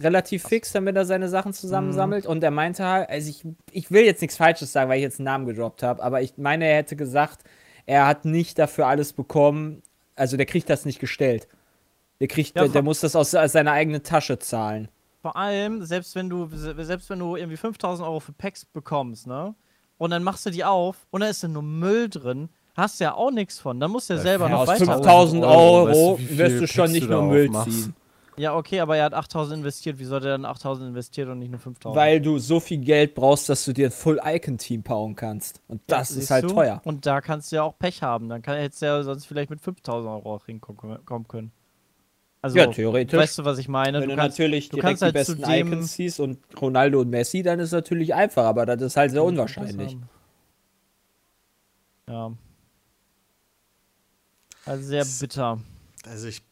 Relativ 0.00 0.44
fix, 0.44 0.70
damit 0.70 0.94
er 0.94 1.04
seine 1.04 1.28
Sachen 1.28 1.52
zusammensammelt. 1.52 2.26
Und 2.26 2.44
er 2.44 2.52
meinte 2.52 2.84
halt, 2.86 3.10
also 3.10 3.28
ich, 3.28 3.44
ich 3.72 3.90
will 3.90 4.04
jetzt 4.04 4.20
nichts 4.20 4.36
Falsches 4.36 4.70
sagen, 4.70 4.88
weil 4.88 4.98
ich 4.98 5.02
jetzt 5.02 5.18
einen 5.18 5.24
Namen 5.24 5.46
gedroppt 5.46 5.82
habe, 5.82 6.00
aber 6.00 6.22
ich 6.22 6.34
meine, 6.36 6.64
er 6.66 6.76
hätte 6.76 6.94
gesagt, 6.94 7.42
er 7.86 8.06
hat 8.06 8.24
nicht 8.24 8.56
dafür 8.56 8.86
alles 8.86 9.12
bekommen. 9.12 9.82
Also 10.16 10.36
der 10.36 10.46
kriegt 10.46 10.68
das 10.70 10.84
nicht 10.84 11.00
gestellt. 11.00 11.48
Der 12.20 12.28
kriegt, 12.28 12.54
Ja, 12.54 12.62
der, 12.62 12.70
der 12.70 12.82
muss 12.82 13.00
das 13.00 13.16
aus, 13.16 13.34
aus 13.34 13.52
seiner 13.52 13.72
eigenen 13.72 14.02
Tasche 14.02 14.38
zahlen. 14.38 14.88
Vor 15.20 15.36
allem, 15.36 15.82
selbst 15.84 16.14
wenn 16.14 16.28
du, 16.28 16.48
selbst 16.52 17.08
wenn 17.10 17.18
du 17.18 17.36
irgendwie 17.36 17.56
5000 17.56 18.06
Euro 18.06 18.20
für 18.20 18.32
Packs 18.32 18.64
bekommst, 18.64 19.26
ne? 19.26 19.54
Und 19.96 20.10
dann 20.10 20.22
machst 20.22 20.44
du 20.44 20.50
die 20.50 20.64
auf 20.64 21.06
und 21.10 21.20
da 21.22 21.28
ist 21.28 21.42
dann 21.42 21.52
nur 21.52 21.62
Müll 21.62 22.08
drin, 22.08 22.48
hast 22.76 23.00
du 23.00 23.04
ja 23.04 23.14
auch 23.14 23.30
nichts 23.30 23.58
von. 23.58 23.80
Dann 23.80 23.90
musst 23.90 24.10
du 24.10 24.14
ja 24.14 24.20
selber 24.20 24.46
Ja, 24.46 24.50
noch 24.52 24.60
aus 24.60 24.68
weiter. 24.68 24.86
5000 24.86 25.44
Euro, 25.44 25.54
Euro, 25.86 25.88
weißt 26.18 26.30
du, 26.30 26.38
wirst 26.38 26.60
du 26.60 26.66
schon 26.66 26.92
nicht 26.92 27.08
nur 27.08 27.22
Müll 27.22 27.46
aufmachst? 27.48 27.70
ziehen. 27.72 27.94
Ja, 28.36 28.56
okay, 28.56 28.80
aber 28.80 28.96
er 28.96 29.04
hat 29.04 29.14
8000 29.14 29.58
investiert. 29.58 29.98
Wie 29.98 30.04
sollte 30.04 30.28
er 30.28 30.32
dann 30.32 30.44
8000 30.44 30.88
investiert 30.88 31.28
und 31.28 31.38
nicht 31.38 31.50
nur 31.50 31.60
5000? 31.60 31.96
Weil 31.96 32.20
du 32.20 32.38
so 32.38 32.58
viel 32.58 32.78
Geld 32.78 33.14
brauchst, 33.14 33.48
dass 33.48 33.64
du 33.64 33.72
dir 33.72 33.88
ein 33.88 33.92
Full-Icon-Team 33.92 34.82
bauen 34.82 35.14
kannst. 35.14 35.60
Und 35.68 35.82
Ja, 35.88 35.98
das 35.98 36.10
ist 36.10 36.16
siehst 36.16 36.30
halt 36.30 36.44
du? 36.44 36.48
teuer. 36.48 36.80
Und 36.84 37.06
da 37.06 37.20
kannst 37.20 37.52
du 37.52 37.56
ja 37.56 37.62
auch 37.62 37.78
Pech 37.78 38.02
haben. 38.02 38.28
Dann 38.28 38.42
kann, 38.42 38.56
hättest 38.56 38.82
du 38.82 38.86
ja 38.86 39.02
sonst 39.02 39.26
vielleicht 39.26 39.50
mit 39.50 39.60
5000 39.60 40.10
Euro 40.10 40.34
auch 40.34 40.46
hinkommen 40.46 41.04
kommen 41.04 41.28
können. 41.28 41.52
Also, 42.42 42.58
Ja, 42.58 42.66
theoretisch. 42.66 43.18
weißt 43.18 43.38
du, 43.38 43.44
was 43.46 43.56
ich 43.58 43.68
meine? 43.68 44.00
Wenn 44.00 44.10
du, 44.10 44.16
du 44.16 44.20
kannst, 44.20 44.38
natürlich 44.38 44.68
du 44.68 44.76
direkt 44.76 45.00
die 45.00 45.04
halt 45.04 45.14
besten 45.14 45.44
Icons 45.44 45.94
siehst 45.94 46.20
und 46.20 46.38
Ronaldo 46.60 47.00
und 47.00 47.08
Messi, 47.08 47.42
dann 47.42 47.58
ist 47.58 47.68
es 47.68 47.72
natürlich 47.72 48.14
einfach, 48.14 48.44
aber 48.44 48.66
das 48.66 48.82
ist 48.82 48.96
halt 48.96 49.12
sehr 49.12 49.24
unwahrscheinlich. 49.24 49.96
Ja. 52.08 52.32
Also 54.66 54.84
sehr 54.84 55.04
bitter. 55.20 55.58
Also, 56.06 56.28
ich, 56.28 56.42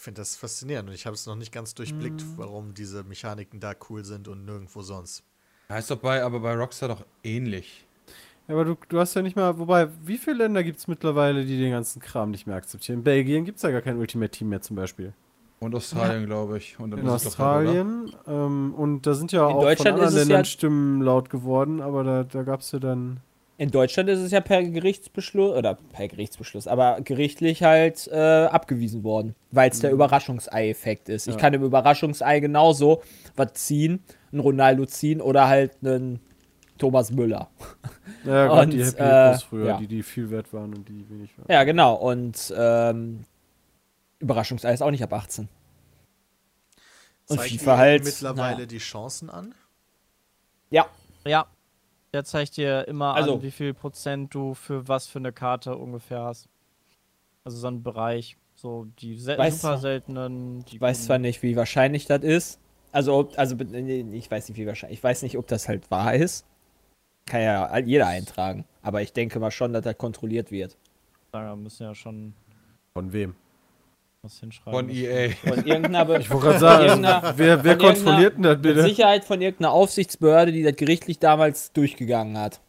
ich 0.00 0.04
finde 0.04 0.22
das 0.22 0.34
faszinierend 0.34 0.88
und 0.88 0.94
ich 0.94 1.04
habe 1.04 1.14
es 1.14 1.26
noch 1.26 1.36
nicht 1.36 1.52
ganz 1.52 1.74
durchblickt, 1.74 2.24
warum 2.38 2.72
diese 2.72 3.04
Mechaniken 3.04 3.60
da 3.60 3.74
cool 3.90 4.02
sind 4.02 4.28
und 4.28 4.46
nirgendwo 4.46 4.80
sonst. 4.80 5.22
Heißt 5.68 5.90
doch 5.90 5.98
bei, 5.98 6.22
aber 6.24 6.40
bei 6.40 6.54
Rockstar 6.54 6.88
doch 6.88 7.04
ähnlich. 7.22 7.86
Ja, 8.48 8.54
aber 8.54 8.64
du, 8.64 8.76
du 8.88 8.98
hast 8.98 9.12
ja 9.12 9.20
nicht 9.20 9.36
mal, 9.36 9.58
wobei, 9.58 9.88
wie 10.02 10.16
viele 10.16 10.38
Länder 10.38 10.64
gibt 10.64 10.78
es 10.78 10.88
mittlerweile, 10.88 11.44
die 11.44 11.58
den 11.58 11.72
ganzen 11.72 12.00
Kram 12.00 12.30
nicht 12.30 12.46
mehr 12.46 12.56
akzeptieren? 12.56 13.00
In 13.00 13.04
Belgien 13.04 13.44
gibt 13.44 13.58
es 13.58 13.62
ja 13.62 13.70
gar 13.70 13.82
kein 13.82 13.98
Ultimate 13.98 14.30
Team 14.30 14.48
mehr 14.48 14.62
zum 14.62 14.74
Beispiel. 14.76 15.12
Und 15.58 15.74
Australien, 15.74 16.24
glaube 16.24 16.56
ich. 16.56 16.80
Und 16.80 16.92
dann 16.92 17.00
In. 17.00 17.08
Australien. 17.10 18.10
Ähm, 18.26 18.72
und 18.74 19.06
da 19.06 19.12
sind 19.12 19.32
ja 19.32 19.46
In 19.50 19.54
auch 19.56 19.60
Deutschland 19.60 19.98
von 19.98 20.06
anderen 20.06 20.08
ist 20.08 20.14
es 20.14 20.28
Ländern 20.28 20.40
ja- 20.40 20.44
Stimmen 20.46 21.02
laut 21.02 21.28
geworden, 21.28 21.82
aber 21.82 22.04
da, 22.04 22.24
da 22.24 22.42
gab 22.42 22.60
es 22.60 22.72
ja 22.72 22.78
dann. 22.78 23.20
In 23.60 23.70
Deutschland 23.70 24.08
ist 24.08 24.20
es 24.20 24.32
ja 24.32 24.40
per 24.40 24.62
Gerichtsbeschluss, 24.64 25.54
oder 25.54 25.74
per 25.74 26.08
Gerichtsbeschluss, 26.08 26.66
aber 26.66 27.02
gerichtlich 27.02 27.62
halt 27.62 28.08
äh, 28.08 28.46
abgewiesen 28.46 29.04
worden, 29.04 29.34
weil 29.50 29.68
es 29.68 29.80
der 29.80 29.90
Überraschungsei-Effekt 29.92 31.10
ist. 31.10 31.28
Ich 31.28 31.36
kann 31.36 31.52
im 31.52 31.62
Überraschungsei 31.62 32.40
genauso 32.40 33.02
was 33.36 33.52
ziehen, 33.52 34.02
einen 34.32 34.40
Ronaldo 34.40 34.86
ziehen 34.86 35.20
oder 35.20 35.46
halt 35.46 35.72
einen 35.82 36.20
Thomas 36.78 37.10
Müller. 37.10 37.50
Ja, 38.24 38.46
gerade 38.46 38.62
Und, 38.62 38.72
die 38.72 38.84
Happy 38.84 39.02
äh, 39.02 39.38
früher, 39.38 39.66
ja. 39.66 39.76
die, 39.78 39.86
die 39.86 40.02
viel 40.02 40.30
wert 40.30 40.52
waren 40.52 40.74
und 40.74 40.86
die 40.88 41.08
wenig 41.08 41.30
waren. 41.38 41.46
Ja, 41.48 41.64
genau. 41.64 41.94
Und 41.94 42.52
ähm, 42.54 43.24
Überraschungsei 44.18 44.74
ist 44.74 44.82
auch 44.82 44.90
nicht 44.90 45.02
ab 45.02 45.12
18. 45.12 45.48
Und 47.28 47.38
Zeigt 47.38 47.50
FIFA 47.50 47.78
halt, 47.78 48.04
mittlerweile 48.04 48.54
naja. 48.56 48.66
die 48.66 48.78
Chancen 48.78 49.30
an? 49.30 49.54
Ja, 50.70 50.86
Ja. 51.24 51.46
Der 52.12 52.24
zeigt 52.24 52.56
dir 52.56 52.86
immer 52.88 53.14
Also- 53.14 53.34
an, 53.36 53.42
wie 53.42 53.50
viel 53.50 53.72
Prozent 53.74 54.34
du 54.34 54.54
für 54.54 54.88
was 54.88 55.06
für 55.06 55.18
eine 55.18 55.32
Karte 55.32 55.76
ungefähr 55.76 56.22
hast. 56.24 56.48
Also 57.44 57.56
so 57.58 57.68
ein 57.68 57.82
Bereich. 57.82 58.36
So 58.54 58.86
die 58.98 59.16
sel 59.16 59.38
Weiß 59.38 59.62
super 59.62 59.78
seltenen. 59.78 60.64
Die 60.66 60.76
ich 60.76 60.80
weiß 60.80 61.04
zwar 61.06 61.18
nicht, 61.18 61.42
wie 61.42 61.56
wahrscheinlich 61.56 62.06
das 62.06 62.22
ist. 62.22 62.58
Also, 62.92 63.16
ob- 63.16 63.38
also 63.38 63.56
ich 63.56 64.30
weiß 64.30 64.48
nicht, 64.48 64.58
wie 64.58 64.66
wahrscheinlich. 64.66 64.98
Ich 64.98 65.04
weiß 65.04 65.22
nicht, 65.22 65.38
ob 65.38 65.46
das 65.46 65.68
halt 65.68 65.90
wahr 65.90 66.14
ist. 66.14 66.44
Kann 67.26 67.42
ja 67.42 67.78
jeder 67.78 68.08
eintragen. 68.08 68.64
Aber 68.82 69.00
ich 69.02 69.12
denke 69.12 69.38
mal 69.38 69.50
schon, 69.52 69.72
dass 69.72 69.84
das 69.84 69.96
kontrolliert 69.96 70.50
wird. 70.50 70.76
Da 71.32 71.54
müssen 71.54 71.84
ja 71.84 71.94
schon 71.94 72.34
Von 72.92 73.12
wem? 73.12 73.36
Was 74.22 74.38
hinschreiben. 74.38 74.72
Von 74.72 74.88
EA. 74.90 75.30
Von 75.36 75.64
irgendeiner, 75.64 76.04
Be 76.04 76.18
Ich 76.18 76.30
wollte 76.30 76.46
gerade 76.46 76.58
sagen, 76.58 76.84
Irgendeiner- 76.86 77.22
also, 77.24 77.38
wer, 77.38 77.64
wer 77.64 77.78
kontrolliert 77.78 78.34
denn 78.36 78.42
das 78.42 78.54
mit 78.56 78.62
bitte? 78.62 78.82
Sicherheit 78.82 79.24
von 79.24 79.40
irgendeiner 79.40 79.72
Aufsichtsbehörde, 79.72 80.52
die 80.52 80.62
das 80.62 80.76
gerichtlich 80.76 81.18
damals 81.18 81.72
durchgegangen 81.72 82.36
hat. 82.38 82.60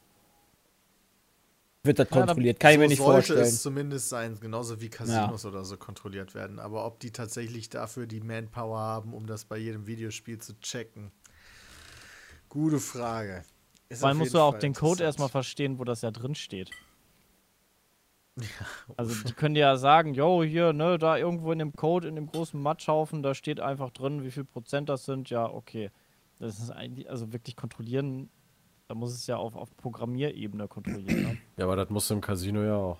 Wird 1.83 1.97
das 1.99 2.07
Ja, 2.09 2.15
da- 2.15 2.25
kontrolliert? 2.27 2.59
Kann 2.59 2.71
ich 2.71 2.75
so 2.77 2.81
mir 2.81 2.87
nicht 2.87 2.97
sollte 2.99 3.11
vorstellen. 3.27 3.41
es 3.41 3.61
zumindest 3.61 4.09
sein, 4.09 4.37
genauso 4.39 4.79
wie 4.81 4.89
Casinos 4.89 5.45
oder 5.45 5.65
so 5.65 5.77
kontrolliert 5.77 6.35
werden. 6.35 6.59
Aber 6.59 6.85
ob 6.85 6.99
die 6.99 7.11
tatsächlich 7.11 7.69
dafür 7.69 8.05
die 8.05 8.21
Manpower 8.21 8.79
haben, 8.79 9.13
um 9.13 9.25
das 9.25 9.45
bei 9.45 9.57
jedem 9.57 9.87
Videospiel 9.87 10.37
zu 10.37 10.57
checken, 10.61 11.11
gute 12.49 12.79
Frage. 12.79 13.43
Ist 13.89 14.03
auf 14.03 14.13
musst 14.13 14.33
du 14.35 14.39
auch 14.39 14.57
den 14.57 14.73
Code 14.73 15.03
erstmal 15.03 15.27
verstehen, 15.27 15.79
wo 15.79 15.83
das 15.83 16.01
ja 16.01 16.11
drin 16.11 16.35
steht. 16.35 16.69
Also 18.97 19.27
die 19.27 19.33
können 19.33 19.55
dir 19.55 19.61
ja 19.61 19.77
sagen, 19.77 20.13
yo, 20.13 20.43
hier, 20.43 20.73
ne, 20.73 20.97
da 20.97 21.17
irgendwo 21.17 21.51
in 21.51 21.59
dem 21.59 21.73
Code, 21.73 22.07
in 22.07 22.15
dem 22.15 22.27
großen 22.27 22.61
Matschhaufen, 22.61 23.23
da 23.23 23.33
steht 23.33 23.59
einfach 23.59 23.91
drin, 23.91 24.23
wie 24.23 24.31
viel 24.31 24.45
Prozent 24.45 24.89
das 24.89 25.05
sind. 25.05 25.29
Ja, 25.29 25.45
okay. 25.45 25.91
Das 26.39 26.59
ist 26.59 26.71
eigentlich, 26.71 27.09
also 27.09 27.31
wirklich 27.33 27.55
kontrollieren, 27.55 28.29
da 28.87 28.95
muss 28.95 29.13
es 29.13 29.27
ja 29.27 29.37
auf, 29.37 29.55
auf 29.55 29.75
Programmierebene 29.77 30.67
kontrollieren. 30.67 31.23
Ne? 31.23 31.37
Ja, 31.57 31.65
aber 31.65 31.75
das 31.75 31.89
musst 31.89 32.09
du 32.09 32.15
im 32.15 32.21
Casino 32.21 32.63
ja 32.63 32.75
auch. 32.75 32.99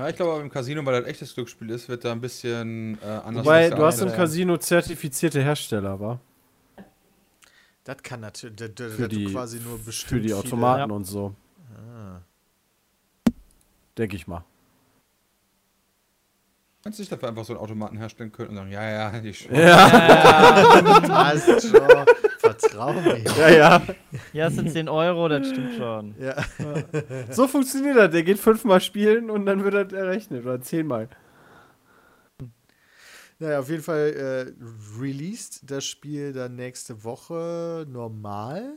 Ja, 0.00 0.08
ich 0.08 0.16
glaube, 0.16 0.32
aber 0.32 0.40
im 0.40 0.48
Casino, 0.48 0.84
weil 0.86 1.02
das 1.02 1.10
echtes 1.10 1.34
Glücksspiel 1.34 1.68
ist, 1.68 1.86
wird 1.90 2.06
da 2.06 2.12
ein 2.12 2.22
bisschen 2.22 2.96
äh, 3.02 3.06
anders. 3.06 3.44
Wobei, 3.44 3.70
was 3.70 3.76
du 3.76 3.84
hast 3.84 4.00
im 4.00 4.12
Casino 4.12 4.56
zertifizierte 4.56 5.42
Hersteller, 5.42 6.00
wa? 6.00 6.18
Das 7.84 8.02
kann 8.02 8.20
natürlich, 8.20 8.56
das, 8.56 8.70
das 8.74 8.94
Für 8.94 9.08
die, 9.08 9.24
quasi 9.26 9.58
nur 9.60 9.78
bestimmt 9.78 10.08
für 10.08 10.20
die 10.20 10.28
viele- 10.28 10.36
Automaten 10.38 10.90
Ja. 10.90 10.96
und 10.96 11.04
so. 11.04 11.34
Ah. 11.74 12.20
Denke 13.96 14.16
ich 14.16 14.26
mal. 14.26 14.44
Kannst 16.82 16.98
du 16.98 17.02
nicht 17.02 17.12
dafür 17.12 17.28
einfach 17.28 17.44
so 17.44 17.52
einen 17.52 17.60
Automaten 17.62 17.96
herstellen 17.98 18.32
können 18.32 18.50
und 18.50 18.56
sagen, 18.56 18.72
ja, 18.72 18.88
ja, 19.12 19.20
die 19.20 19.34
Sch 19.34 19.48
Ja, 19.52 21.00
Passt 21.06 21.68
schon. 21.68 21.80
Vertrau 22.38 22.94
mir. 22.94 23.18
ja, 23.38 23.48
ja. 23.50 23.82
Ja, 24.32 24.46
es 24.46 24.54
sind 24.54 24.70
10 24.70 24.88
Euro, 24.88 25.28
das 25.28 25.46
stimmt 25.48 25.74
schon. 25.76 26.14
Ja. 26.18 26.36
So 27.30 27.46
funktioniert 27.46 27.96
das. 27.98 28.10
Der 28.10 28.22
geht 28.22 28.38
fünfmal 28.38 28.80
spielen 28.80 29.28
und 29.30 29.44
dann 29.44 29.62
wird 29.62 29.74
das 29.74 29.92
errechnet. 29.92 30.44
Oder 30.46 30.62
zehnmal. 30.62 31.08
Naja, 33.40 33.58
auf 33.60 33.68
jeden 33.70 33.82
Fall 33.82 34.54
äh, 34.56 35.00
released 35.00 35.62
das 35.70 35.84
Spiel 35.84 36.32
dann 36.32 36.56
nächste 36.56 37.02
Woche 37.04 37.86
normal. 37.88 38.74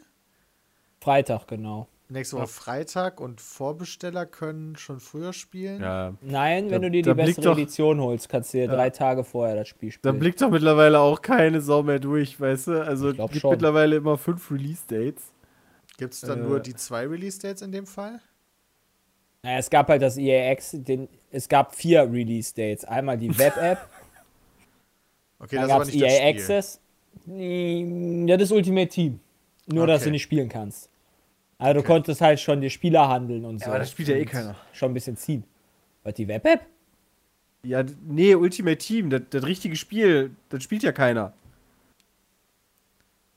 Freitag, 1.02 1.47
genau. 1.47 1.88
Nächste 2.10 2.38
Woche 2.38 2.47
Freitag 2.47 3.19
und 3.19 3.41
Vorbesteller 3.41 4.26
können 4.26 4.76
schon 4.78 4.99
früher 4.99 5.34
spielen. 5.34 5.82
Ja. 5.82 6.13
Nein, 6.21 6.65
wenn 6.69 6.82
Da- 6.82 6.88
du 6.88 6.91
dir 6.91 7.04
da 7.04 7.13
die 7.13 7.23
bessere 7.23 7.41
doch- 7.45 7.58
Edition 7.58 7.99
holst, 7.99 8.30
kannst 8.30 8.54
du 8.54 8.58
dir 8.60 8.65
Ja. 8.65 8.76
drei 8.76 8.89
Tage 8.89 9.23
vorher 9.23 9.56
das 9.56 9.67
Spiel 9.67 9.89
Da 9.89 9.93
spielen. 9.95 10.19
blickt 10.19 10.41
doch 10.41 10.49
mittlerweile 10.49 10.99
auch 10.99 11.21
keine 11.21 11.60
Sau 11.60 11.84
mehr 11.84 11.99
durch, 11.99 12.39
weißt 12.39 12.67
du? 12.67 12.86
Also 12.86 13.10
es 13.10 13.17
gibt 13.17 13.36
schon. 13.38 13.52
mittlerweile 13.52 13.97
immer 13.97 14.17
fünf 14.17 14.49
Release-Dates. 14.52 15.23
Gibt 15.97 16.13
es 16.13 16.21
dann 16.21 16.39
Äh. 16.39 16.47
nur 16.47 16.60
die 16.60 16.76
zwei 16.76 17.06
Release-Dates 17.08 17.62
in 17.63 17.71
dem 17.71 17.86
Fall? 17.86 18.19
Naja, 19.43 19.58
es 19.58 19.69
gab 19.69 19.89
halt 19.89 20.02
das 20.02 20.17
EAX, 20.17 20.71
den, 20.73 21.10
es 21.32 21.49
gab 21.49 21.76
vier 21.76 22.04
Release-Dates. 22.10 22.86
Einmal 22.86 23.17
die 23.17 23.28
Web-App, 23.39 23.89
Okay, 25.43 25.56
dann 25.58 25.67
das 25.67 25.67
ist 25.67 25.67
gab 25.67 25.75
aber 25.75 25.84
es 25.84 25.93
nicht 25.93 26.01
EA 26.03 26.08
das 26.08 26.15
Spiel. 26.17 26.56
Access. 26.56 26.79
Ja, 28.27 28.38
das 28.38 28.51
Ultimate 28.51 28.88
Team. 28.88 29.19
Nur, 29.67 29.88
dass 29.88 30.01
Okay. 30.01 30.06
du 30.06 30.12
nicht 30.12 30.23
spielen 30.23 30.49
kannst. 30.49 30.89
Also 31.58 31.82
du 31.82 31.86
konntest 31.88 32.19
halt 32.21 32.39
schon 32.39 32.60
die 32.62 32.69
Spieler 32.69 33.08
handeln 33.08 33.45
und 33.45 33.60
so. 33.60 33.67
aber 33.67 33.79
das 33.79 33.91
spielt 33.91 34.10
ja 34.10 34.15
eh 34.15 34.25
keiner. 34.25 34.56
Schon 34.73 34.91
ein 34.91 34.93
bisschen 34.93 35.15
ziehen. 35.15 35.43
Was, 36.03 36.15
die 36.15 36.27
Web-App? 36.27 36.62
Ja, 37.65 37.84
nee, 38.06 38.36
Ultimate 38.36 38.77
Team, 38.77 39.10
das, 39.10 39.21
das 39.29 39.45
richtige 39.45 39.77
Spiel, 39.77 40.32
das 40.49 40.63
spielt 40.63 40.84
ja 40.84 40.91
keiner. 40.91 41.32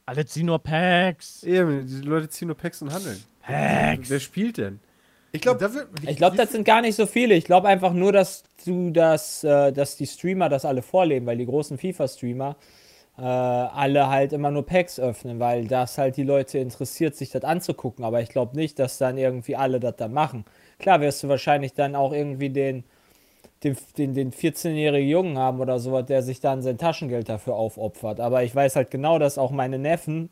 Alle 0.06 0.24
ziehen 0.26 0.46
nur 0.46 0.58
Packs. 0.58 1.42
Eben, 1.44 1.86
die 1.86 2.00
Leute 2.06 2.28
ziehen 2.28 2.48
nur 2.48 2.56
Packs 2.56 2.82
und 2.82 2.92
handeln. 2.92 3.22
Packs. 3.42 4.10
Wer 4.10 4.20
spielt 4.20 4.58
denn? 4.58 4.80
Ich 5.36 5.42
glaube, 5.42 5.58
Ich 6.06 6.16
glaube, 6.16 6.36
das 6.36 6.52
sind 6.52 6.64
gar 6.64 6.80
nicht 6.82 6.96
so 6.96 7.06
viele. 7.06 7.34
Ich 7.34 7.44
glaube 7.44 7.68
einfach 7.68 7.92
nur, 7.92 8.12
dass 8.12 8.44
du 8.64 8.90
das, 8.90 9.44
äh, 9.44 9.72
dass 9.72 9.96
die 9.96 10.06
Streamer 10.06 10.48
das 10.48 10.64
alle 10.64 10.82
vorleben, 10.82 11.26
weil 11.26 11.38
die 11.38 11.46
großen 11.46 11.78
FIFA-Streamer 11.78 12.56
äh, 13.18 13.22
alle 13.22 14.08
halt 14.08 14.32
immer 14.32 14.50
nur 14.50 14.66
Packs 14.66 15.00
öffnen, 15.00 15.40
weil 15.40 15.66
das 15.66 15.98
halt 15.98 16.16
die 16.16 16.22
Leute 16.22 16.58
interessiert, 16.58 17.16
sich 17.16 17.30
das 17.30 17.44
anzugucken. 17.44 18.04
Aber 18.04 18.20
ich 18.20 18.28
glaube 18.28 18.56
nicht, 18.56 18.78
dass 18.78 18.98
dann 18.98 19.18
irgendwie 19.18 19.56
alle 19.56 19.80
das 19.80 19.96
dann 19.96 20.12
machen. 20.12 20.44
Klar 20.78 21.00
wirst 21.00 21.22
du 21.22 21.28
wahrscheinlich 21.28 21.72
dann 21.74 21.94
auch 21.94 22.12
irgendwie 22.12 22.50
den, 22.50 22.84
den, 23.64 23.76
den, 23.96 24.14
den 24.14 24.32
14-jährigen 24.32 25.08
Jungen 25.08 25.38
haben 25.38 25.60
oder 25.60 25.78
sowas, 25.78 26.06
der 26.06 26.22
sich 26.22 26.40
dann 26.40 26.62
sein 26.62 26.78
Taschengeld 26.78 27.28
dafür 27.28 27.54
aufopfert. 27.56 28.20
Aber 28.20 28.44
ich 28.44 28.54
weiß 28.54 28.76
halt 28.76 28.90
genau, 28.90 29.18
dass 29.18 29.38
auch 29.38 29.50
meine 29.50 29.78
Neffen 29.78 30.30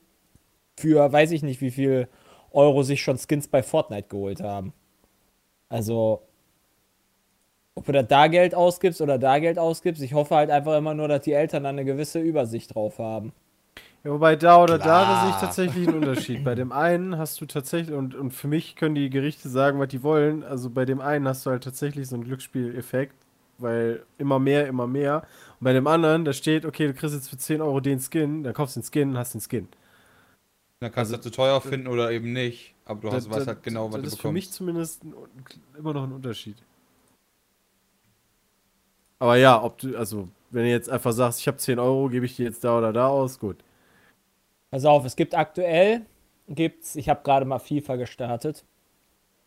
für 0.79 1.13
weiß 1.13 1.31
ich 1.33 1.43
nicht 1.43 1.61
wie 1.61 1.71
viel 1.71 2.09
Euro 2.53 2.83
sich 2.83 3.03
schon 3.03 3.19
Skins 3.19 3.49
bei 3.49 3.63
Fortnite 3.63 4.09
geholt 4.09 4.41
haben. 4.41 4.73
Also, 5.69 6.23
ob 7.75 7.85
du 7.87 7.93
das 7.93 8.07
da 8.09 8.29
Geld 8.29 8.55
ausgibst 8.55 9.01
oder 9.01 9.19
da 9.19 9.39
Geld 9.39 9.59
ausgibst, 9.59 10.03
ich 10.03 10.15
hoffe 10.15 10.37
halt 10.37 10.51
einfach 10.51 10.77
immer 10.77 10.95
nur, 10.95 11.09
dass 11.09 11.23
die 11.23 11.33
Eltern 11.33 11.65
dann 11.65 11.77
eine 11.77 11.85
gewisse 11.85 12.21
Übersicht 12.21 12.75
drauf 12.75 12.99
haben. 12.99 13.33
Ja, 14.05 14.11
wobei 14.11 14.37
da 14.37 14.63
oder 14.63 14.77
da 14.77 14.85
Klar. 14.85 15.21
sehe 15.23 15.31
ich 15.31 15.37
tatsächlich 15.37 15.89
einen 15.89 15.97
Unterschied. 15.97 16.45
bei 16.45 16.55
dem 16.55 16.73
einen 16.73 17.17
hast 17.17 17.41
du 17.41 17.47
tatsächlich, 17.47 17.97
und, 17.97 18.15
und 18.15 18.33
für 18.33 18.49
mich 18.49 18.77
können 18.77 18.95
die 18.95 19.09
Gerichte 19.09 19.49
sagen, 19.49 19.81
was 19.81 19.89
die 19.89 20.03
wollen. 20.03 20.43
Also 20.45 20.69
bei 20.69 20.85
dem 20.85 21.01
einen 21.01 21.27
hast 21.27 21.47
du 21.47 21.51
halt 21.51 21.65
tatsächlich 21.65 22.07
so 22.09 22.17
einen 22.17 22.25
Glücksspieleffekt, 22.25 23.15
weil 23.59 24.03
immer 24.19 24.39
mehr, 24.39 24.67
immer 24.67 24.87
mehr. 24.87 25.23
Und 25.59 25.65
bei 25.65 25.73
dem 25.73 25.87
anderen, 25.87 26.27
da 26.27 26.35
steht, 26.35 26.67
okay, 26.67 26.87
du 26.87 26.93
kriegst 26.93 27.15
jetzt 27.15 27.31
für 27.31 27.39
10 27.39 27.63
Euro 27.63 27.81
den 27.81 27.99
Skin, 27.99 28.43
dann 28.43 28.53
kaufst 28.53 28.77
du 28.77 28.81
den 28.81 28.87
Skin 28.87 29.11
und 29.11 29.17
hast 29.19 29.33
den 29.33 29.41
Skin. 29.41 29.69
Dann 30.85 30.93
kannst 30.93 31.11
du 31.13 31.17
das 31.17 31.25
zu 31.25 31.31
teuer 31.31 31.61
finden 31.61 31.89
oder 31.89 32.11
eben 32.13 32.33
nicht. 32.33 32.75
Aber 32.85 33.01
du 33.01 33.09
hast, 33.13 33.25
Das- 33.27 33.31
weißt 33.31 33.41
das- 33.41 33.47
halt 33.49 33.63
genau, 33.63 33.87
was 33.87 33.95
Das 33.95 34.03
du 34.03 34.09
ist 34.17 34.21
für 34.21 34.33
mich 34.33 34.45
bekommst. 34.45 34.57
zumindest 34.57 35.05
ein, 35.05 35.15
immer 35.79 35.93
noch 35.95 36.05
ein 36.05 36.13
Unterschied. 36.13 36.57
Aber 39.19 39.37
ja, 39.37 39.63
ob 39.63 39.79
du, 39.79 39.97
also, 39.97 40.29
wenn 40.51 40.65
du 40.65 40.71
jetzt 40.71 40.91
einfach 40.91 41.13
sagst, 41.13 41.41
ich 41.41 41.49
habe 41.49 41.57
10 41.57 41.79
Euro, 41.79 42.09
gebe 42.09 42.27
ich 42.27 42.37
die 42.37 42.43
jetzt 42.43 42.63
da 42.65 42.79
oder 42.79 42.93
da 42.93 43.09
aus, 43.09 43.39
gut. 43.39 43.57
Pass 44.71 44.85
auf, 44.85 45.05
es 45.05 45.17
gibt 45.17 45.35
aktuell, 45.35 46.03
gibt's, 46.49 46.97
ich 46.97 47.09
habe 47.09 47.23
gerade 47.23 47.45
mal 47.47 47.59
FIFA 47.59 47.97
gestartet. 47.97 48.65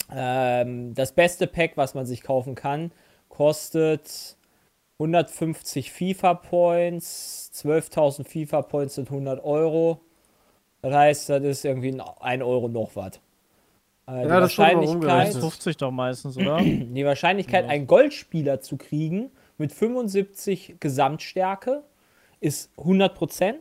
Ähm, 0.10 0.93
das 0.95 1.12
beste 1.12 1.47
Pack, 1.47 1.73
was 1.76 1.93
man 1.93 2.06
sich 2.06 2.21
kaufen 2.23 2.56
kann, 2.56 2.91
kostet 3.30 4.38
150 5.00 5.91
FIFA 5.91 6.34
Points, 6.36 7.52
12.000 7.54 8.26
FIFA 8.28 8.62
Points 8.63 8.95
sind 8.95 9.10
100 9.12 9.43
Euro. 9.43 10.00
Das 10.82 10.94
heißt, 10.94 11.30
das 11.30 11.44
ist 11.44 11.66
irgendwie 11.66 12.00
1 12.20 12.44
Euro 12.44 12.68
noch 12.68 12.96
was. 12.96 13.20
Äh, 14.08 14.24
die 14.24 14.28
Ja, 14.28 14.39
das 14.39 14.51
ist 14.51 14.54
schon 14.56 14.64
mal 14.66 14.74
Wahrscheinlichkeit, 14.74 14.95
umgerechnet. 14.95 15.41
50 15.41 15.78
doch 15.78 15.91
meistens, 15.91 16.38
oder? 16.38 16.58
die 16.62 17.06
Wahrscheinlichkeit, 17.06 17.68
einen 17.68 17.88
Goldspieler 17.88 18.62
zu 18.62 18.78
kriegen 18.78 19.32
mit 19.58 19.72
75 19.72 20.76
Gesamtstärke 20.80 21.84
ist 22.39 22.72
100%. 22.78 23.56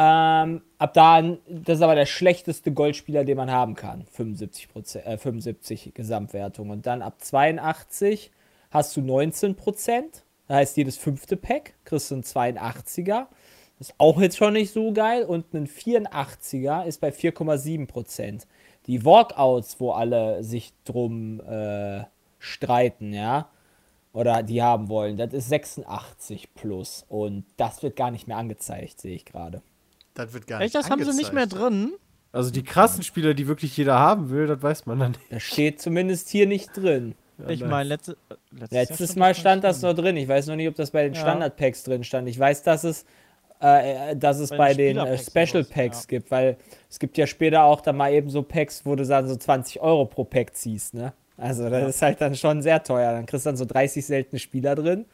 Ähm, 0.00 0.62
ab 0.78 0.94
da, 0.94 1.22
das 1.48 1.78
ist 1.78 1.82
aber 1.82 1.96
der 1.96 2.06
schlechteste 2.06 2.72
Goldspieler, 2.72 3.24
den 3.24 3.36
man 3.36 3.50
haben 3.50 3.74
kann. 3.74 4.04
75%, 4.16 5.04
äh, 5.04 5.18
75 5.18 5.92
Gesamtwertung. 5.92 6.70
Und 6.70 6.86
dann 6.86 7.02
ab 7.02 7.16
82 7.18 8.30
hast 8.70 8.96
du 8.96 9.00
19%. 9.00 10.22
Das 10.46 10.56
heißt, 10.56 10.76
jedes 10.76 10.96
fünfte 10.96 11.36
Pack 11.36 11.74
kriegst 11.84 12.10
du 12.10 12.14
einen 12.14 12.22
82er. 12.22 13.26
Ist 13.80 13.94
auch 13.98 14.20
jetzt 14.20 14.36
schon 14.36 14.54
nicht 14.54 14.72
so 14.72 14.92
geil. 14.92 15.24
Und 15.24 15.54
ein 15.54 15.66
84er 15.68 16.84
ist 16.84 17.00
bei 17.00 17.10
4,7%. 17.10 18.42
Die 18.86 19.04
Walkouts, 19.04 19.78
wo 19.80 19.92
alle 19.92 20.42
sich 20.42 20.72
drum 20.84 21.40
äh, 21.40 22.04
streiten, 22.38 23.12
ja, 23.12 23.48
oder 24.12 24.42
die 24.42 24.62
haben 24.62 24.88
wollen, 24.88 25.16
das 25.16 25.32
ist 25.32 25.48
86 25.48 26.54
plus. 26.54 27.04
Und 27.08 27.44
das 27.56 27.82
wird 27.82 27.94
gar 27.96 28.10
nicht 28.10 28.26
mehr 28.26 28.36
angezeigt, 28.38 29.00
sehe 29.00 29.14
ich 29.14 29.24
gerade. 29.24 29.62
Das 30.14 30.32
wird 30.32 30.46
gar 30.46 30.58
nicht 30.58 30.66
Echt, 30.66 30.74
das 30.74 30.90
haben 30.90 31.04
sie 31.04 31.16
nicht 31.16 31.32
mehr 31.32 31.44
angezeigt. 31.44 31.70
drin? 31.70 31.92
Also 32.32 32.50
die 32.50 32.62
krassen 32.64 33.02
Spieler, 33.04 33.34
die 33.34 33.46
wirklich 33.46 33.76
jeder 33.76 33.98
haben 33.98 34.30
will, 34.30 34.46
das 34.46 34.62
weiß 34.62 34.86
man 34.86 34.98
dann 34.98 35.10
nicht. 35.12 35.22
Das 35.32 35.42
steht 35.42 35.80
zumindest 35.80 36.28
hier 36.28 36.46
nicht 36.46 36.76
drin. 36.76 37.14
Ich 37.46 37.60
nice. 37.60 37.70
meine, 37.70 37.88
letzte, 37.90 38.12
äh, 38.30 38.34
letztes, 38.50 38.70
Letztes 38.70 39.16
Mal 39.16 39.34
stand 39.34 39.62
das 39.62 39.80
noch 39.82 39.94
drin. 39.94 40.16
Ich 40.16 40.26
weiß 40.26 40.48
noch 40.48 40.56
nicht, 40.56 40.68
ob 40.68 40.74
das 40.74 40.90
bei 40.90 41.04
den 41.04 41.14
Ja. 41.14 41.20
Standard-Packs 41.20 41.84
drin 41.84 42.02
stand. 42.02 42.28
Ich 42.28 42.38
weiß, 42.38 42.64
dass 42.64 42.82
es, 42.82 43.04
äh, 43.60 44.16
dass 44.16 44.38
es 44.38 44.50
Bei 44.50 44.56
bei, 44.56 44.74
den 44.74 44.96
den 44.96 45.06
äh, 45.06 45.18
Special 45.18 45.64
Packs 45.64 46.02
ja. 46.02 46.06
gibt, 46.08 46.30
weil 46.30 46.56
es 46.88 46.98
gibt 46.98 47.18
ja 47.18 47.26
später 47.26 47.64
auch 47.64 47.80
dann 47.80 47.96
mal 47.96 48.12
eben 48.12 48.30
so 48.30 48.42
Packs, 48.42 48.86
wo 48.86 48.94
du 48.94 49.04
dann 49.04 49.28
so 49.28 49.36
20 49.36 49.80
Euro 49.80 50.06
pro 50.06 50.24
Pack 50.24 50.54
ziehst, 50.54 50.94
ne? 50.94 51.12
Also 51.36 51.70
das 51.70 51.88
ist 51.88 52.02
halt 52.02 52.20
dann 52.20 52.34
schon 52.34 52.62
sehr 52.62 52.82
teuer. 52.82 53.12
Dann 53.12 53.26
kriegst 53.26 53.46
du 53.46 53.50
dann 53.50 53.56
so 53.56 53.64
30 53.64 54.04
seltene 54.04 54.40
Spieler 54.40 54.74
drin. 54.74 55.06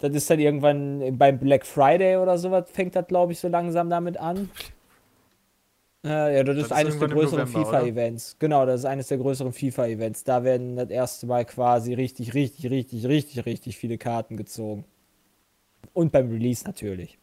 Das 0.00 0.12
ist 0.14 0.28
dann 0.28 0.40
irgendwann 0.40 1.16
beim 1.16 1.38
Black 1.38 1.64
Friday 1.64 2.16
oder 2.16 2.36
sowas, 2.36 2.68
fängt 2.72 2.96
das, 2.96 3.06
glaube 3.06 3.32
ich, 3.32 3.38
so 3.38 3.46
langsam 3.46 3.88
damit 3.88 4.16
an. 4.16 4.50
Äh, 6.04 6.36
ja, 6.36 6.42
das, 6.42 6.56
Das 6.56 6.64
ist 6.66 6.72
eines 6.72 6.98
der 6.98 7.08
größeren? 7.08 7.46
FIFA-Events. 7.46 8.36
Genau, 8.40 8.66
das 8.66 8.80
ist 8.80 8.86
eines 8.86 9.06
der 9.06 9.18
größeren 9.18 9.52
FIFA-Events. 9.52 10.24
Da 10.24 10.42
werden 10.42 10.74
das 10.74 10.90
erste 10.90 11.26
Mal 11.26 11.44
quasi 11.44 11.94
richtig, 11.94 12.34
richtig, 12.34 12.68
richtig, 12.68 13.06
richtig, 13.06 13.46
richtig 13.46 13.76
viele 13.76 13.98
Karten 13.98 14.36
gezogen. 14.36 14.84
Und 15.92 16.10
beim 16.10 16.30
Release 16.30 16.64
natürlich. 16.64 17.18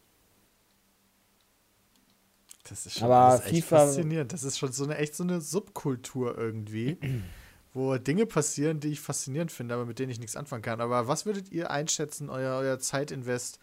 Das 2.64 2.86
ist 2.86 2.98
schon 2.98 3.10
Aber 3.10 3.36
das 3.36 3.40
ist 3.40 3.52
echt 3.52 3.64
FIFA 3.64 3.78
faszinierend. 3.78 4.32
Das 4.32 4.42
ist 4.42 4.58
schon 4.58 4.72
so 4.72 4.84
eine 4.84 4.96
echt 4.98 5.14
so 5.14 5.24
eine 5.24 5.40
Subkultur 5.40 6.36
irgendwie, 6.36 6.98
wo 7.74 7.96
Dinge 7.96 8.26
passieren, 8.26 8.80
die 8.80 8.88
ich 8.88 9.00
faszinierend 9.00 9.50
finde, 9.52 9.74
aber 9.74 9.86
mit 9.86 9.98
denen 9.98 10.10
ich 10.10 10.20
nichts 10.20 10.36
anfangen 10.36 10.62
kann. 10.62 10.80
Aber 10.80 11.08
was 11.08 11.26
würdet 11.26 11.50
ihr 11.50 11.70
einschätzen, 11.70 12.28
euer, 12.28 12.58
euer 12.58 12.78
Zeitinvest 12.78 13.58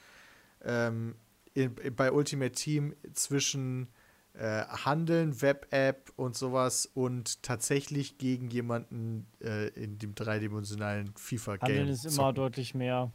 ähm, 0.63 1.15
in, 1.53 1.75
bei 1.95 2.11
Ultimate 2.11 2.51
Team 2.53 2.95
zwischen 3.13 3.87
äh, 4.33 4.63
Handeln, 4.85 5.41
Web-App 5.41 6.11
und 6.15 6.35
sowas 6.35 6.85
und 6.93 7.43
tatsächlich 7.43 8.17
gegen 8.17 8.49
jemanden 8.49 9.27
äh, 9.41 9.67
in 9.69 9.99
dem 9.99 10.15
dreidimensionalen 10.15 11.13
FIFA-Game? 11.15 11.69
Handeln 11.69 11.89
ist 11.89 12.05
immer 12.05 12.13
zocken? 12.13 12.35
deutlich 12.35 12.75
mehr. 12.75 13.11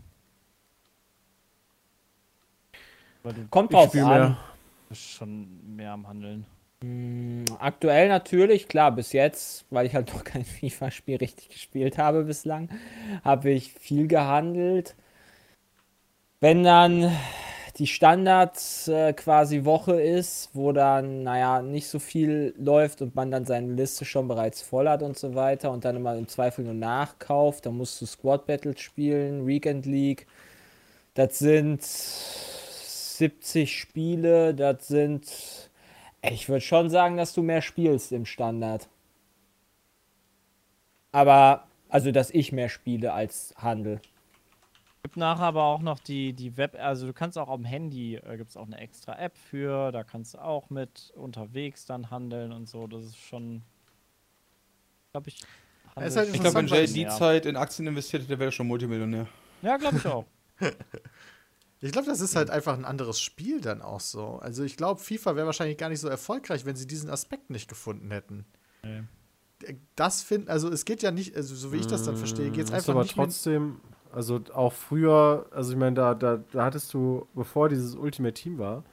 Kommt 3.50 3.72
drauf 3.72 3.94
an. 3.94 4.08
mehr. 4.08 4.36
Schon 4.94 5.76
mehr 5.76 5.92
am 5.92 6.06
Handeln. 6.08 6.46
Mm, 6.82 7.44
Aktuell 7.58 8.08
natürlich, 8.08 8.68
klar, 8.68 8.92
bis 8.92 9.12
jetzt, 9.12 9.64
weil 9.70 9.86
ich 9.86 9.94
halt 9.94 10.12
noch 10.12 10.24
kein 10.24 10.44
FIFA-Spiel 10.46 11.16
richtig 11.16 11.48
gespielt 11.50 11.98
habe 11.98 12.24
bislang, 12.24 12.68
habe 13.24 13.50
ich 13.50 13.72
viel 13.72 14.06
gehandelt. 14.08 14.96
Wenn 16.40 16.64
dann 16.64 17.10
die 17.78 17.86
Standard 17.86 18.58
äh, 18.88 19.12
quasi 19.14 19.64
Woche 19.64 20.00
ist, 20.00 20.50
wo 20.52 20.72
dann, 20.72 21.22
naja, 21.22 21.62
nicht 21.62 21.86
so 21.88 21.98
viel 21.98 22.54
läuft 22.58 23.00
und 23.02 23.14
man 23.14 23.30
dann 23.30 23.46
seine 23.46 23.72
Liste 23.72 24.04
schon 24.04 24.28
bereits 24.28 24.60
voll 24.60 24.88
hat 24.88 25.02
und 25.02 25.16
so 25.18 25.34
weiter 25.34 25.70
und 25.70 25.84
dann 25.84 25.96
immer 25.96 26.16
im 26.16 26.28
Zweifel 26.28 26.64
nur 26.64 26.74
nachkauft, 26.74 27.64
dann 27.66 27.76
musst 27.76 28.00
du 28.00 28.06
Squad 28.06 28.46
Battles 28.46 28.80
spielen, 28.80 29.46
Weekend 29.46 29.86
League. 29.86 30.26
Das 31.14 31.38
sind 31.38 31.82
70 33.22 33.78
Spiele, 33.78 34.54
das 34.54 34.88
sind 34.88 35.70
ich 36.22 36.48
würde 36.48 36.60
schon 36.60 36.88
sagen, 36.88 37.16
dass 37.16 37.32
du 37.32 37.42
mehr 37.42 37.62
spielst 37.62 38.12
im 38.12 38.24
Standard. 38.24 38.88
Aber, 41.10 41.66
also, 41.88 42.12
dass 42.12 42.30
ich 42.30 42.52
mehr 42.52 42.68
spiele 42.68 43.12
als 43.12 43.54
Handel. 43.56 44.00
Gibt 45.02 45.16
nachher 45.16 45.46
aber 45.46 45.64
auch 45.64 45.82
noch 45.82 45.98
die, 45.98 46.32
die 46.32 46.56
Web, 46.56 46.76
also 46.78 47.06
du 47.08 47.12
kannst 47.12 47.36
auch 47.36 47.48
am 47.48 47.64
Handy, 47.64 48.14
äh, 48.14 48.36
gibt 48.36 48.50
es 48.50 48.56
auch 48.56 48.66
eine 48.66 48.78
extra 48.78 49.18
App 49.18 49.36
für, 49.36 49.90
da 49.90 50.04
kannst 50.04 50.34
du 50.34 50.38
auch 50.38 50.70
mit 50.70 51.12
unterwegs 51.16 51.86
dann 51.86 52.10
handeln 52.10 52.52
und 52.52 52.68
so. 52.68 52.86
Das 52.86 53.04
ist 53.04 53.18
schon, 53.18 53.62
glaube 55.10 55.28
ich. 55.28 55.42
handel 55.96 56.16
halt 56.16 56.34
Ich 56.34 56.40
glaube, 56.40 56.54
wenn 56.54 56.68
Jay 56.68 56.86
die 56.86 57.02
mehr. 57.02 57.10
Zeit 57.10 57.46
in 57.46 57.56
Aktien 57.56 57.88
investiert 57.88 58.22
hätte, 58.22 58.28
der 58.28 58.38
wäre 58.38 58.50
er 58.50 58.52
schon 58.52 58.68
Multimillionär. 58.68 59.26
Ja, 59.60 59.76
glaube 59.76 59.96
ich 59.96 60.06
auch. 60.06 60.24
Ich 61.84 61.90
glaube, 61.90 62.06
das 62.06 62.20
ist 62.20 62.36
halt 62.36 62.48
einfach 62.48 62.74
ein 62.74 62.84
anderes 62.84 63.20
Spiel 63.20 63.60
dann 63.60 63.82
auch 63.82 63.98
so. 63.98 64.38
Also 64.40 64.62
ich 64.62 64.76
glaube, 64.76 65.00
FIFA 65.00 65.34
wäre 65.34 65.46
wahrscheinlich 65.46 65.76
gar 65.76 65.88
nicht 65.88 65.98
so 65.98 66.08
erfolgreich, 66.08 66.64
wenn 66.64 66.76
sie 66.76 66.86
diesen 66.86 67.10
Aspekt 67.10 67.50
nicht 67.50 67.68
gefunden 67.68 68.12
hätten. 68.12 68.44
Nee. 68.84 69.02
Das 69.96 70.22
finden, 70.22 70.48
also 70.48 70.68
es 70.68 70.84
geht 70.84 71.02
ja 71.02 71.10
nicht, 71.10 71.36
also 71.36 71.54
so 71.56 71.72
wie 71.72 71.78
ich 71.78 71.86
das 71.86 72.04
dann 72.04 72.16
verstehe, 72.16 72.50
geht 72.50 72.64
es 72.64 72.70
ist 72.70 72.74
einfach 72.74 72.94
aber 72.94 73.02
nicht 73.02 73.16
mehr. 73.16 73.26
trotzdem, 73.26 73.80
also 74.12 74.40
auch 74.54 74.72
früher, 74.72 75.46
also 75.50 75.72
ich 75.72 75.78
meine, 75.78 75.94
da, 75.94 76.14
da, 76.14 76.40
da 76.52 76.64
hattest 76.64 76.94
du, 76.94 77.26
bevor 77.34 77.68
dieses 77.68 77.94
Ultimate 77.96 78.34
Team 78.34 78.58
war, 78.58 78.84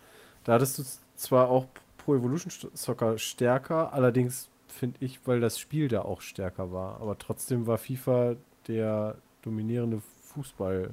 da 0.43 0.53
hattest 0.53 0.79
du 0.79 0.83
zwar 1.15 1.49
auch 1.49 1.67
Pro 1.97 2.15
Evolution 2.15 2.51
Soccer 2.73 3.17
stärker, 3.17 3.93
allerdings 3.93 4.49
finde 4.67 4.97
ich, 4.99 5.19
weil 5.27 5.39
das 5.39 5.59
Spiel 5.59 5.87
da 5.87 6.03
auch 6.03 6.21
stärker 6.21 6.71
war, 6.71 7.01
aber 7.01 7.17
trotzdem 7.17 7.67
war 7.67 7.77
FIFA 7.77 8.35
der 8.67 9.17
dominierende 9.41 10.01
Fußball. 10.33 10.91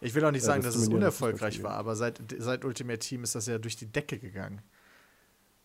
Ich 0.00 0.14
will 0.14 0.24
auch 0.24 0.30
nicht 0.30 0.42
Ja, 0.42 0.46
sagen, 0.46 0.62
das 0.62 0.74
dass 0.74 0.82
es 0.82 0.88
unerfolgreich 0.88 1.62
war, 1.62 1.72
aber 1.72 1.96
seit, 1.96 2.20
seit 2.38 2.64
Ultimate 2.64 2.98
Team 2.98 3.22
ist 3.22 3.34
das 3.34 3.46
ja 3.46 3.58
durch 3.58 3.76
die 3.76 3.86
Decke 3.86 4.18
gegangen. 4.18 4.62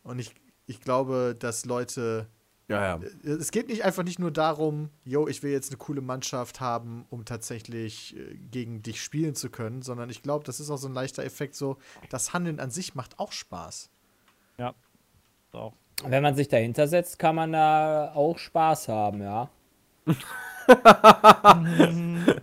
Und 0.03 0.19
ich, 0.19 0.33
ich 0.67 0.81
glaube, 0.81 1.35
dass 1.37 1.65
Leute. 1.65 2.27
Ja, 2.69 2.97
ja. 2.97 2.99
Es 3.23 3.51
geht 3.51 3.67
nicht 3.67 3.83
einfach 3.83 4.03
nicht 4.03 4.19
nur 4.19 4.31
darum, 4.31 4.89
yo, 5.03 5.27
ich 5.27 5.43
will 5.43 5.51
jetzt 5.51 5.69
eine 5.69 5.77
coole 5.77 6.01
Mannschaft 6.01 6.61
haben, 6.61 7.05
um 7.09 7.25
tatsächlich 7.25 8.15
äh, 8.15 8.35
gegen 8.35 8.81
dich 8.81 9.03
spielen 9.03 9.35
zu 9.35 9.49
können, 9.49 9.81
sondern 9.81 10.09
ich 10.09 10.23
glaube, 10.23 10.45
das 10.45 10.61
ist 10.61 10.69
auch 10.69 10.77
so 10.77 10.87
ein 10.87 10.93
leichter 10.93 11.25
Effekt, 11.25 11.55
so, 11.55 11.77
das 12.09 12.33
Handeln 12.33 12.61
an 12.61 12.71
sich 12.71 12.95
macht 12.95 13.19
auch 13.19 13.33
Spaß. 13.33 13.89
Ja. 14.57 14.73
Auch. 15.51 15.73
Wenn 16.05 16.23
man 16.23 16.35
sich 16.35 16.47
dahinter 16.47 16.87
setzt, 16.87 17.19
kann 17.19 17.35
man 17.35 17.51
da 17.51 18.13
auch 18.15 18.37
Spaß 18.37 18.87
haben, 18.87 19.21
ja. 19.21 19.49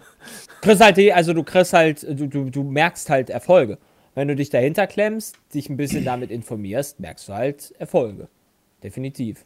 kriegst 0.60 0.80
halt 0.82 0.98
also 1.12 1.32
du 1.32 1.42
kriegst 1.42 1.72
halt, 1.72 2.02
du, 2.02 2.26
du, 2.26 2.50
du 2.50 2.62
merkst 2.62 3.10
halt 3.10 3.30
Erfolge. 3.30 3.78
Wenn 4.14 4.28
du 4.28 4.36
dich 4.36 4.50
dahinter 4.50 4.86
klemmst, 4.86 5.36
dich 5.54 5.70
ein 5.70 5.76
bisschen 5.76 6.04
damit 6.04 6.30
informierst, 6.30 7.00
merkst 7.00 7.28
du 7.28 7.32
halt 7.32 7.72
Erfolge. 7.78 8.28
Definitiv. 8.82 9.44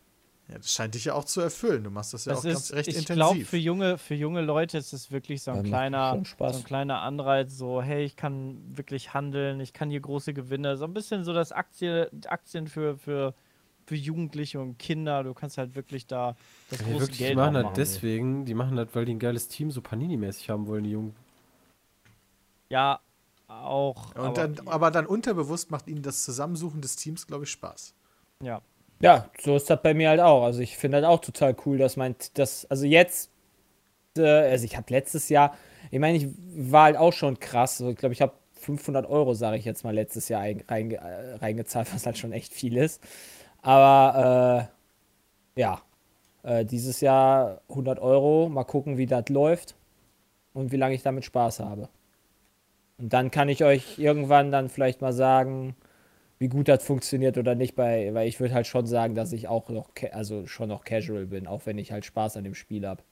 Ja, 0.49 0.59
das 0.59 0.73
scheint 0.73 0.95
dich 0.95 1.07
ja 1.07 1.15
auch 1.15 1.25
zu 1.25 1.41
erfüllen. 1.41 1.85
Du 1.85 1.91
machst 1.91 2.13
das 2.13 2.27
ja 2.27 2.33
Das 2.33 2.41
auch 2.41 2.45
ist, 2.45 2.55
ganz 2.55 2.73
recht 2.75 2.89
ich 2.89 3.07
glaube, 3.07 3.31
intensiv. 3.31 3.49
für 3.49 3.57
junge, 3.57 3.99
für 3.99 4.15
junge 4.15 4.43
Leute 4.43 4.77
ist 4.77 4.93
es 4.93 5.11
wirklich 5.11 5.43
so 5.43 5.53
ein 5.53 5.59
macht 5.59 5.67
kleiner, 5.67 6.23
so 6.39 6.45
ein 6.45 6.65
kleiner 6.65 7.01
Anreiz, 7.01 7.57
so, 7.57 7.81
hey, 7.83 8.05
ich 8.05 8.17
kann 8.17 8.59
wirklich 8.69 9.15
handeln, 9.15 9.61
ich 9.61 9.73
kann 9.73 9.89
hier 9.89 10.01
große 10.01 10.35
Gewinne, 10.35 10.77
so 10.77 10.85
ein 10.85 10.93
bisschen 10.93 11.25
so 11.25 11.33
das 11.33 11.51
Aktie, 11.51 12.11
Aktien 12.27 12.69
für, 12.69 12.99
für, 12.99 13.35
für 13.87 13.97
Jugendliche 13.97 14.61
und 14.61 14.79
Kinder, 14.79 15.23
du 15.25 15.35
kannst 15.35 15.59
halt 15.59 15.75
wirklich 15.75 16.07
da 16.07 16.37
das 16.69 16.83
Ja, 16.87 16.87
große 16.87 17.01
wirklich, 17.01 17.27
die 17.27 17.33
Geld 17.33 17.35
machen 17.35 17.55
auch 17.57 17.57
das 17.57 17.61
machen. 17.61 17.77
deswegen, 17.77 18.45
die 18.45 18.55
machen 18.55 18.77
das, 18.77 18.89
weil 18.95 19.05
die 19.07 19.15
ein 19.15 19.19
geiles 19.19 19.49
Team 19.49 19.71
so 19.73 19.81
Panini-mäßig 19.81 20.51
haben 20.51 20.67
wollen, 20.69 20.85
die 20.85 20.91
Jungen. 20.91 21.17
Ja, 22.69 23.01
auch. 23.49 24.15
Und 24.17 24.37
aber, 24.37 24.39
dann, 24.39 24.61
aber 24.67 24.91
dann 24.91 25.07
unterbewusst 25.07 25.71
macht 25.71 25.87
ihnen 25.89 26.03
das 26.03 26.25
Zusammensuchen 26.25 26.81
des 26.83 26.97
Teams, 26.97 27.27
glaube 27.27 27.45
ich, 27.45 27.51
Spaß. 27.51 27.95
ja. 28.41 28.63
Ja, 29.01 29.31
so 29.41 29.57
ist 29.57 29.69
das 29.69 29.83
bei 29.83 29.93
mir 29.95 30.09
halt 30.09 30.21
auch. 30.21 30.45
Also 30.45 30.61
ich 30.61 30.77
finde 30.77 31.01
das 31.01 31.09
auch 31.09 31.21
total 31.21 31.55
cool, 31.67 31.79
dass 31.79 31.97
mein, 31.97 32.15
das, 32.35 32.65
also 32.71 32.87
jetzt, 32.87 33.31
äh, 34.19 34.23
also 34.23 34.65
ich 34.67 34.77
habe 34.77 34.87
letztes 34.93 35.29
Jahr, 35.31 35.57
ich 35.91 36.01
meine, 36.01 36.19
ich 36.19 36.29
war 36.57 36.85
halt 36.85 36.97
auch 36.99 37.13
schon 37.13 37.41
krass. 37.41 37.81
Also 37.81 37.93
ich 37.93 37.99
glaube, 37.99 38.15
ich 38.15 38.23
habe 38.23 38.35
500 38.55 39.07
Euro, 39.09 39.35
sage 39.35 39.59
ich 39.59 39.65
jetzt 39.67 39.85
mal, 39.85 39.95
letztes 39.95 40.29
Jahr 40.29 40.43
ein, 40.43 40.63
reinge, 40.69 40.97
äh, 40.97 41.35
reingezahlt, 41.37 41.93
was 41.95 42.07
halt 42.07 42.19
schon 42.19 42.33
echt 42.33 42.55
viel 42.55 42.77
ist. 42.77 43.03
Aber 43.65 44.69
äh, 45.57 45.61
ja, 45.61 45.81
äh, 46.43 46.65
dieses 46.67 47.01
Jahr 47.01 47.63
100 47.71 47.99
Euro, 47.99 48.51
mal 48.51 48.65
gucken, 48.65 48.99
wie 48.99 49.07
das 49.07 49.31
läuft 49.31 49.75
und 50.53 50.71
wie 50.71 50.77
lange 50.77 50.95
ich 50.95 51.03
damit 51.03 51.25
Spaß 51.25 51.61
habe. 51.61 51.89
Und 52.99 53.15
dann 53.15 53.31
kann 53.31 53.49
ich 53.49 53.65
euch 53.65 53.99
irgendwann 53.99 54.53
dann 54.53 54.69
vielleicht 54.69 55.01
mal 55.01 55.15
sagen, 55.15 55.75
wie 56.39 56.49
gut 56.49 56.69
das 56.69 56.85
funktioniert 56.85 57.39
oder 57.39 57.55
nicht, 57.55 57.75
bei, 57.75 58.13
weil 58.13 58.29
ich 58.29 58.39
würde 58.39 58.53
halt 58.53 58.67
schon 58.67 58.87
sagen, 58.87 59.15
dass 59.15 59.33
ich 59.33 59.49
auch 59.49 59.71
noch, 59.71 59.89
also 60.13 60.47
schon 60.47 60.69
noch 60.69 60.85
casual 60.85 61.25
bin, 61.25 61.47
auch 61.47 61.65
wenn 61.65 61.79
ich 61.79 61.91
halt 61.91 62.05
Spaß 62.05 62.37
an 62.37 62.45
dem 62.45 62.55
Spiel 62.55 62.87
habe. 62.87 63.03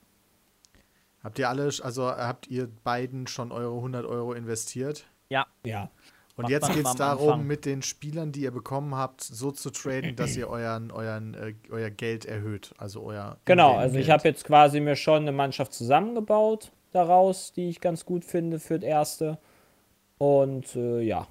Habt 1.24 1.38
ihr 1.38 1.48
alle, 1.48 1.70
also 1.82 2.09
habt 2.11 2.48
ihr 2.48 2.68
beiden 2.84 3.26
schon 3.26 3.53
eure 3.53 3.76
100 3.76 4.05
Euro 4.05 4.34
investiert? 4.34 5.07
Ja, 5.30 5.46
Ja. 5.64 5.90
Und 6.37 6.49
jetzt 6.49 6.72
geht 6.72 6.87
es 6.87 6.95
darum, 6.95 7.28
Anfang. 7.28 7.47
mit 7.47 7.64
den 7.66 7.83
Spielern, 7.83 8.33
die 8.33 8.41
ihr 8.43 8.51
bekommen 8.51 8.95
habt, 8.95 9.22
so 9.22 9.51
zu 9.51 9.70
traden, 9.70 10.16
dass 10.16 10.37
ihr 10.37 10.49
euren, 10.49 10.91
euren, 10.91 11.35
äh, 11.35 11.55
euer 11.70 11.91
Geld 11.91 12.24
erhöht. 12.24 12.72
Also 12.78 13.03
euer. 13.03 13.37
Genau, 13.45 13.76
also 13.76 13.97
ich 13.99 14.11
habe 14.11 14.26
jetzt 14.26 14.45
quasi 14.45 14.80
mir 14.80 14.97
schon 14.97 15.22
eine 15.22 15.33
Mannschaft 15.33 15.74
zusammengebaut 15.74 16.72
daraus, 16.93 17.53
die 17.53 17.68
ich 17.68 17.80
ganz 17.80 18.05
gut 18.05 18.24
finde 18.24 18.59
für 18.61 18.78
das 18.78 18.89
erste. 18.89 19.39
Und 20.18 20.74
äh, 20.76 21.01
ja, 21.01 21.26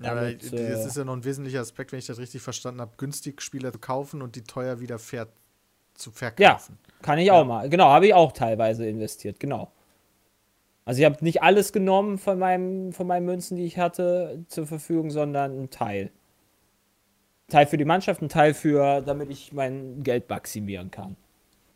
Ja, 0.00 0.12
aber 0.12 0.32
das 0.32 0.52
äh, 0.52 0.86
ist 0.86 0.96
ja 0.96 1.04
noch 1.04 1.14
ein 1.14 1.24
wesentlicher 1.24 1.60
Aspekt, 1.60 1.92
wenn 1.92 1.98
ich 1.98 2.06
das 2.06 2.18
richtig 2.18 2.42
verstanden 2.42 2.80
habe, 2.80 2.92
günstig 2.96 3.42
Spieler 3.42 3.72
zu 3.72 3.78
kaufen 3.78 4.22
und 4.22 4.36
die 4.36 4.42
teuer 4.42 4.80
wieder 4.80 4.98
fair 4.98 5.28
zu 5.94 6.12
verkaufen. 6.12 6.78
Kann 7.02 7.18
ich 7.18 7.30
auch 7.32 7.44
mal. 7.44 7.68
Genau, 7.68 7.88
habe 7.88 8.06
ich 8.06 8.14
auch 8.14 8.32
teilweise 8.32 8.86
investiert, 8.88 9.40
genau. 9.40 9.72
Also 10.88 11.00
ich 11.00 11.04
habe 11.04 11.22
nicht 11.22 11.42
alles 11.42 11.74
genommen 11.74 12.16
von, 12.16 12.38
meinem, 12.38 12.94
von 12.94 13.06
meinen 13.06 13.26
Münzen, 13.26 13.58
die 13.58 13.66
ich 13.66 13.76
hatte, 13.76 14.42
zur 14.48 14.66
Verfügung, 14.66 15.10
sondern 15.10 15.50
einen 15.50 15.68
Teil. 15.68 16.10
Teil 17.48 17.66
für 17.66 17.76
die 17.76 17.84
Mannschaft, 17.84 18.22
ein 18.22 18.30
Teil 18.30 18.54
für, 18.54 19.02
damit 19.02 19.28
ich 19.28 19.52
mein 19.52 20.02
Geld 20.02 20.30
maximieren 20.30 20.90
kann. 20.90 21.16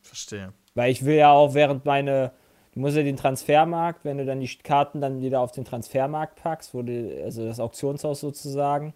Verstehe. 0.01 0.55
Weil 0.75 0.91
ich 0.91 1.05
will 1.05 1.17
ja 1.17 1.31
auch 1.31 1.53
während 1.53 1.85
meine, 1.85 2.33
du 2.73 2.81
musst 2.81 2.97
ja 2.97 3.03
den 3.03 3.19
Transfermarkt, 3.19 4.03
wenn 4.07 4.17
du 4.17 4.25
dann 4.25 4.41
die 4.41 4.49
Karten 4.49 5.03
dann 5.03 5.21
wieder 5.21 5.41
auf 5.41 5.53
den 5.53 5.67
Transfermarkt 5.67 6.37
packst, 6.43 6.73
wo 6.73 6.81
du, 6.81 7.23
also 7.23 7.45
das 7.45 7.61
Auktionshaus 7.61 8.19
sozusagen, 8.19 8.95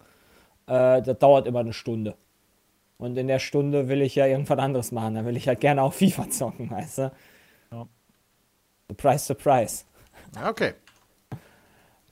äh, 0.65 0.99
das 1.03 1.19
dauert 1.19 1.45
immer 1.45 1.59
eine 1.59 1.73
Stunde. 1.73 2.15
Und 2.97 3.19
in 3.19 3.27
der 3.27 3.37
Stunde 3.37 3.87
will 3.87 4.01
ich 4.01 4.15
ja 4.15 4.25
irgendwas 4.25 4.57
anderes 4.57 4.91
machen. 4.91 5.13
Da 5.13 5.25
will 5.25 5.37
ich 5.37 5.47
halt 5.47 5.59
gerne 5.59 5.83
auch 5.83 5.93
FIFA 5.93 6.27
zocken, 6.31 6.71
weißt 6.71 6.97
du? 6.97 7.11
Ja. 7.71 7.87
Surprise, 8.89 9.23
surprise. 9.23 9.85
Okay. 10.45 10.75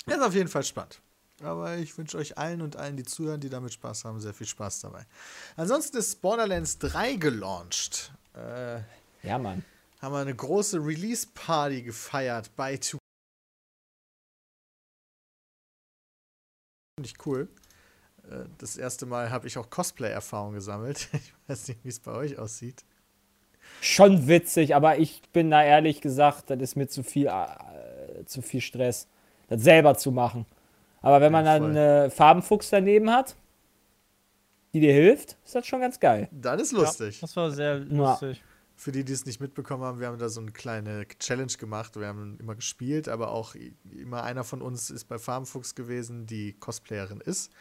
Das 0.06 0.18
ist 0.18 0.24
auf 0.24 0.34
jeden 0.34 0.50
Fall 0.50 0.64
spannend. 0.64 1.02
Aber 1.44 1.76
ich 1.78 1.98
wünsche 1.98 2.18
euch 2.18 2.38
allen 2.38 2.62
und 2.62 2.76
allen, 2.78 2.96
die 2.96 3.04
zuhören, 3.04 3.42
die 3.42 3.50
damit 3.50 3.74
Spaß 3.74 4.06
haben, 4.06 4.22
sehr 4.22 4.34
viel 4.34 4.48
Spaß 4.48 4.80
dabei. 4.82 5.06
Ansonsten 5.58 5.98
ist 5.98 6.22
Borderlands 6.22 6.78
3 6.80 7.16
gelauncht. 7.16 8.14
Äh, 8.34 8.80
Ja, 9.24 9.38
Mann. 9.38 9.64
haben 10.02 10.14
wir 10.14 10.20
eine 10.20 10.36
große 10.36 10.78
Release-Party 10.78 11.82
gefeiert 11.82 12.56
bei 12.56 12.78
2 12.78 12.98
Finde 16.98 17.10
ich 17.10 17.26
cool. 17.26 17.50
Äh, 18.30 18.46
Das 18.58 18.78
erste 18.78 19.06
Mal 19.06 19.30
habe 19.30 19.48
ich 19.48 19.58
auch 19.58 19.70
Cosplay-Erfahrung 19.70 20.54
gesammelt. 20.54 21.10
Ich 21.14 21.34
weiß 21.50 21.68
nicht, 21.68 21.84
wie 21.84 21.90
es 21.90 22.00
bei 22.00 22.12
euch 22.12 22.40
aussieht. 22.40 22.84
Schon 23.82 24.28
witzig, 24.28 24.74
aber 24.76 24.98
ich 24.98 25.22
bin 25.34 25.52
da 25.52 25.64
ehrlich 25.64 26.02
gesagt, 26.02 26.50
das 26.50 26.60
ist 26.60 26.76
mir 26.76 26.88
zu 26.88 27.04
viel, 27.04 27.28
äh, 27.28 27.75
zu 28.26 28.42
viel 28.42 28.62
Stress, 28.62 29.08
das 29.48 29.62
selber 29.62 29.96
zu 29.96 30.12
machen. 30.12 30.46
Aber 31.02 31.22
wenn 31.22 31.32
man 31.32 31.46
Ja, 31.46 31.60
dann 31.60 31.78
einen 31.78 32.12
Farbenfuchs 32.12 32.70
daneben 32.70 33.12
hat, 33.12 33.36
die 34.74 34.80
dir 34.80 34.94
hilft, 34.94 35.38
ist 35.46 35.56
das 35.56 35.66
schon 35.68 35.80
ganz 35.80 36.00
geil. 36.00 36.28
Dann 36.32 36.60
ist 36.60 36.72
lustig. 36.72 37.20
Das 37.22 37.36
war 37.36 37.52
sehr 37.52 37.80
lustig. 37.80 38.44
Für 38.76 38.92
die, 38.92 39.06
die 39.06 39.14
es 39.14 39.26
nicht 39.26 39.40
mitbekommen 39.40 39.84
haben, 39.84 40.02
wir 40.02 40.08
haben 40.08 40.18
da 40.18 40.28
so 40.28 40.42
eine 40.42 40.52
kleine 40.52 41.08
Challenge 41.20 41.54
gemacht. 41.58 41.98
Wir 41.98 42.08
haben 42.08 42.38
immer 42.42 42.56
gespielt, 42.56 43.08
aber 43.08 43.32
auch 43.32 43.56
immer 43.90 44.24
einer 44.24 44.44
von 44.44 44.62
uns 44.62 44.90
ist 44.90 45.06
bei 45.06 45.18
Farmfuchs 45.18 45.76
gewesen, 45.76 46.26
die 46.26 46.54
Cosplayerin 46.54 47.22
ist. 47.22 47.54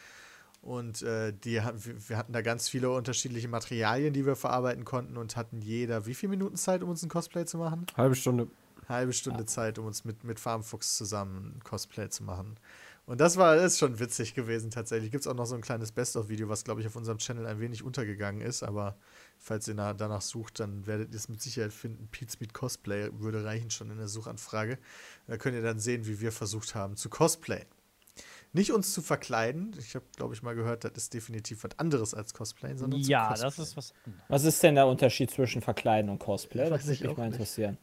Und 0.60 1.02
äh, 1.02 1.32
die, 1.32 1.60
wir 2.08 2.16
hatten 2.16 2.32
da 2.32 2.40
ganz 2.40 2.68
viele 2.68 2.90
unterschiedliche 2.90 3.46
Materialien, 3.48 4.14
die 4.14 4.24
wir 4.24 4.34
verarbeiten 4.34 4.84
konnten 4.84 5.18
und 5.18 5.36
hatten 5.36 5.60
jeder 5.60 6.06
wie 6.06 6.14
viele 6.14 6.30
Minuten 6.30 6.56
Zeit, 6.56 6.82
um 6.82 6.88
uns 6.88 7.02
ein 7.02 7.10
Cosplay 7.10 7.44
zu 7.44 7.58
machen? 7.58 7.86
Halbe 7.96 8.14
Stunde. 8.14 8.48
Halbe 8.89 9.12
Stunde 9.12 9.47
Zeit, 9.47 9.78
um 9.78 9.87
uns 9.87 10.05
mit, 10.05 10.24
mit 10.24 10.41
Farmfuchs 10.41 10.97
zusammen 10.97 11.57
ein 11.57 11.64
Cosplay 11.64 12.09
zu 12.09 12.22
machen. 12.24 12.59
Und 13.07 13.20
das 13.20 13.37
war 13.37 13.57
das 13.57 13.74
ist 13.74 13.78
schon 13.78 13.99
witzig 14.01 14.35
gewesen 14.35 14.70
tatsächlich. 14.70 15.11
Gibt 15.11 15.22
es 15.22 15.26
auch 15.26 15.35
noch 15.35 15.45
so 15.45 15.55
ein 15.55 15.61
kleines 15.61 15.93
Best-of-Video, 15.93 16.49
was, 16.49 16.64
glaube 16.64 16.80
ich, 16.80 16.87
auf 16.87 16.97
unserem 16.97 17.18
Channel 17.18 17.47
ein 17.47 17.61
wenig 17.61 17.82
untergegangen 17.82 18.41
ist. 18.41 18.62
Aber 18.62 18.97
falls 19.39 19.68
ihr 19.68 19.74
na, 19.74 19.93
danach 19.93 20.22
sucht, 20.22 20.61
dann 20.61 20.87
werdet 20.87 21.11
ihr 21.11 21.16
es 21.16 21.28
mit 21.28 21.43
Sicherheit 21.43 21.74
finden. 21.74 22.09
Pete's 22.11 22.41
Meet 22.41 22.55
Cosplay 22.55 23.11
würde 23.12 23.45
reichen 23.45 23.70
schon 23.70 23.91
in 23.91 23.99
der 23.99 24.09
Suchanfrage. 24.09 24.78
Da 25.26 25.37
könnt 25.37 25.55
ihr 25.55 25.62
dann 25.62 25.78
sehen, 25.80 26.07
wie 26.07 26.20
wir 26.20 26.32
versucht 26.32 26.74
haben 26.74 26.97
zu 26.97 27.11
cosplayen. 27.11 27.66
Nicht 28.55 28.72
uns 28.72 28.95
zu 28.95 29.03
verkleiden. 29.03 29.74
Ich 29.78 29.97
habe, 29.97 30.05
glaube 30.16 30.32
ich, 30.32 30.43
mal 30.43 30.55
gehört, 30.55 30.85
das 30.85 30.93
ist 30.95 31.12
definitiv 31.12 31.64
was 31.64 31.76
anderes 31.78 32.14
als 32.14 32.32
Cosplayen, 32.32 32.78
sondern 32.78 33.03
zu 33.03 33.11
Ja, 33.11 33.28
cosplayen. 33.30 33.55
das 33.57 33.68
ist 33.68 33.76
was 33.76 33.95
anderes. 34.07 34.24
Was 34.28 34.45
ist 34.45 34.62
denn 34.62 34.76
der 34.76 34.87
Unterschied 34.87 35.30
zwischen 35.30 35.61
Verkleiden 35.61 36.09
und 36.09 36.20
Cosplay? 36.20 36.70
Das 36.70 36.85
würde 36.85 36.93
ich 36.95 37.01
mich 37.01 37.11
auch 37.11 37.16
mal 37.18 37.28
nicht. 37.30 37.78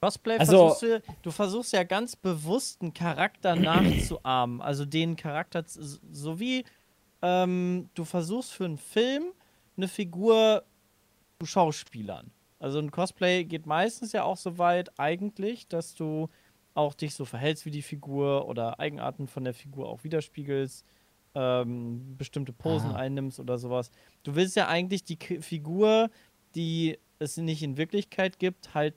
Cosplay 0.00 0.38
Also- 0.38 0.68
versuchst 0.70 0.82
du, 0.82 1.02
du 1.22 1.30
versuchst 1.30 1.72
ja 1.72 1.82
ganz 1.84 2.16
bewusst 2.16 2.80
einen 2.80 2.94
Charakter 2.94 3.54
nachzuahmen. 3.56 4.60
Also 4.70 4.84
den 4.86 5.16
Charakter, 5.16 5.64
so 5.66 6.40
wie 6.40 6.64
ähm, 7.22 7.90
du 7.94 8.04
versuchst 8.04 8.52
für 8.52 8.64
einen 8.64 8.78
Film 8.78 9.24
eine 9.76 9.88
Figur 9.88 10.64
zu 11.38 11.46
schauspielern. 11.46 12.30
Also 12.58 12.78
ein 12.78 12.90
Cosplay 12.90 13.44
geht 13.44 13.66
meistens 13.66 14.12
ja 14.12 14.24
auch 14.24 14.36
so 14.36 14.58
weit 14.58 14.98
eigentlich, 14.98 15.68
dass 15.68 15.94
du 15.94 16.28
auch 16.74 16.94
dich 16.94 17.14
so 17.14 17.24
verhältst 17.24 17.66
wie 17.66 17.70
die 17.70 17.82
Figur 17.82 18.46
oder 18.48 18.78
Eigenarten 18.80 19.26
von 19.26 19.44
der 19.44 19.54
Figur 19.54 19.88
auch 19.88 20.04
widerspiegelst, 20.04 20.84
ähm, 21.34 22.16
bestimmte 22.16 22.52
Posen 22.52 22.92
Ah. 22.92 22.96
einnimmst 22.96 23.38
oder 23.40 23.58
sowas. 23.58 23.90
Du 24.22 24.34
willst 24.34 24.56
ja 24.56 24.68
eigentlich 24.68 25.04
die 25.04 25.16
K 25.16 25.40
Figur, 25.40 26.10
die 26.54 26.98
es 27.18 27.36
nicht 27.36 27.62
in 27.62 27.76
Wirklichkeit 27.76 28.38
gibt, 28.38 28.74
halt 28.74 28.94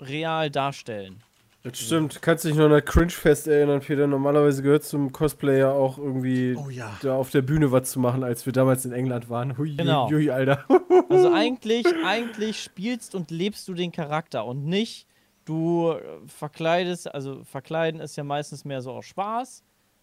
real 0.00 0.50
darstellen. 0.50 1.22
Das 1.62 1.78
stimmt. 1.78 2.22
Kannst 2.22 2.44
dich 2.46 2.54
noch 2.54 2.64
an 2.64 2.70
das 2.70 2.86
Cringe-Fest 2.86 3.46
erinnern, 3.46 3.80
Peter? 3.80 4.06
Normalerweise 4.06 4.62
gehört 4.62 4.82
zum 4.82 5.12
Cosplayer 5.12 5.72
auch 5.72 5.98
irgendwie 5.98 6.56
Oh 6.56 6.70
ja. 6.70 6.96
da 7.02 7.16
auf 7.16 7.28
der 7.30 7.42
Bühne 7.42 7.70
was 7.70 7.90
zu 7.90 8.00
machen, 8.00 8.24
als 8.24 8.46
wir 8.46 8.54
damals 8.54 8.86
in 8.86 8.92
England 8.92 9.28
waren. 9.28 9.58
Hui, 9.58 9.76
Genau. 9.76 10.08
hui, 10.10 10.30
Alter. 10.30 10.64
Also 11.10 11.30
eigentlich, 11.34 11.84
eigentlich 12.06 12.62
spielst 12.62 13.14
und 13.14 13.30
lebst 13.30 13.68
du 13.68 13.74
den 13.74 13.92
Charakter 13.92 14.46
und 14.46 14.64
nicht 14.64 15.06
du 15.44 15.90
äh, 15.92 16.00
verkleidest, 16.28 17.14
also 17.14 17.44
verkleiden 17.44 18.00
ist 18.00 18.16
ja 18.16 18.24
meistens 18.24 18.64
mehr 18.64 18.80
so 18.80 18.92
aus 18.92 19.04
Spaß. 19.04 19.62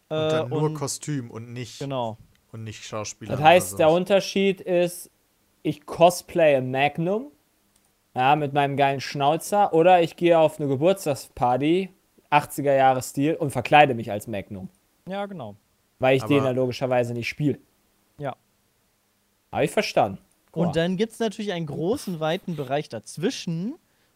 Und 0.09 0.15
äh, 0.17 0.29
dann 0.29 0.49
nur 0.49 0.61
und- 0.61 0.73
Kostüm 0.75 1.31
und 1.31 1.53
nicht, 1.53 1.79
Genau. 1.79 2.17
und 2.51 2.63
nicht 2.65 2.83
Schauspieler. 2.83 3.31
Das 3.35 3.41
heißt, 3.43 3.79
der. 3.79 3.89
Unterschied 3.89 4.61
ist, 4.61 5.09
ich 5.63 5.87
cosplaye 5.87 6.61
Magnum, 6.61 7.31
ja, 8.17 8.35
mit 8.35 8.51
meinem 8.53 8.75
geilen 8.77 8.99
Schnauzer, 8.99 9.73
oder 9.73 10.01
ich 10.01 10.15
gehe 10.15 10.37
auf 10.39 10.59
eine 10.59 10.67
Geburtstagsparty, 10.67 11.89
80er 12.31 12.75
Jahre 12.75 13.01
Stil, 13.01 13.35
und 13.35 13.51
verkleide 13.51 13.93
mich 13.93 14.11
als 14.11 14.27
Magnum, 14.27 14.69
Ja, 15.07 15.25
genau. 15.27 15.55
weil 15.99 16.17
ich 16.17 16.23
den 16.23 16.37
Aber- 16.39 16.47
ja 16.47 16.51
logischerweise 16.51 17.13
nicht 17.13 17.29
spiele. 17.29 17.59
Ja. 18.17 18.35
Habe 19.51 19.65
ich 19.65 19.71
verstanden. 19.71 20.17
Mal. 20.55 20.65
Und 20.65 20.75
dann 20.75 20.97
gibt 20.97 21.13
es 21.13 21.19
natürlich 21.19 21.51
einen 21.53 21.67
großen, 21.67 22.19
weiten 22.19 22.55
Bereich 22.55 22.89
dazwischen, 22.89 23.75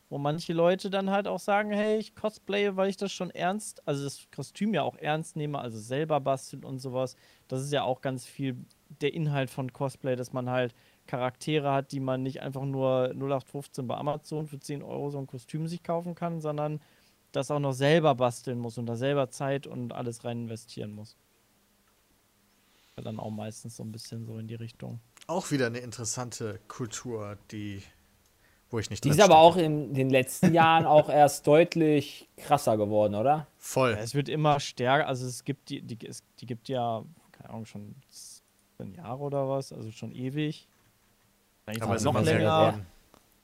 wo 0.09 0.17
manche 0.17 0.51
Leute 0.53 0.89
dann 0.89 1.11
halt 1.11 1.27
auch 1.27 1.39
sagen, 1.39 1.71
hey, 1.71 1.97
ich 1.99 2.15
cosplaye, 2.15 2.75
weil 2.75 2.89
ich 2.89 2.97
das 2.97 3.11
schon 3.13 3.29
ernst, 3.29 3.87
also 3.87 4.03
das 4.03 4.27
Kostüm 4.35 4.73
ja 4.73 4.81
auch 4.81 4.97
ernst 4.97 5.35
nehme, 5.35 5.59
also 5.59 5.77
selber 5.77 6.19
basteln 6.19 6.65
und 6.65 6.79
sowas. 6.79 7.15
Das 7.47 7.61
ist 7.61 7.71
ja 7.71 7.83
auch 7.83 8.01
ganz 8.01 8.25
viel 8.25 8.57
der 9.01 9.13
Inhalt 9.13 9.49
von 9.51 9.71
Cosplay, 9.71 10.15
dass 10.15 10.33
man 10.33 10.49
halt 10.49 10.73
Charaktere 11.07 11.71
hat, 11.71 11.91
die 11.91 11.99
man 11.99 12.23
nicht 12.23 12.41
einfach 12.41 12.63
nur 12.63 13.09
0815 13.13 13.87
bei 13.87 13.95
Amazon 13.95 14.47
für 14.47 14.59
10 14.59 14.83
Euro 14.83 15.09
so 15.09 15.17
ein 15.17 15.27
Kostüm 15.27 15.67
sich 15.67 15.83
kaufen 15.83 16.15
kann, 16.15 16.41
sondern 16.41 16.79
das 17.31 17.51
auch 17.51 17.59
noch 17.59 17.73
selber 17.73 18.15
basteln 18.15 18.59
muss 18.59 18.77
und 18.77 18.85
da 18.85 18.95
selber 18.95 19.29
Zeit 19.29 19.67
und 19.67 19.93
alles 19.93 20.23
rein 20.23 20.43
investieren 20.43 20.91
muss. 20.91 21.15
Ja, 22.97 23.03
dann 23.03 23.19
auch 23.19 23.31
meistens 23.31 23.77
so 23.77 23.83
ein 23.83 23.91
bisschen 23.91 24.25
so 24.25 24.37
in 24.37 24.47
die 24.47 24.55
Richtung. 24.55 24.99
Auch 25.27 25.51
wieder 25.51 25.67
eine 25.67 25.79
interessante 25.79 26.59
Kultur, 26.67 27.37
die, 27.51 27.81
wo 28.69 28.79
ich 28.79 28.89
nicht 28.89 29.03
Die 29.05 29.09
ist 29.09 29.21
aber 29.21 29.37
auch 29.37 29.55
in 29.55 29.93
den 29.93 30.09
letzten 30.09 30.53
Jahren 30.53 30.85
auch 30.85 31.09
erst 31.09 31.47
deutlich 31.47 32.27
krasser 32.37 32.77
geworden, 32.77 33.15
oder? 33.15 33.47
voll. 33.57 33.91
Ja, 33.91 33.97
es 33.97 34.13
wird 34.13 34.27
immer 34.27 34.59
stärker, 34.59 35.07
also 35.07 35.25
es 35.25 35.43
gibt 35.43 35.69
die, 35.69 35.81
die, 35.81 36.05
es, 36.05 36.23
die 36.39 36.45
gibt 36.45 36.67
ja, 36.67 37.05
keine 37.31 37.49
Ahnung, 37.49 37.65
schon 37.65 37.95
zehn 38.77 38.93
Jahre 38.93 39.19
oder 39.19 39.47
was, 39.47 39.71
also 39.71 39.91
schon 39.91 40.11
ewig. 40.11 40.67
Eigentlich 41.71 41.83
aber 41.83 41.95
es 41.95 42.01
ist 42.01 42.05
noch 42.05 42.21
länger. 42.21 42.79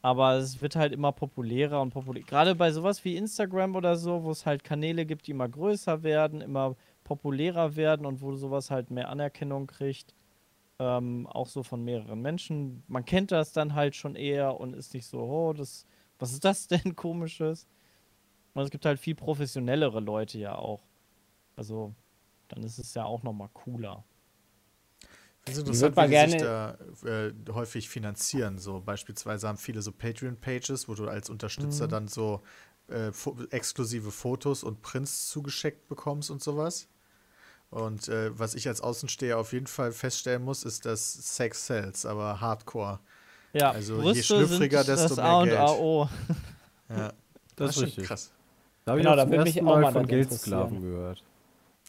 Aber 0.02 0.34
es 0.36 0.62
wird 0.62 0.76
halt 0.76 0.94
immer 0.94 1.12
populärer 1.12 1.82
und 1.82 1.92
populärer. 1.92 2.26
Gerade 2.26 2.56
bei 2.56 2.72
sowas 2.72 3.04
wie 3.04 3.16
Instagram 3.16 3.76
oder 3.76 3.96
so, 3.96 4.24
wo 4.24 4.32
es 4.32 4.46
halt 4.46 4.64
Kanäle 4.64 5.06
gibt, 5.06 5.28
die 5.28 5.32
immer 5.32 5.50
größer 5.50 6.04
werden, 6.04 6.42
immer 6.42 6.76
populärer 7.04 7.76
werden 7.76 8.06
und 8.06 8.22
wo 8.22 8.36
sowas 8.36 8.70
halt 8.70 8.92
mehr 8.92 9.10
Anerkennung 9.10 9.68
kriegt. 9.68 10.14
Ähm, 10.80 11.26
auch 11.28 11.48
so 11.48 11.64
von 11.64 11.84
mehreren 11.84 12.22
Menschen. 12.22 12.84
Man 12.88 13.06
kennt 13.06 13.32
das 13.32 13.54
dann 13.54 13.74
halt 13.74 13.96
schon 13.96 14.16
eher 14.16 14.60
und 14.60 14.76
ist 14.76 14.94
nicht 14.94 15.08
so, 15.08 15.20
oh, 15.20 15.54
das, 15.54 15.86
was 16.20 16.34
ist 16.34 16.46
das 16.46 16.68
denn 16.68 16.96
komisches? 16.96 17.66
Und 18.54 18.64
es 18.64 18.70
gibt 18.70 18.86
halt 18.86 19.00
viel 19.00 19.16
professionellere 19.16 20.00
Leute 20.00 20.38
ja 20.38 20.56
auch. 20.56 20.84
Also, 21.56 21.94
dann 22.50 22.64
ist 22.64 22.78
es 22.78 22.94
ja 22.94 23.06
auch 23.06 23.24
nochmal 23.24 23.50
cooler. 23.54 24.04
Ich 25.48 25.54
Ich 25.54 25.60
es 25.60 25.82
würd 25.82 25.96
interessant, 25.96 25.98
wie 25.98 26.08
die 26.08 26.16
sich 26.16 26.38
da 26.38 26.78
äh, 27.06 27.32
häufig 27.52 27.90
finanzieren. 27.90 28.58
So 28.60 28.82
beispielsweise 28.82 29.48
haben 29.48 29.58
viele 29.58 29.82
so 29.82 29.92
Patreon-Pages, 29.92 30.88
wo 30.88 30.96
du 30.96 31.08
als 31.08 31.30
Unterstützer 31.30 31.86
Mhm. 31.86 31.92
dann 31.92 32.08
so 32.08 32.42
äh, 32.90 33.12
fo 33.12 33.38
exklusive 33.52 34.12
Fotos 34.12 34.64
und 34.64 34.82
Prints 34.82 35.28
zugeschickt 35.30 35.88
bekommst 35.88 36.30
und 36.32 36.42
sowas. 36.44 36.88
Und 37.70 38.08
äh, 38.08 38.38
was 38.38 38.56
ich 38.56 38.68
als 38.68 38.80
Außensteher 38.82 39.38
auf 39.38 39.52
jeden 39.54 39.68
Fall 39.68 39.92
feststellen 39.92 40.44
muss, 40.44 40.64
ist, 40.64 40.86
dass 40.86 41.14
Sex 41.36 41.68
sells, 41.68 42.06
aber 42.06 42.40
Hardcore. 42.40 43.00
Ja, 43.54 43.72
Also 43.72 44.02
je 44.02 44.22
Brüste 44.22 44.24
schlüpfriger, 44.24 44.84
sind 44.84 44.98
desto 44.98 45.10
das 45.10 45.18
mehr 45.18 45.26
A 45.26 45.42
und 45.42 45.50
Geld. 45.50 45.60
AO. 45.60 46.10
Ja, 46.90 47.14
Das 47.58 47.72
ist 47.72 47.76
schon 47.76 47.84
richtig. 47.84 48.08
krass. 48.08 48.32
Da 48.86 48.92
habe 48.92 49.02
Genau, 49.02 49.12
ich 49.12 49.18
da 49.18 49.24
auch 49.24 49.32
würde 49.32 49.44
mich 49.44 49.56
ersten 49.56 49.66
auch 49.66 49.80
Mal 49.80 49.92
von 49.92 50.04
das 50.04 50.08
Geldsklaven 50.08 50.82
gehört. 50.82 51.24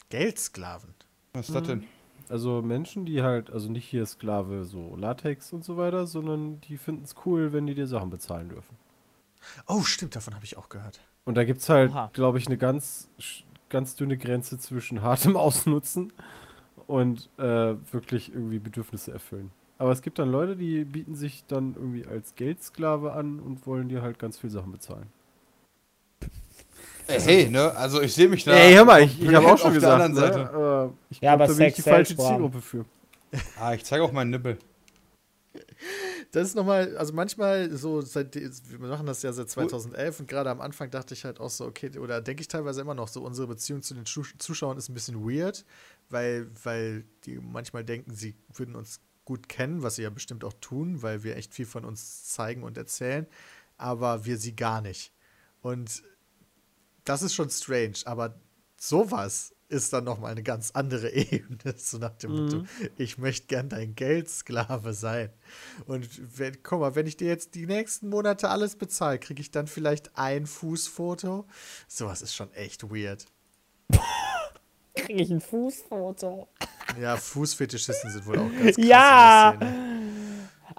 Geldsklaven. 0.09 0.93
Was 1.33 1.47
ist 1.47 1.55
das 1.55 1.63
denn? 1.63 1.83
Also 2.29 2.61
Menschen, 2.61 3.05
die 3.05 3.23
halt, 3.23 3.49
also 3.49 3.71
nicht 3.71 3.85
hier 3.85 4.05
Sklave, 4.05 4.63
so 4.63 4.95
Latex 4.95 5.51
und 5.51 5.65
so 5.65 5.77
weiter, 5.77 6.05
sondern 6.05 6.61
die 6.61 6.77
finden 6.77 7.03
es 7.03 7.15
cool, 7.25 7.53
wenn 7.53 7.65
die 7.65 7.73
dir 7.73 7.87
Sachen 7.87 8.11
bezahlen 8.11 8.49
dürfen. 8.49 8.77
Oh, 9.67 9.81
stimmt, 9.81 10.15
davon 10.15 10.35
habe 10.35 10.45
ich 10.45 10.55
auch 10.55 10.69
gehört. 10.69 10.99
Und 11.25 11.35
da 11.35 11.43
gibt 11.43 11.61
es 11.61 11.69
halt, 11.69 11.91
glaube 12.13 12.37
ich, 12.37 12.45
eine 12.45 12.57
ganz, 12.57 13.09
ganz 13.69 13.95
dünne 13.95 14.17
Grenze 14.17 14.59
zwischen 14.59 15.01
hartem 15.01 15.35
Ausnutzen 15.37 16.13
und 16.85 17.29
äh, 17.37 17.75
wirklich 17.91 18.31
irgendwie 18.31 18.59
Bedürfnisse 18.59 19.11
erfüllen. 19.11 19.51
Aber 19.79 19.91
es 19.91 20.01
gibt 20.01 20.19
dann 20.19 20.31
Leute, 20.31 20.55
die 20.55 20.85
bieten 20.85 21.15
sich 21.15 21.45
dann 21.47 21.73
irgendwie 21.73 22.05
als 22.05 22.35
Geldsklave 22.35 23.13
an 23.13 23.39
und 23.39 23.65
wollen 23.65 23.89
dir 23.89 24.01
halt 24.01 24.19
ganz 24.19 24.37
viel 24.37 24.49
Sachen 24.49 24.71
bezahlen. 24.71 25.07
Hey, 27.09 27.49
ne? 27.49 27.75
Also 27.75 28.01
ich 28.01 28.13
sehe 28.13 28.27
mich 28.29 28.43
da. 28.43 28.53
Ey, 28.53 28.73
hör 28.73 28.85
mal, 28.85 29.01
ich, 29.03 29.21
ich 29.21 29.33
habe 29.33 29.45
auch 29.47 29.51
auf 29.53 29.59
schon 29.61 29.71
der 29.71 29.79
gesagt, 29.79 30.01
anderen 30.03 30.13
ne, 30.13 30.19
Seite. 30.19 30.53
aber 30.53 30.93
ich 31.09 31.21
Ja, 31.21 31.35
glaub, 31.35 31.41
aber 31.41 31.47
da 31.47 31.53
bin 31.53 31.67
ich 31.67 31.75
Sex 31.75 31.75
die 31.75 31.81
falsche. 31.81 32.15
Zielgruppe 32.17 32.61
für. 32.61 32.85
Ah, 33.59 33.73
ich 33.73 33.83
zeige 33.83 34.03
auch 34.03 34.11
meinen 34.11 34.31
Nippel. 34.31 34.57
Das 36.31 36.47
ist 36.47 36.55
nochmal, 36.55 36.95
also 36.97 37.13
manchmal 37.13 37.71
so, 37.75 38.01
seit, 38.01 38.35
wir 38.35 38.79
machen 38.79 39.05
das 39.05 39.21
ja 39.23 39.33
seit 39.33 39.49
2011 39.49 40.19
und 40.19 40.27
gerade 40.27 40.49
am 40.49 40.61
Anfang 40.61 40.91
dachte 40.91 41.13
ich 41.13 41.25
halt 41.25 41.39
auch 41.39 41.49
so, 41.49 41.65
okay, 41.65 41.97
oder 41.97 42.21
denke 42.21 42.41
ich 42.41 42.47
teilweise 42.47 42.81
immer 42.81 42.93
noch 42.93 43.07
so, 43.07 43.23
unsere 43.23 43.47
Beziehung 43.47 43.81
zu 43.81 43.93
den 43.93 44.05
Zusch- 44.05 44.37
Zuschauern 44.37 44.77
ist 44.77 44.89
ein 44.89 44.93
bisschen 44.93 45.23
weird, 45.27 45.65
weil, 46.09 46.47
weil 46.63 47.03
die 47.25 47.39
manchmal 47.39 47.83
denken, 47.83 48.13
sie 48.13 48.35
würden 48.53 48.75
uns 48.75 48.99
gut 49.25 49.49
kennen, 49.49 49.83
was 49.83 49.95
sie 49.95 50.03
ja 50.03 50.09
bestimmt 50.09 50.43
auch 50.43 50.53
tun, 50.61 51.01
weil 51.01 51.23
wir 51.23 51.35
echt 51.37 51.53
viel 51.53 51.65
von 51.65 51.85
uns 51.85 52.25
zeigen 52.25 52.63
und 52.63 52.77
erzählen, 52.77 53.27
aber 53.77 54.25
wir 54.25 54.37
sie 54.37 54.55
gar 54.55 54.81
nicht. 54.81 55.11
Und 55.61 56.03
das 57.09 57.23
ist 57.23 57.33
schon 57.33 57.49
strange, 57.49 57.95
aber 58.05 58.35
sowas 58.77 59.55
ist 59.67 59.93
dann 59.93 60.03
nochmal 60.03 60.31
eine 60.31 60.43
ganz 60.43 60.71
andere 60.71 61.09
Ebene, 61.13 61.73
so 61.75 61.97
nach 61.97 62.15
dem 62.17 62.31
Motto, 62.31 62.63
ich 62.97 63.17
möchte 63.17 63.47
gern 63.47 63.67
dein 63.67 63.95
Geldsklave 63.95 64.93
sein. 64.93 65.31
Und 65.87 66.07
wenn, 66.37 66.61
guck 66.61 66.79
mal, 66.81 66.93
wenn 66.95 67.07
ich 67.07 67.17
dir 67.17 67.27
jetzt 67.27 67.55
die 67.55 67.65
nächsten 67.65 68.09
Monate 68.09 68.49
alles 68.49 68.75
bezahle, 68.75 69.17
kriege 69.17 69.41
ich 69.41 69.49
dann 69.49 69.65
vielleicht 69.67 70.17
ein 70.17 70.45
Fußfoto? 70.45 71.47
Sowas 71.87 72.21
ist 72.21 72.35
schon 72.35 72.53
echt 72.53 72.91
weird. 72.91 73.25
Kriege 74.93 75.23
ich 75.23 75.31
ein 75.31 75.41
Fußfoto? 75.41 76.47
Ja, 76.99 77.17
Fußfetischisten 77.17 78.11
sind 78.11 78.25
wohl 78.27 78.37
auch 78.39 78.51
ganz 78.51 78.75
krass 78.75 78.85
Ja! 78.85 79.51
in 79.53 79.59
der 79.59 79.69
Szene. 79.69 79.88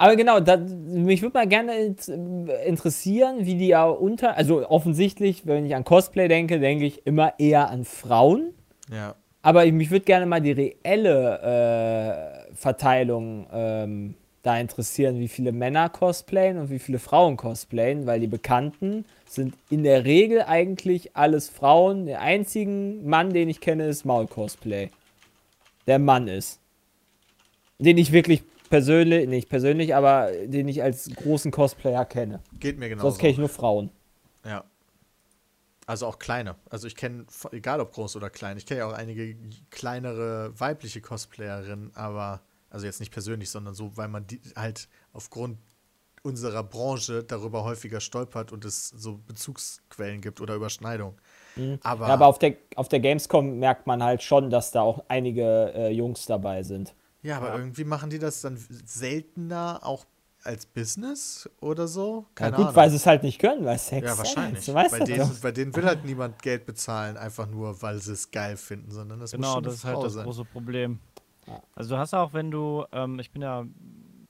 Aber 0.01 0.17
genau, 0.17 0.41
da, 0.41 0.57
mich 0.57 1.21
würde 1.21 1.35
mal 1.35 1.47
gerne 1.47 1.75
int- 1.75 2.09
interessieren, 2.09 3.45
wie 3.45 3.57
die 3.57 3.67
ja 3.67 3.85
unter. 3.85 4.35
Also 4.35 4.67
offensichtlich, 4.67 5.47
wenn 5.47 5.67
ich 5.67 5.75
an 5.75 5.85
Cosplay 5.85 6.27
denke, 6.27 6.59
denke 6.59 6.87
ich 6.87 7.07
immer 7.07 7.35
eher 7.39 7.69
an 7.69 7.85
Frauen. 7.85 8.55
Ja. 8.91 9.15
Aber 9.43 9.67
ich, 9.67 9.75
mich 9.75 9.91
würde 9.91 10.07
gerne 10.07 10.25
mal 10.25 10.41
die 10.41 10.53
reelle 10.53 12.49
äh, 12.49 12.55
Verteilung 12.55 13.47
ähm, 13.53 14.15
da 14.43 14.59
interessieren, 14.59 15.19
wie 15.19 15.29
viele 15.29 15.53
Männer 15.53 15.91
cosplayen 15.91 16.57
und 16.57 16.71
wie 16.71 16.79
viele 16.79 16.99
Frauen 16.99 17.37
cosplayen, 17.37 18.07
weil 18.07 18.21
die 18.21 18.27
Bekannten 18.27 19.05
sind 19.27 19.53
in 19.69 19.83
der 19.83 20.07
Regel 20.07 20.41
eigentlich 20.41 21.15
alles 21.15 21.51
Frauen. 21.51 22.07
Der 22.07 22.23
einzige 22.23 22.71
Mann, 22.71 23.35
den 23.35 23.51
ich 23.51 23.61
kenne, 23.61 23.85
ist 23.85 24.07
Maul 24.07 24.27
Cosplay. 24.29 24.89
Der 25.87 25.99
Mann 25.99 26.27
ist. 26.27 26.59
Den 27.79 27.99
ich 27.99 28.13
wirklich 28.13 28.43
persönlich, 28.71 29.29
nicht 29.29 29.49
persönlich, 29.51 29.95
aber 29.95 30.31
den 30.47 30.69
ich 30.69 30.83
als 30.83 31.11
großen 31.15 31.51
Cosplayer 31.51 32.07
kenne. 32.07 32.41
Geht 32.59 32.79
mir 32.79 32.89
genau 32.89 33.03
Sonst 33.03 33.19
kenne 33.19 33.33
ich 33.33 33.39
nur 33.39 33.49
Frauen. 33.49 33.91
Ja. 34.45 34.65
Also 35.87 36.07
auch 36.07 36.19
kleine. 36.19 36.55
Also 36.71 36.87
ich 36.87 36.97
kenne, 36.97 37.27
egal 37.51 37.81
ob 37.81 37.93
groß 37.93 38.17
oder 38.17 38.31
klein, 38.31 38.57
ich 38.57 38.65
kenne 38.65 38.81
ja 38.81 38.87
auch 38.87 38.93
einige 38.93 39.37
kleinere 39.71 40.59
weibliche 40.59 41.01
Cosplayerinnen, 41.01 41.91
aber, 41.95 42.41
also 42.71 42.87
jetzt 42.87 43.01
nicht 43.01 43.13
persönlich, 43.13 43.51
sondern 43.51 43.75
so, 43.75 43.97
weil 43.97 44.09
man 44.09 44.27
die 44.27 44.41
halt 44.57 44.89
aufgrund 45.13 45.59
unserer 46.23 46.63
Branche 46.63 47.25
darüber 47.25 47.65
häufiger 47.65 48.01
stolpert 48.01 48.53
und 48.53 48.65
es 48.65 48.89
so 48.89 49.19
Bezugsquellen 49.27 50.21
gibt 50.21 50.41
oder 50.41 50.55
Überschneidungen. 50.55 51.17
Aber, 51.83 52.07
Ja, 52.07 52.15
aber 52.15 52.27
auf 52.27 52.39
der, 52.39 52.57
auf 52.77 52.89
der 52.89 53.01
Gamescom 53.01 53.59
merkt 53.59 53.87
man 53.87 54.03
halt 54.03 54.23
schon, 54.23 54.51
dass 54.51 54.71
da 54.71 54.83
auch 54.83 55.05
einige 55.09 55.73
äh, 55.75 55.91
Jungs 55.91 56.27
dabei 56.27 56.63
sind. 56.63 56.95
Ja, 57.23 57.37
aber 57.37 57.55
irgendwie 57.57 57.85
machen 57.85 58.11
die 58.11 58.19
das 58.19 58.41
dann 58.41 58.57
seltener 58.85 59.81
auch 59.83 60.07
als 60.43 60.65
Business 60.67 61.49
oder 61.61 61.87
so? 61.87 62.27
Ja, 62.29 62.35
Keine 62.35 62.57
gut, 62.57 62.65
Ahnung. 62.67 62.77
weil 62.77 62.91
sie 62.91 62.97
es 62.97 63.07
halt 63.07 63.23
nicht 63.23 63.39
können, 63.39 63.65
weil 63.65 63.79
Sex 63.79 64.07
Ja, 64.07 64.17
wahrscheinlich. 64.17 64.65
Du 64.65 64.73
weißt 64.75 64.99
bei, 64.99 65.05
denen, 65.05 65.37
bei 65.43 65.53
denen 65.53 65.77
will 65.77 65.85
halt 65.85 66.05
niemand 66.05 66.43
Geld 66.43 66.65
bezahlen, 66.67 67.17
einfach 67.17 67.47
nur, 67.47 67.81
weil 67.83 67.99
sie 67.99 68.13
es 68.13 68.31
geil 68.31 68.57
finden, 68.57 68.91
sondern 68.91 69.21
das 69.21 69.33
muss 69.33 69.39
Genau, 69.39 69.55
schon 69.55 69.65
das 69.65 69.73
eine 69.73 69.77
ist 69.77 69.85
halt 69.85 69.95
Frau 69.97 70.03
das 70.05 70.13
sein. 70.15 70.25
große 70.25 70.45
Problem. 70.47 70.99
Ja. 71.47 71.63
Also 71.75 71.95
du 71.95 71.99
hast 72.01 72.15
auch, 72.15 72.33
wenn 72.33 72.51
du, 72.51 72.85
ähm, 72.93 73.19
ich 73.19 73.31
bin 73.31 73.43
ja 73.43 73.67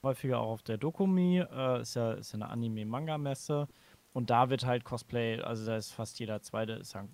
häufiger 0.03 0.39
auch 0.39 0.51
auf 0.51 0.63
der 0.63 0.77
Dokumi, 0.77 1.39
äh, 1.39 1.81
ist 1.81 1.95
ja, 1.95 2.13
ist 2.13 2.33
ja 2.33 2.35
eine 2.35 2.49
Anime-Manga-Messe 2.49 3.67
und 4.13 4.29
da 4.29 4.49
wird 4.49 4.65
halt 4.65 4.83
Cosplay, 4.83 5.39
also 5.41 5.65
da 5.65 5.77
ist 5.77 5.91
fast 5.91 6.19
jeder 6.19 6.41
Zweite 6.41 6.73
ist 6.73 6.93
ja 6.93 7.05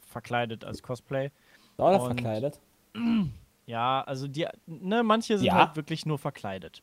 verkleidet 0.00 0.64
als 0.64 0.82
Cosplay. 0.82 1.30
Oder 1.76 2.00
verkleidet. 2.00 2.60
Ja, 3.66 4.02
also 4.02 4.28
die, 4.28 4.46
ne, 4.66 5.02
manche 5.02 5.38
sind 5.38 5.46
Ja. 5.46 5.54
halt 5.54 5.76
wirklich 5.76 6.04
nur 6.06 6.18
verkleidet. 6.18 6.80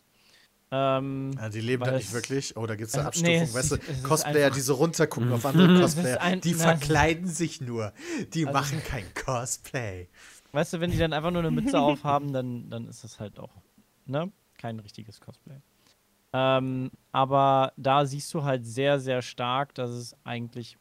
Ähm, 0.74 1.32
Ja, 1.36 1.50
die 1.50 1.60
leben 1.62 1.84
da 1.84 1.92
nicht 1.92 2.08
es- 2.08 2.14
wirklich. 2.14 2.56
Oh, 2.56 2.66
da 2.66 2.76
gibt 2.76 2.88
es 2.90 2.96
eine 2.96 3.08
Also, 3.08 3.20
Abstufung. 3.20 3.34
nee, 3.34 3.44
es 3.44 3.54
weißt 3.54 3.72
du, 3.72 4.04
Cosplayer, 4.08 4.46
einfach- 4.46 4.56
die 4.56 4.62
so 4.62 4.74
runtergucken 4.76 5.32
auf 5.34 5.46
andere 5.46 5.82
Cosplayer, 5.82 6.22
ein- 6.22 6.40
die 6.42 6.54
na, 6.54 6.58
verkleiden 6.78 7.28
sich 7.28 7.60
nur. 7.62 7.92
Die 8.34 8.48
Also- 8.48 8.58
machen 8.58 8.82
kein 8.84 9.04
Cosplay. 9.14 10.08
Weißt 10.54 10.74
du, 10.74 10.80
wenn 10.80 10.92
die 10.92 10.98
dann 10.98 11.14
einfach 11.14 11.32
nur 11.32 11.42
eine 11.42 11.52
Mütze 11.52 11.80
aufhaben, 11.80 12.32
dann, 12.34 12.70
dann 12.70 12.88
ist 12.88 13.04
das 13.04 13.20
halt 13.20 13.38
auch, 13.40 13.52
ne? 14.06 14.32
Kein 14.58 14.80
richtiges 14.80 15.20
Cosplay. 15.20 15.58
Ähm, 16.34 16.92
aber 17.12 17.74
da 17.78 18.06
siehst 18.06 18.34
du 18.34 18.44
halt 18.44 18.66
sehr, 18.66 19.00
sehr 19.00 19.22
stark, 19.22 19.76
dass 19.76 19.90
es 19.92 20.16
eigentlich 20.24 20.78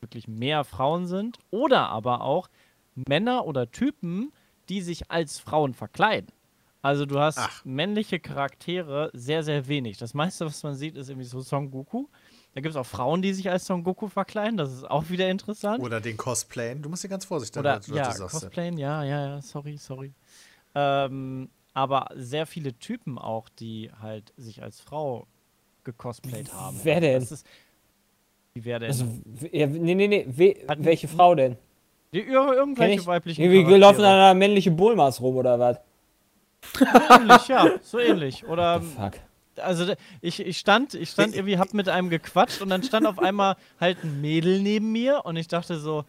wirklich 0.00 0.28
mehr 0.28 0.62
Frauen 0.64 1.06
sind 1.06 1.38
oder 1.50 1.88
aber 1.88 2.20
auch 2.22 2.48
Männer 2.94 3.46
oder 3.46 3.70
Typen, 3.70 4.32
die 4.72 4.80
sich 4.80 5.10
als 5.10 5.38
Frauen 5.38 5.74
verkleiden. 5.74 6.32
Also 6.80 7.04
du 7.04 7.20
hast 7.20 7.38
Ach. 7.38 7.62
männliche 7.64 8.18
Charaktere 8.18 9.10
sehr, 9.12 9.42
sehr 9.42 9.68
wenig. 9.68 9.98
Das 9.98 10.14
meiste, 10.14 10.46
was 10.46 10.62
man 10.62 10.74
sieht, 10.74 10.96
ist 10.96 11.10
irgendwie 11.10 11.28
so 11.28 11.40
Son 11.42 11.70
Goku. 11.70 12.06
Da 12.54 12.60
gibt 12.62 12.74
es 12.74 12.76
auch 12.76 12.86
Frauen, 12.86 13.20
die 13.20 13.34
sich 13.34 13.50
als 13.50 13.66
Son 13.66 13.84
Goku 13.84 14.08
verkleiden. 14.08 14.56
Das 14.56 14.72
ist 14.72 14.90
auch 14.90 15.10
wieder 15.10 15.28
interessant. 15.28 15.82
Oder 15.82 16.00
den 16.00 16.16
Cosplayen. 16.16 16.80
Du 16.80 16.88
musst 16.88 17.04
dir 17.04 17.10
ganz 17.10 17.26
vorsichtig 17.26 17.54
sein, 17.54 17.64
was 17.64 17.86
du 17.86 17.94
ja, 17.94 18.10
sagst. 18.12 18.40
Cosplayen, 18.40 18.78
ja, 18.78 19.04
ja, 19.04 19.26
ja, 19.26 19.42
sorry, 19.42 19.76
sorry. 19.76 20.14
Ähm, 20.74 21.50
aber 21.74 22.08
sehr 22.16 22.46
viele 22.46 22.72
Typen 22.78 23.18
auch, 23.18 23.50
die 23.50 23.90
halt 24.00 24.32
sich 24.38 24.62
als 24.62 24.80
Frau 24.80 25.26
gecosplayt 25.84 26.52
haben. 26.54 26.80
Wer 26.82 27.00
denn? 27.00 27.20
Das 27.20 27.30
ist, 27.30 27.46
wie 28.54 28.64
wer 28.64 28.78
denn? 28.78 28.88
Also, 28.88 29.06
ja, 29.52 29.66
nee, 29.66 29.94
nee, 29.94 30.08
nee. 30.08 30.26
We, 30.26 30.56
welche 30.78 31.08
Frau 31.08 31.34
denn? 31.34 31.58
Die, 32.12 32.20
irgendwelche 32.20 33.00
ich? 33.00 33.06
weiblichen 33.06 33.42
Irgendwie 33.42 33.62
Charaktere. 33.62 33.80
laufen 33.80 34.02
da 34.02 34.16
da 34.28 34.34
männliche 34.34 34.70
Bulmas 34.70 35.20
rum 35.20 35.36
oder 35.36 35.58
was? 35.58 35.78
So 36.78 36.84
ähnlich, 37.10 37.48
ja, 37.48 37.70
so 37.82 37.98
ähnlich. 37.98 38.46
Oder, 38.46 38.80
Fuck. 38.82 39.12
also 39.56 39.92
ich, 40.20 40.40
ich 40.40 40.58
stand, 40.58 40.94
ich 40.94 41.10
stand 41.10 41.34
irgendwie, 41.34 41.58
hab 41.58 41.74
mit 41.74 41.88
einem 41.88 42.08
gequatscht 42.10 42.60
und 42.62 42.68
dann 42.70 42.82
stand 42.82 43.06
auf 43.06 43.18
einmal 43.18 43.56
halt 43.80 44.02
ein 44.04 44.20
Mädel 44.20 44.60
neben 44.60 44.92
mir 44.92 45.22
und 45.24 45.36
ich 45.36 45.48
dachte 45.48 45.78
so, 45.78 46.04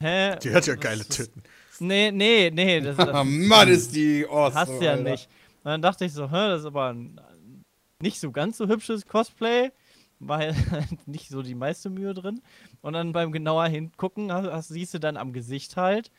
hä? 0.00 0.36
Die 0.42 0.54
hat 0.54 0.66
ja 0.66 0.74
geile 0.76 1.04
Titten. 1.04 1.42
Nee, 1.78 2.10
nee, 2.10 2.50
nee, 2.52 2.80
das, 2.80 2.96
das 2.96 3.08
Ah, 3.08 3.22
Mann, 3.24 3.68
ist 3.68 3.94
die 3.94 4.24
awesome, 4.26 4.54
Hast 4.54 4.80
ja 4.82 4.92
Alter. 4.92 5.02
nicht. 5.10 5.28
Und 5.62 5.70
dann 5.72 5.82
dachte 5.82 6.04
ich 6.06 6.12
so, 6.12 6.24
hä, 6.30 6.48
das 6.48 6.60
ist 6.60 6.66
aber 6.66 6.92
ein 6.92 7.20
nicht 8.00 8.18
so 8.20 8.30
ganz 8.30 8.56
so 8.58 8.66
hübsches 8.68 9.06
Cosplay, 9.06 9.70
weil 10.18 10.54
nicht 11.06 11.28
so 11.28 11.42
die 11.42 11.54
meiste 11.54 11.90
Mühe 11.90 12.14
drin. 12.14 12.40
Und 12.82 12.92
dann 12.94 13.12
beim 13.12 13.32
genauer 13.32 13.66
hingucken, 13.66 14.32
hast, 14.32 14.46
hast, 14.50 14.68
siehst 14.68 14.94
du 14.94 14.98
dann 15.00 15.16
am 15.16 15.32
Gesicht 15.32 15.76
halt, 15.76 16.10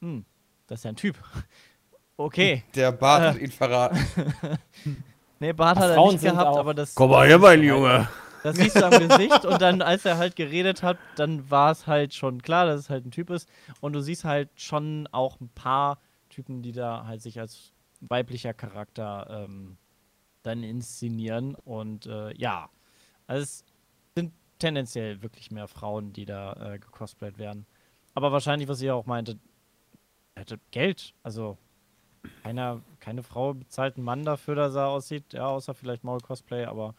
hm, 0.00 0.24
das 0.66 0.80
ist 0.80 0.84
ja 0.84 0.90
ein 0.90 0.96
Typ. 0.96 1.16
Okay. 2.16 2.62
Der 2.76 2.92
Bart 2.92 3.22
hat 3.22 3.38
ihn 3.40 3.50
verraten. 3.50 3.98
Nee, 5.40 5.52
Bart 5.52 5.76
Ach, 5.76 5.82
hat 5.82 5.88
er 5.90 5.94
Frauen 5.96 6.12
nicht 6.12 6.20
sind 6.20 6.30
gehabt, 6.30 6.48
auch- 6.48 6.58
aber 6.58 6.72
das, 6.74 6.94
Komm 6.94 7.10
mal 7.10 7.26
her, 7.26 7.38
mein 7.40 7.60
Junge. 7.62 8.08
das 8.44 8.56
siehst 8.56 8.76
du 8.76 8.86
am 8.86 9.08
Gesicht. 9.08 9.44
Und 9.44 9.60
dann, 9.60 9.82
als 9.82 10.04
er 10.04 10.16
halt 10.16 10.36
geredet 10.36 10.84
hat, 10.84 10.96
dann 11.16 11.50
war 11.50 11.72
es 11.72 11.88
halt 11.88 12.14
schon 12.14 12.40
klar, 12.40 12.66
dass 12.66 12.78
es 12.80 12.88
halt 12.88 13.04
ein 13.04 13.10
Typ 13.10 13.30
ist. 13.30 13.48
Und 13.80 13.94
du 13.94 14.00
siehst 14.00 14.24
halt 14.24 14.48
schon 14.54 15.08
auch 15.10 15.40
ein 15.40 15.48
paar 15.48 15.98
Typen, 16.30 16.62
die 16.62 16.70
da 16.70 17.04
halt 17.04 17.20
sich 17.20 17.40
als 17.40 17.72
weiblicher 18.00 18.54
Charakter 18.54 19.44
ähm, 19.48 19.76
dann 20.44 20.62
inszenieren. 20.62 21.56
Und 21.56 22.06
äh, 22.06 22.32
ja, 22.38 22.68
also 23.26 23.42
es 23.42 23.64
sind 24.16 24.32
tendenziell 24.58 25.22
wirklich 25.22 25.50
mehr 25.50 25.68
Frauen, 25.68 26.12
die 26.12 26.24
da 26.24 26.74
äh, 26.74 26.78
gecosplayt 26.78 27.38
werden. 27.38 27.66
Aber 28.14 28.32
wahrscheinlich, 28.32 28.68
was 28.68 28.80
ihr 28.80 28.94
auch 28.94 29.06
meinte, 29.06 29.38
hätte 30.36 30.58
Geld. 30.70 31.14
Also 31.22 31.58
keiner, 32.42 32.82
keine 33.00 33.22
Frau 33.22 33.54
bezahlt 33.54 33.96
einen 33.96 34.04
Mann 34.04 34.24
dafür, 34.24 34.54
dass 34.54 34.74
er 34.74 34.88
aussieht. 34.88 35.32
Ja, 35.32 35.46
außer 35.46 35.74
vielleicht 35.74 36.04
Maul 36.04 36.20
Cosplay, 36.20 36.64
aber 36.64 36.94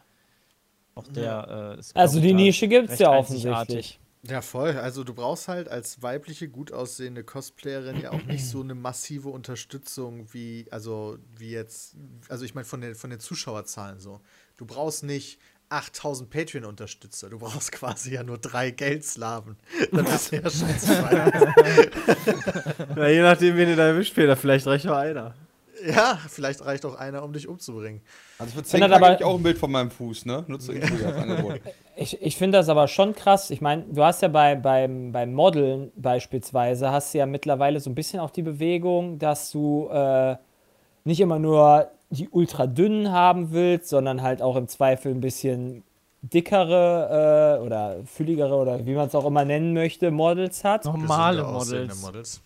auch 0.94 1.06
der 1.08 1.74
äh, 1.76 1.78
ist. 1.78 1.96
Also 1.96 2.20
die 2.20 2.32
Nische 2.32 2.68
gibt's 2.68 2.92
recht 2.92 3.00
ja 3.00 3.10
offensichtlich. 3.10 4.00
Ja, 4.22 4.40
voll. 4.40 4.76
Also 4.78 5.04
du 5.04 5.14
brauchst 5.14 5.46
halt 5.46 5.68
als 5.68 6.02
weibliche, 6.02 6.48
gut 6.48 6.72
aussehende 6.72 7.22
Cosplayerin 7.22 8.00
ja 8.00 8.10
auch 8.10 8.24
nicht 8.24 8.44
so 8.44 8.60
eine 8.60 8.74
massive 8.74 9.28
Unterstützung 9.28 10.32
wie, 10.32 10.66
also 10.70 11.18
wie 11.36 11.50
jetzt, 11.50 11.96
also 12.28 12.44
ich 12.44 12.54
meine 12.54 12.64
von 12.64 12.80
den, 12.80 12.94
von 12.96 13.10
den 13.10 13.20
Zuschauerzahlen 13.20 14.00
so. 14.00 14.20
Du 14.56 14.66
brauchst 14.66 15.04
nicht 15.04 15.38
8000 15.68 16.30
Patreon-Unterstützer, 16.30 17.28
du 17.28 17.38
brauchst 17.38 17.72
quasi 17.72 18.14
ja 18.14 18.22
nur 18.22 18.38
drei 18.38 18.70
Geldslaven. 18.70 19.56
Dann 19.92 20.04
bist 20.04 20.32
du 20.32 20.36
ja 20.36 20.42
schon 20.50 20.78
zu 20.78 20.88
weit. 21.02 21.90
Ja, 22.96 23.08
je 23.08 23.22
nachdem, 23.22 23.56
wen 23.56 23.68
du 23.70 23.76
da 23.76 23.86
erwischt, 23.88 24.14
Peter. 24.14 24.36
Vielleicht 24.36 24.66
reicht 24.66 24.86
auch 24.86 24.96
einer. 24.96 25.34
Ja, 25.86 26.18
vielleicht 26.28 26.64
reicht 26.64 26.86
auch 26.86 26.94
einer, 26.94 27.22
um 27.22 27.32
dich 27.34 27.46
umzubringen. 27.48 28.00
Also 28.38 28.52
für 28.52 28.58
Wenn 28.58 28.64
10 28.64 28.80
das 28.80 28.90
Tage 28.92 29.04
aber- 29.04 29.14
ich 29.16 29.24
auch 29.24 29.36
ein 29.36 29.42
Bild 29.42 29.58
von 29.58 29.70
meinem 29.70 29.90
Fuß, 29.90 30.24
ne? 30.24 30.44
Nutze 30.46 30.72
ich 30.72 30.82
als 31.04 31.16
Angebot. 31.16 31.60
Ich, 31.98 32.20
ich 32.20 32.36
finde 32.36 32.58
das 32.58 32.68
aber 32.68 32.88
schon 32.88 33.14
krass. 33.14 33.48
Ich 33.48 33.62
meine, 33.62 33.84
du 33.84 34.04
hast 34.04 34.20
ja 34.20 34.28
bei, 34.28 34.54
beim, 34.54 35.12
beim 35.12 35.32
Modeln 35.32 35.92
beispielsweise, 35.96 36.90
hast 36.90 37.14
du 37.14 37.18
ja 37.18 37.24
mittlerweile 37.24 37.80
so 37.80 37.88
ein 37.88 37.94
bisschen 37.94 38.20
auch 38.20 38.28
die 38.28 38.42
Bewegung, 38.42 39.18
dass 39.18 39.50
du 39.50 39.88
äh, 39.90 40.36
nicht 41.04 41.20
immer 41.20 41.38
nur 41.38 41.90
die 42.10 42.28
ultra 42.28 42.66
dünnen 42.66 43.12
haben 43.12 43.52
willst, 43.52 43.88
sondern 43.88 44.22
halt 44.22 44.42
auch 44.42 44.56
im 44.56 44.68
Zweifel 44.68 45.12
ein 45.12 45.20
bisschen 45.20 45.82
dickere 46.22 47.58
äh, 47.60 47.64
oder 47.64 48.04
fülligere 48.04 48.54
oder 48.54 48.84
wie 48.86 48.94
man 48.94 49.08
es 49.08 49.14
auch 49.14 49.26
immer 49.26 49.44
nennen 49.44 49.72
möchte, 49.72 50.10
Models 50.10 50.64
hat. 50.64 50.84
Normale 50.84 51.42
Models. 51.44 52.02
Models. 52.02 52.42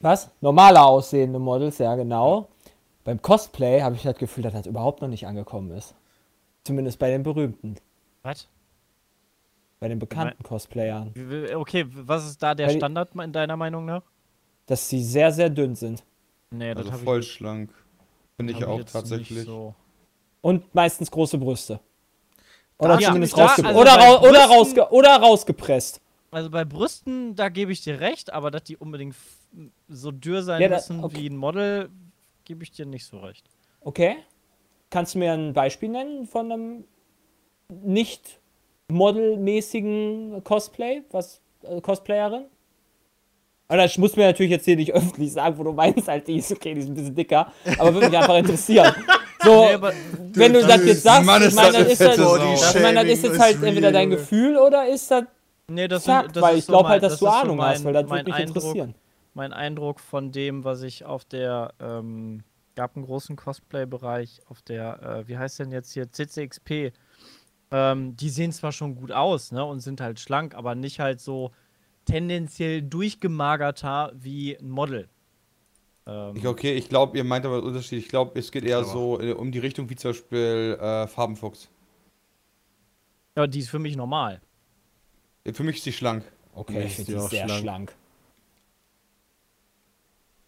Was? 0.00 0.30
Normale 0.40 0.82
aussehende 0.82 1.38
Models, 1.38 1.78
ja 1.78 1.94
genau. 1.94 2.48
Beim 3.04 3.22
Cosplay 3.22 3.80
habe 3.82 3.94
ich 3.96 4.02
das 4.02 4.16
Gefühl, 4.16 4.42
dass 4.42 4.52
das 4.52 4.66
überhaupt 4.66 5.00
noch 5.00 5.08
nicht 5.08 5.26
angekommen 5.26 5.70
ist. 5.70 5.94
Zumindest 6.64 6.98
bei 6.98 7.10
den 7.10 7.22
berühmten, 7.22 7.76
Was? 8.22 8.48
bei 9.78 9.88
den 9.88 9.98
bekannten 9.98 10.42
Cosplayern. 10.42 11.14
Okay, 11.54 11.86
was 11.88 12.26
ist 12.26 12.42
da 12.42 12.54
der 12.54 12.66
Weil 12.68 12.76
Standard 12.76 13.14
in 13.14 13.32
deiner 13.32 13.56
Meinung 13.56 13.84
nach? 13.84 14.02
Dass 14.66 14.88
sie 14.88 15.02
sehr, 15.02 15.30
sehr 15.30 15.48
dünn 15.48 15.76
sind. 15.76 16.02
Nee, 16.50 16.74
das 16.74 16.86
Also 16.86 16.98
voll 17.04 17.20
ich, 17.20 17.32
schlank. 17.32 17.70
Finde 18.36 18.52
ich 18.52 18.64
auch 18.64 18.82
tatsächlich. 18.84 19.44
So. 19.44 19.74
Und 20.42 20.74
meistens 20.74 21.10
große 21.10 21.38
Brüste. 21.38 21.80
Oder 22.78 22.98
Ja, 23.00 23.08
zumindest 23.08 23.36
da- 23.36 23.46
rausge 23.46 23.64
also 23.66 23.80
oder, 23.80 23.96
bei 23.96 24.04
rau 24.06 24.18
oder, 24.20 24.28
Brüsten- 24.30 24.50
rausge 24.56 24.88
oder 24.92 25.16
rausgepresst. 25.16 26.00
Also 26.30 26.50
bei 26.50 26.64
Brüsten, 26.64 27.34
da 27.34 27.48
gebe 27.48 27.72
ich 27.72 27.80
dir 27.82 28.00
recht, 28.00 28.32
aber 28.32 28.50
dass 28.50 28.64
die 28.64 28.76
unbedingt 28.76 29.16
so 29.88 30.10
dürr 30.10 30.42
sein 30.42 30.60
Ja, 30.60 30.68
müssen 30.68 31.02
okay. 31.02 31.16
wie 31.22 31.30
ein 31.30 31.36
Model, 31.36 31.88
gebe 32.44 32.62
ich 32.62 32.70
dir 32.72 32.84
nicht 32.84 33.06
so 33.06 33.18
recht. 33.20 33.46
Okay. 33.80 34.16
Kannst 34.90 35.14
du 35.14 35.18
mir 35.18 35.32
ein 35.32 35.52
Beispiel 35.54 35.88
nennen 35.88 36.26
von 36.26 36.52
einem 36.52 36.84
nicht 37.70 38.40
modelmäßigen 38.88 40.42
Cosplay? 40.44 41.02
Was, 41.10 41.40
äh, 41.62 41.80
Cosplayerin? 41.80 42.44
Oder 43.68 43.84
ich 43.84 43.98
muss 43.98 44.14
mir 44.16 44.26
natürlich 44.26 44.52
jetzt 44.52 44.64
hier 44.64 44.76
nicht 44.76 44.92
öffentlich 44.94 45.32
sagen, 45.32 45.58
wo 45.58 45.64
du 45.64 45.72
meinst, 45.72 46.06
halt, 46.08 46.26
die 46.28 46.36
ist 46.36 46.52
okay, 46.52 46.74
die 46.74 46.80
ist 46.80 46.88
ein 46.88 46.94
bisschen 46.94 47.14
dicker, 47.14 47.52
aber 47.78 47.92
würde 47.94 48.08
mich 48.08 48.16
einfach 48.18 48.36
interessieren. 48.36 48.92
So, 49.44 49.64
Nee, 49.64 49.78
wenn 50.32 50.52
du 50.54 50.66
das 50.66 50.84
jetzt 50.84 51.02
sagst, 51.04 51.24
Mann, 51.24 51.40
ich 51.42 51.48
ist 51.48 51.54
meine, 51.54 51.72
das 51.72 51.82
das 51.82 51.92
ist, 51.92 52.00
das, 52.00 52.16
Sau. 52.16 52.36
ich 52.36 52.82
meine, 52.82 53.04
das 53.04 53.12
ist 53.18 53.22
jetzt 53.24 53.38
halt 53.38 53.62
entweder 53.62 53.92
dein 53.92 54.10
Gefühl 54.10 54.56
oder 54.56 54.88
ist 54.88 55.08
das 55.10 55.24
nee, 55.68 55.86
das, 55.86 56.04
Fakt, 56.04 56.34
das 56.34 56.42
weil 56.42 56.54
ist 56.54 56.58
ich 56.60 56.64
so 56.64 56.72
glaube 56.72 56.82
mein- 56.84 56.92
halt, 56.92 57.02
dass 57.04 57.12
das 57.12 57.20
du 57.20 57.26
ist 57.26 57.32
so 57.32 57.38
Ahnung 57.38 57.62
hast, 57.62 57.78
mein- 57.78 57.84
weil 57.84 57.92
das 58.02 58.08
mein 58.10 58.18
würde 58.26 58.30
mich 58.30 58.34
Eindruck, 58.40 58.56
interessieren. 58.56 58.94
Mein 59.34 59.52
Eindruck 59.52 60.00
von 60.00 60.32
dem, 60.32 60.64
was 60.64 60.82
ich 60.82 61.04
auf 61.04 61.24
der, 61.26 61.74
ähm, 61.80 62.42
gab 62.74 62.96
einen 62.96 63.04
großen 63.04 63.36
Cosplay-Bereich 63.36 64.40
auf 64.48 64.62
der, 64.62 65.02
äh, 65.02 65.28
wie 65.28 65.36
heißt 65.38 65.60
denn 65.60 65.70
jetzt 65.70 65.92
hier, 65.92 66.10
CCXP. 66.10 66.92
Ähm, 67.70 68.16
die 68.16 68.30
sehen 68.30 68.50
zwar 68.52 68.72
schon 68.72 68.96
gut 68.96 69.12
aus, 69.12 69.52
ne, 69.52 69.64
und 69.64 69.78
sind 69.80 70.00
halt 70.00 70.18
schlank, 70.18 70.54
aber 70.56 70.74
nicht 70.74 70.98
halt 70.98 71.20
so 71.20 71.52
tendenziell 72.06 72.80
durchgemagerter 72.82 74.12
wie 74.14 74.56
ein 74.56 74.70
Model. 74.70 75.08
Ähm, 76.06 76.36
Ich, 76.36 76.46
okay, 76.46 76.72
ich 76.74 76.88
glaube, 76.88 77.18
ihr 77.18 77.24
meint 77.24 77.44
aber 77.44 77.56
einen 77.56 77.64
Unterschied. 77.66 77.98
Ich 77.98 78.08
glaube, 78.08 78.38
es 78.38 78.50
geht 78.50 78.64
eher 78.64 78.84
so 78.84 79.20
äh, 79.20 79.32
um 79.32 79.52
die 79.52 79.58
Richtung 79.58 79.90
wie 79.90 79.96
zum 79.96 80.12
Beispiel 80.12 80.78
äh, 80.80 81.06
Farbenfuchs. 81.06 81.68
ja, 83.36 83.46
die 83.46 83.58
ist 83.58 83.68
für 83.68 83.78
mich 83.78 83.96
normal. 83.96 84.40
Äh, 85.44 85.52
Für 85.52 85.62
mich 85.64 85.76
ist 85.76 85.86
die 85.86 85.92
schlank. 85.92 86.24
Okay, 86.54 86.72
Nee, 86.72 86.84
ich 86.86 86.94
finde 86.94 87.12
die 87.12 87.20
sehr 87.28 87.44
schlank. 87.46 87.60
schlank. 87.60 87.94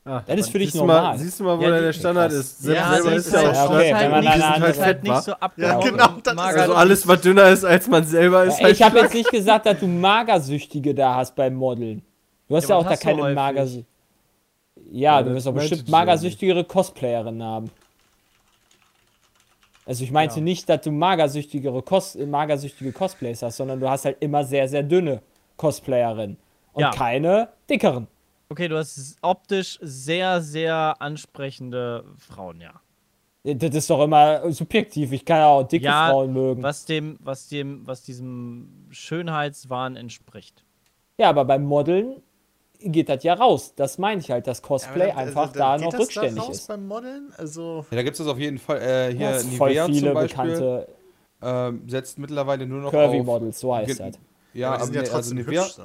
Ah, 0.09 0.23
Das 0.27 0.41
ist 0.41 0.49
für 0.49 0.59
dich 0.59 0.69
siehst 0.71 0.81
normal. 0.81 1.03
Mal, 1.03 1.19
siehst 1.19 1.39
du 1.39 1.45
mal, 1.45 1.59
wo 1.59 1.63
Ja, 1.65 1.81
der 1.81 1.93
Standard 1.93 2.31
krass. 2.31 2.41
ist? 2.41 2.63
Sepp 2.63 2.77
Ja, 2.77 2.93
selber 2.95 3.13
ist 3.13 3.31
ja 3.31 3.39
halt 3.41 3.57
auch 3.57 3.71
okay, 3.75 3.95
wenn 3.95 4.11
man 4.11 4.29
halt 4.29 4.61
halt 4.63 4.77
fett, 4.77 5.03
nicht 5.03 5.23
so 5.23 5.33
abgehauen 5.35 5.85
genau, 5.85 6.09
und 6.15 6.27
das 6.27 6.33
ist 6.33 6.37
mager. 6.37 6.61
Also 6.63 6.75
alles, 6.75 7.09
was 7.09 7.21
dünner 7.21 7.49
ist 7.51 7.65
als 7.65 7.89
man 7.89 8.05
selber, 8.05 8.45
ist 8.45 8.59
Ja, 8.59 8.65
halt 8.65 8.75
ich 8.77 8.83
habe 8.83 8.99
jetzt 9.01 9.13
nicht 9.13 9.31
gesagt, 9.31 9.67
dass 9.67 9.79
du 9.81 9.87
Magersüchtige 9.87 10.95
da 10.95 11.17
hast 11.17 11.35
beim 11.37 11.55
Modeln. 11.55 12.01
Du 12.49 12.57
hast 12.57 12.71
Ja, 12.71 12.77
ja, 12.77 12.77
auch 12.77 12.89
da 12.89 12.97
keine. 12.97 13.35
Magersüchtige. 13.35 13.87
Ja, 14.91 15.19
Ja, 15.19 15.23
du 15.23 15.35
wirst 15.35 15.47
doch 15.47 15.53
bestimmt 15.53 15.87
ja 15.87 15.91
magersüchtigere 15.91 16.65
Cosplayerinnen 16.65 17.43
haben. 17.43 17.71
Also 19.85 20.05
ich 20.05 20.11
meinte 20.11 20.37
Ja. 20.37 20.43
nicht, 20.43 20.69
dass 20.71 20.81
du 20.81 20.91
magersüchtigere 20.91 21.83
Cos 21.83 22.15
magersüchtige 22.15 22.93
Cosplays 22.93 23.43
hast, 23.43 23.59
sondern 23.59 23.79
du 23.79 23.89
hast 23.91 24.07
halt 24.07 24.17
immer 24.21 24.43
sehr, 24.45 24.69
sehr 24.69 24.83
dünne 24.83 25.21
Cosplayerinnen. 25.59 26.39
Und 26.73 26.81
Ja. 26.81 26.91
keine 26.93 27.49
dickeren. 27.69 28.07
Okay, 28.51 28.69
du 28.69 28.79
hast 28.79 29.17
optisch 29.21 29.79
sehr, 29.83 30.41
sehr 30.41 30.97
ansprechende 31.01 32.05
Frauen, 32.17 32.61
ja. 32.61 32.81
Das 33.45 33.75
ist 33.75 33.89
doch 33.89 34.03
immer 34.03 34.51
subjektiv. 34.53 35.13
Ich 35.13 35.25
kann 35.25 35.39
ja 35.39 35.47
auch 35.47 35.63
dicke 35.63 35.85
Ja, 35.85 36.09
Frauen 36.11 36.33
mögen. 36.33 36.63
Was 36.63 36.85
dem, 36.85 37.17
was 37.21 37.49
dem, 37.49 37.87
was 37.87 38.03
diesem 38.03 38.87
Schönheitswahn 38.91 39.97
entspricht. 39.97 40.65
Ja, 41.19 41.31
aber 41.31 41.45
beim 41.45 41.65
Modeln 41.65 42.23
geht 42.81 43.09
das 43.09 43.23
ja 43.25 43.35
raus. 43.35 43.75
Das 43.77 43.99
meine 43.99 44.21
ich 44.21 44.31
halt, 44.31 44.47
dass 44.47 44.63
Cosplay 44.63 45.11
Aber 45.11 45.21
einfach 45.21 45.43
also, 45.49 45.59
da 45.59 45.77
geht 45.77 45.85
noch 45.85 45.93
das 45.93 46.01
rückständig 46.01 46.43
raus 46.43 46.57
ist. 46.57 46.69
beim 46.69 46.87
Modeln? 46.87 47.33
Also, 47.37 47.87
Ja, 47.91 47.97
da 47.97 48.03
gibt 48.03 48.19
es 48.19 48.27
auf 48.27 48.39
jeden 48.39 48.59
Fall. 48.59 48.81
Äh, 48.81 49.13
hier 49.15 49.27
Ja, 49.27 49.39
sind 49.39 49.55
voll 49.55 49.71
Nivea 49.71 49.87
viele 49.87 50.01
zum 50.01 50.15
Beispiel 50.15 50.43
bekannte 50.43 50.89
ähm, 51.41 51.89
setzt 51.89 52.19
mittlerweile 52.19 52.67
nur 52.67 52.81
noch 52.81 52.91
Curvy 52.91 53.21
auf. 53.21 53.27
Models, 53.27 53.61
so 53.61 53.75
heißt 53.75 54.01
das. 54.01 54.19
Ja, 54.55 54.69
aber 54.69 54.77
die 54.77 54.83
aber 54.83 54.85
sind 54.87 54.95
ja 54.95 55.01
also 55.01 55.13
trotzdem 55.13 55.37
Nivea. 55.39 55.63
hübsch. 55.63 55.75
So. 55.75 55.83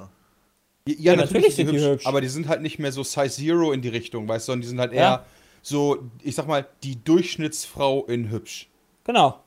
Ja, 0.87 0.95
Ja, 0.97 1.15
natürlich, 1.15 1.33
natürlich 1.33 1.55
sind 1.55 1.71
die 1.71 1.77
hübsch, 1.77 1.85
hübsch. 1.91 2.05
aber 2.07 2.19
die 2.21 2.27
sind 2.27 2.47
halt 2.47 2.61
nicht 2.61 2.77
mehr 2.79 2.91
so 2.91 3.03
Size 3.03 3.29
Zero 3.29 3.71
in 3.71 3.81
die 3.81 3.89
Richtung, 3.89 4.27
weißt 4.27 4.47
du, 4.47 4.51
sondern 4.51 4.61
die 4.61 4.67
sind 4.67 4.79
halt 4.79 4.91
eher 4.93 5.01
Ja. 5.01 5.25
so, 5.61 5.97
ich 6.21 6.35
sag 6.35 6.47
mal, 6.47 6.67
die 6.83 7.01
Durchschnittsfrau 7.03 8.05
in 8.05 8.29
hübsch. 8.29 8.69
Genau. 9.05 9.39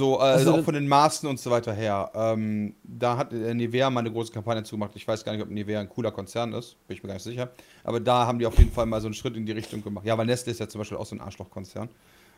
So, 0.00 0.16
äh, 0.18 0.22
Also 0.22 0.52
auch 0.52 0.56
das- 0.56 0.64
von 0.64 0.74
den 0.74 0.86
Maßen 0.88 1.28
und 1.28 1.40
so 1.40 1.50
weiter 1.50 1.72
her. 1.72 2.10
Ähm, 2.14 2.74
da 2.84 3.16
hat 3.16 3.32
äh, 3.32 3.52
Nivea 3.54 3.90
mal 3.90 4.00
eine 4.00 4.12
große 4.12 4.32
Kampagne 4.32 4.62
zugemacht. 4.62 4.92
Ich 4.94 5.06
weiß 5.06 5.24
gar 5.24 5.32
nicht, 5.32 5.42
ob 5.42 5.50
Nivea 5.50 5.80
ein 5.80 5.88
cooler 5.88 6.12
Konzern 6.12 6.52
ist. 6.52 6.76
Bin 6.86 6.96
ich 6.96 7.02
mir 7.02 7.08
gar 7.08 7.14
nicht 7.14 7.24
sicher. 7.24 7.50
Aber 7.82 7.98
da 7.98 8.24
haben 8.26 8.38
die 8.38 8.46
auf 8.46 8.56
jeden 8.58 8.70
Fall 8.70 8.86
mal 8.86 9.00
so 9.00 9.08
einen 9.08 9.14
Schritt 9.14 9.36
in 9.36 9.44
die 9.46 9.50
Richtung 9.52 9.82
gemacht. 9.82 10.06
Ja, 10.06 10.16
weil 10.16 10.26
Nestle 10.26 10.52
ist 10.52 10.60
ja 10.60 10.68
zum 10.68 10.80
Beispiel 10.80 10.98
auch 10.98 11.06
so 11.06 11.16
ein 11.16 11.20
Arschlochkonzern. 11.20 11.88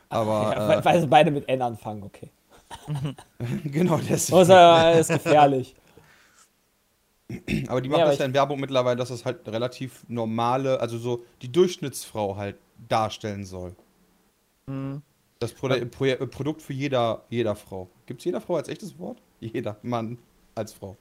Aber, 0.08 0.52
Ja, 0.54 0.68
weil, 0.68 0.78
äh, 0.78 0.84
weil 0.86 1.00
sie 1.02 1.06
beide 1.06 1.30
mit 1.30 1.46
N 1.50 1.60
anfangen, 1.60 2.02
okay. 2.02 2.30
genau, 3.64 3.98
deswegen. 4.08 4.50
Äh, 4.50 5.00
ist 5.00 5.08
gefährlich. 5.08 5.74
Aber 7.68 7.80
die 7.80 7.88
Ja, 7.88 7.92
machen 7.92 8.02
aber 8.02 8.10
das 8.10 8.18
ja 8.18 8.24
in 8.24 8.34
Werbung 8.34 8.60
mittlerweile, 8.60 8.96
dass 8.96 9.10
es 9.10 9.24
halt 9.24 9.46
relativ 9.48 10.04
normale, 10.08 10.80
also 10.80 10.98
so 10.98 11.24
die 11.42 11.50
Durchschnittsfrau 11.50 12.36
halt 12.36 12.56
darstellen 12.88 13.44
soll. 13.44 13.74
Das 15.38 15.52
Pro 15.52 15.68
Pro 15.68 16.04
äh, 16.04 16.26
Produkt 16.26 16.62
für 16.62 16.72
jeder, 16.72 17.24
jeder 17.28 17.56
Frau. 17.56 17.88
Gibt 18.06 18.20
es 18.20 18.24
jeder 18.24 18.40
Frau 18.40 18.56
als 18.56 18.68
echtes 18.68 18.98
Wort? 18.98 19.20
Jeder 19.40 19.78
Mann 19.82 20.18
als 20.54 20.72
Frau. 20.72 20.96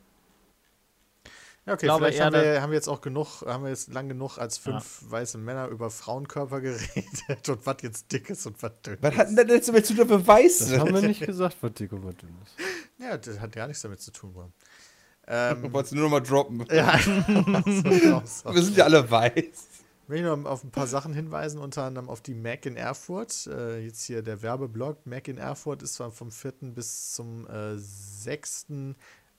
Ja, 1.66 1.74
okay, 1.74 1.86
glaube 1.86 2.06
vielleicht 2.06 2.22
haben 2.22 2.34
wir, 2.34 2.62
haben 2.62 2.72
wir 2.72 2.78
jetzt 2.78 2.88
auch 2.88 3.02
genug, 3.02 3.42
haben 3.46 3.64
wir 3.64 3.70
jetzt 3.70 3.94
lang 3.94 4.08
genug 4.08 4.38
als 4.38 4.58
fünf 4.58 5.04
weiße 5.08 5.38
Männer 5.38 5.68
über 5.68 5.92
Frauenkörper 5.92 6.62
geredet 6.62 7.50
und 7.50 7.66
was 7.66 7.78
jetzt 7.84 8.12
dick 8.12 8.30
ist 8.30 8.48
und 8.48 8.64
was 8.64 8.72
dünn 8.82 8.98
Was 9.02 9.12
ist. 9.14 9.20
hat 9.20 9.28
denn 9.28 9.36
das 9.36 9.50
jetzt 9.50 9.68
damit 9.68 9.86
zu 9.86 9.94
tun, 9.94 10.08
Beweis? 10.08 10.60
Das 10.60 10.80
haben 10.80 10.94
wir 10.96 11.02
nicht 11.02 11.22
gesagt, 11.24 11.58
was 11.62 11.74
dick 11.74 11.92
und 11.92 12.06
was 12.06 12.16
dünn 12.16 12.36
ist. 12.44 12.56
Ja, 12.98 13.18
das 13.18 13.40
hat 13.40 13.52
gar 13.52 13.68
nichts 13.68 13.84
damit 13.84 14.02
zu 14.02 14.12
tun. 14.12 14.34
Mann. 14.34 14.54
Ähm, 15.30 15.72
Wolltest 15.72 15.92
du 15.92 15.98
nur 15.98 16.06
noch 16.06 16.12
mal 16.12 16.20
droppen? 16.22 16.66
ja, 16.72 17.00
so. 17.00 17.14
Wir 18.54 18.62
sind 18.64 18.76
ja 18.76 18.86
alle 18.86 19.10
weiß. 19.10 19.68
Ich 20.04 20.10
will 20.10 20.24
noch 20.24 20.44
auf 20.46 20.64
ein 20.64 20.72
paar 20.72 20.88
Sachen 20.88 21.14
hinweisen, 21.14 21.62
unter 21.62 21.84
anderem 21.84 22.10
auf 22.10 22.22
die 22.22 22.34
Mac 22.34 22.66
in 22.66 22.76
Erfurt. 22.76 23.46
Äh, 23.46 23.86
jetzt 23.86 24.04
hier 24.04 24.24
der 24.24 24.42
Werbeblog. 24.42 25.06
Mac 25.06 25.28
in 25.28 25.38
Erfurt 25.38 25.84
ist 25.84 25.94
zwar 25.94 26.12
vom 26.12 26.32
4. 26.32 26.54
bis 26.74 27.14
zum 27.14 27.48
äh, 27.48 27.78
6. 27.78 28.68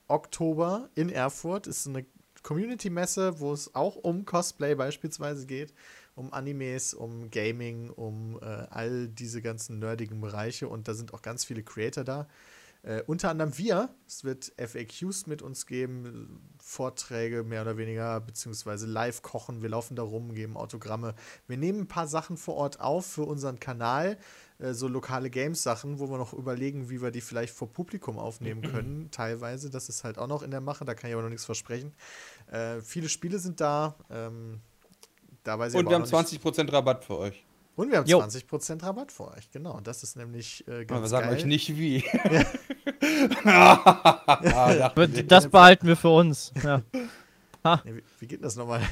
Oktober 0.06 0.88
in 0.94 1.10
Erfurt. 1.10 1.66
Ist 1.66 1.88
eine 1.88 2.06
Community-Messe, 2.44 3.40
wo 3.40 3.52
es 3.52 3.74
auch 3.74 3.96
um 3.96 4.24
Cosplay 4.24 4.76
beispielsweise 4.76 5.44
geht, 5.46 5.74
um 6.14 6.32
Animes, 6.32 6.94
um 6.94 7.32
Gaming, 7.32 7.90
um 7.90 8.38
äh, 8.40 8.44
all 8.70 9.08
diese 9.08 9.42
ganzen 9.42 9.80
nerdigen 9.80 10.20
Bereiche. 10.20 10.68
Und 10.68 10.86
da 10.86 10.94
sind 10.94 11.12
auch 11.12 11.22
ganz 11.22 11.44
viele 11.44 11.64
Creator 11.64 12.04
da. 12.04 12.28
Äh, 12.82 13.02
unter 13.06 13.28
anderem 13.28 13.56
wir. 13.58 13.90
Es 14.06 14.24
wird 14.24 14.52
FAQs 14.56 15.26
mit 15.26 15.42
uns 15.42 15.66
geben, 15.66 16.40
Vorträge 16.62 17.42
mehr 17.44 17.60
oder 17.62 17.76
weniger, 17.76 18.20
beziehungsweise 18.20 18.86
live 18.86 19.20
kochen. 19.22 19.60
Wir 19.60 19.68
laufen 19.68 19.96
da 19.96 20.02
rum, 20.02 20.34
geben 20.34 20.56
Autogramme. 20.56 21.14
Wir 21.46 21.58
nehmen 21.58 21.80
ein 21.80 21.88
paar 21.88 22.08
Sachen 22.08 22.36
vor 22.38 22.54
Ort 22.56 22.80
auf 22.80 23.04
für 23.04 23.24
unseren 23.24 23.60
Kanal, 23.60 24.16
äh, 24.58 24.72
so 24.72 24.88
lokale 24.88 25.28
Games-Sachen, 25.28 25.98
wo 25.98 26.08
wir 26.08 26.16
noch 26.16 26.32
überlegen, 26.32 26.88
wie 26.88 27.02
wir 27.02 27.10
die 27.10 27.20
vielleicht 27.20 27.54
vor 27.54 27.68
Publikum 27.70 28.18
aufnehmen 28.18 28.62
können. 28.72 29.10
Teilweise, 29.10 29.68
das 29.68 29.90
ist 29.90 30.02
halt 30.04 30.16
auch 30.16 30.26
noch 30.28 30.42
in 30.42 30.50
der 30.50 30.62
Mache, 30.62 30.84
da 30.86 30.94
kann 30.94 31.10
ich 31.10 31.14
aber 31.14 31.22
noch 31.24 31.30
nichts 31.30 31.44
versprechen. 31.44 31.92
Äh, 32.50 32.80
viele 32.80 33.10
Spiele 33.10 33.38
sind 33.38 33.60
da. 33.60 33.94
Ähm, 34.10 34.60
da 35.42 35.58
weiß 35.58 35.72
ich 35.74 35.78
Und 35.78 35.86
wir 35.88 35.94
haben 35.96 36.02
noch 36.10 36.22
nicht- 36.30 36.42
20% 36.42 36.72
Rabatt 36.72 37.04
für 37.04 37.18
euch. 37.18 37.44
Und 37.80 37.90
wir 37.90 37.96
haben 37.96 38.06
Jo. 38.06 38.20
20% 38.20 38.82
Rabatt 38.82 39.10
für 39.10 39.28
euch, 39.28 39.50
genau. 39.50 39.74
Und 39.74 39.86
das 39.86 40.02
ist 40.02 40.14
nämlich 40.14 40.68
äh, 40.68 40.84
ganz 40.84 40.90
Aber 40.90 41.00
wir 41.00 41.08
sagen 41.08 41.28
geil. 41.28 41.36
euch 41.38 41.46
nicht 41.46 41.78
wie. 41.78 42.04
Ah, 43.46 44.90
Das 45.26 45.48
behalten 45.48 45.86
wir 45.86 45.96
für 45.96 46.10
uns. 46.10 46.52
Ja. 46.62 46.82
Nee, 47.84 47.96
wie, 47.96 48.02
wie 48.18 48.26
geht 48.26 48.44
das 48.44 48.56
nochmal? 48.56 48.82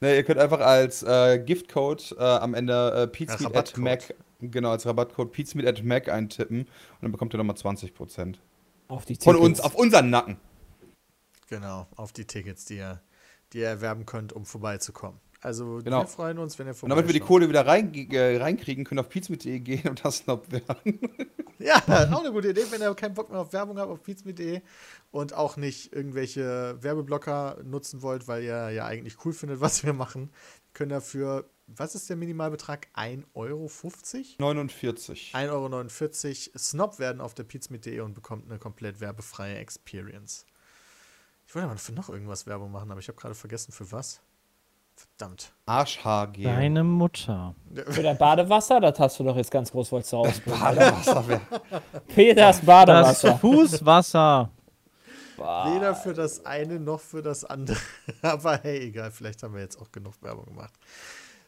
Ne, 0.00 0.14
ihr 0.14 0.22
könnt 0.22 0.38
einfach 0.38 0.60
als 0.60 1.02
äh, 1.02 1.40
Giftcode 1.44 2.14
äh, 2.16 2.22
am 2.22 2.54
Ende 2.54 3.02
äh, 3.02 3.06
Pizmeet 3.08 3.56
at. 3.56 3.76
Mac, 3.78 4.14
genau, 4.40 4.70
als 4.70 4.86
Rabattcode 4.86 5.32
Pizmeet 5.32 5.66
at 5.66 5.82
Mac 5.82 6.08
eintippen 6.08 6.60
und 6.60 6.68
dann 7.02 7.10
bekommt 7.10 7.34
ihr 7.34 7.38
nochmal 7.38 7.56
20%. 7.56 8.36
Auf 8.86 9.06
die 9.06 9.16
Von 9.16 9.34
Tickets. 9.34 9.44
uns, 9.44 9.60
auf 9.60 9.74
unseren 9.74 10.10
Nacken. 10.10 10.36
Genau, 11.48 11.88
auf 11.96 12.12
die 12.12 12.26
Tickets, 12.26 12.64
die 12.64 12.76
ihr, 12.76 13.02
die 13.52 13.58
ihr 13.58 13.68
erwerben 13.68 14.06
könnt, 14.06 14.32
um 14.32 14.44
vorbeizukommen. 14.44 15.18
Also 15.44 15.80
Genau. 15.84 16.00
wir 16.00 16.06
freuen 16.06 16.38
uns, 16.38 16.58
wenn 16.58 16.66
ihr 16.66 16.70
Und 16.70 16.76
vorbeischaut. 16.76 16.98
damit 16.98 17.06
wir 17.08 17.20
die 17.20 17.24
Kohle 17.26 17.48
wieder 17.50 17.66
rein, 17.66 17.92
äh, 17.94 18.36
reinkriegen, 18.38 18.84
können 18.84 18.98
wir 18.98 19.02
auf 19.02 19.10
pizmeet.de 19.10 19.60
gehen 19.60 19.88
und 19.88 20.04
das 20.04 20.26
noch 20.26 20.42
werden. 20.50 20.98
Ja, 21.60 21.76
auch 22.12 22.20
eine 22.20 22.32
gute 22.32 22.48
Idee, 22.50 22.64
wenn 22.70 22.82
ihr 22.82 22.92
keinen 22.94 23.14
Bock 23.14 23.30
mehr 23.30 23.38
auf 23.38 23.52
Werbung 23.52 23.78
habt 23.78 23.88
auf 23.88 24.02
pizmeet.de 24.02 24.60
und 25.12 25.34
auch 25.34 25.56
nicht 25.56 25.92
irgendwelche 25.94 26.76
Werbeblocker 26.82 27.58
nutzen 27.62 28.02
wollt, 28.02 28.26
weil 28.26 28.42
ihr 28.42 28.70
ja 28.70 28.84
eigentlich 28.86 29.24
cool 29.24 29.32
findet, 29.32 29.60
was 29.60 29.84
wir 29.84 29.92
machen, 29.92 30.30
können 30.74 30.90
dafür, 30.90 31.48
was 31.68 31.94
ist 31.94 32.10
der 32.10 32.16
Minimalbetrag? 32.16 32.88
1,50 32.96 33.24
Euro? 33.34 33.70
49. 34.38 35.32
1,49 35.32 35.48
Euro 35.50 36.58
Snob 36.58 36.98
werden 36.98 37.20
auf 37.20 37.34
der 37.34 37.44
pizmeet.de 37.44 38.00
und 38.00 38.14
bekommt 38.14 38.50
eine 38.50 38.58
komplett 38.58 39.00
werbefreie 39.00 39.56
Experience. 39.56 40.44
Ich 41.46 41.54
wollte 41.54 41.68
mal 41.68 41.78
für 41.78 41.92
noch 41.92 42.08
irgendwas 42.08 42.46
Werbung 42.46 42.72
machen, 42.72 42.90
aber 42.90 43.00
ich 43.00 43.08
habe 43.08 43.16
gerade 43.18 43.34
vergessen, 43.36 43.70
für 43.72 43.90
was. 43.92 44.20
Verdammt. 44.96 45.52
Arschhaargel. 45.66 46.44
Deine 46.44 46.84
Mutter. 46.84 47.54
Für 47.88 48.02
dein 48.02 48.16
Badewasser, 48.18 48.80
das 48.80 48.98
hast 48.98 49.18
du 49.18 49.24
doch 49.24 49.36
jetzt 49.36 49.50
ganz 49.50 49.70
groß 49.72 49.90
wolltest 49.92 50.12
du 50.12 50.16
rausbringen. 50.16 50.60
Badewasser 50.60 51.28
wär- 51.28 51.40
Peters 52.14 52.56
Das 52.58 52.66
Badewasser. 52.66 53.38
Fußwasser. 53.38 54.50
Weder 55.36 55.94
für 55.96 56.14
das 56.14 56.46
eine 56.46 56.78
noch 56.78 57.00
für 57.00 57.22
das 57.22 57.44
andere. 57.44 57.76
Aber 58.22 58.58
hey, 58.62 58.86
egal, 58.86 59.10
vielleicht 59.10 59.42
haben 59.42 59.54
wir 59.54 59.62
jetzt 59.62 59.80
auch 59.80 59.90
genug 59.90 60.14
Werbung 60.22 60.46
gemacht. 60.46 60.72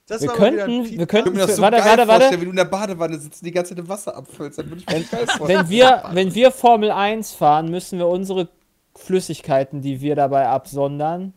Das 0.08 0.22
Wir 0.22 0.28
könnten, 0.28 0.84
wir 0.88 1.06
könnten, 1.06 1.34
das 1.34 1.50
für, 1.50 1.56
so 1.56 1.62
warte, 1.62 1.78
warte, 1.78 2.06
warte. 2.06 2.40
wie 2.40 2.44
du 2.44 2.50
in 2.50 2.56
der 2.56 2.64
Badewanne 2.64 3.18
sitzt 3.18 3.42
und 3.42 3.46
die 3.46 3.52
ganze 3.52 3.70
Zeit 3.70 3.78
im 3.80 3.88
Wasser 3.88 4.16
abfüllst. 4.16 4.58
Dann 4.58 4.68
würde 4.70 4.82
ich 4.82 4.86
mir 4.88 5.00
das 5.00 5.10
geil 5.10 5.26
vorstellen. 5.26 5.60
Wenn 5.60 5.68
wir, 5.68 6.02
wenn 6.12 6.34
wir 6.34 6.50
Formel 6.52 6.90
1 6.92 7.32
fahren, 7.34 7.70
müssen 7.70 7.98
wir 7.98 8.06
unsere 8.06 8.48
Flüssigkeiten, 8.94 9.82
die 9.82 10.00
wir 10.00 10.14
dabei 10.14 10.46
absondern, 10.48 11.34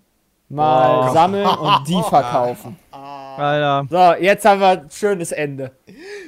mal 0.49 1.09
Oh. 1.09 1.13
sammeln 1.13 1.45
und 1.47 1.87
die 1.87 2.01
verkaufen. 2.09 2.77
Alter. 2.91 3.87
So, 3.89 4.21
jetzt 4.23 4.43
haben 4.45 4.59
wir 4.59 4.67
ein 4.67 4.89
schönes 4.91 5.31
Ende. 5.31 5.71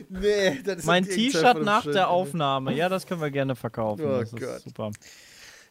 Nee, 0.10 0.62
das 0.64 0.78
ist 0.78 0.86
Mein 0.86 1.04
T-Shirt 1.06 1.62
nach 1.64 1.82
der 1.84 1.90
Ende. 1.92 2.08
Aufnahme. 2.08 2.74
Ja, 2.74 2.88
das 2.90 3.06
können 3.06 3.20
wir 3.22 3.32
gerne 3.32 3.56
verkaufen. 3.56 4.06
Oh 4.06 4.20
das 4.20 4.32
ist 4.32 4.40
Gott. 4.40 4.62
super. 4.62 4.92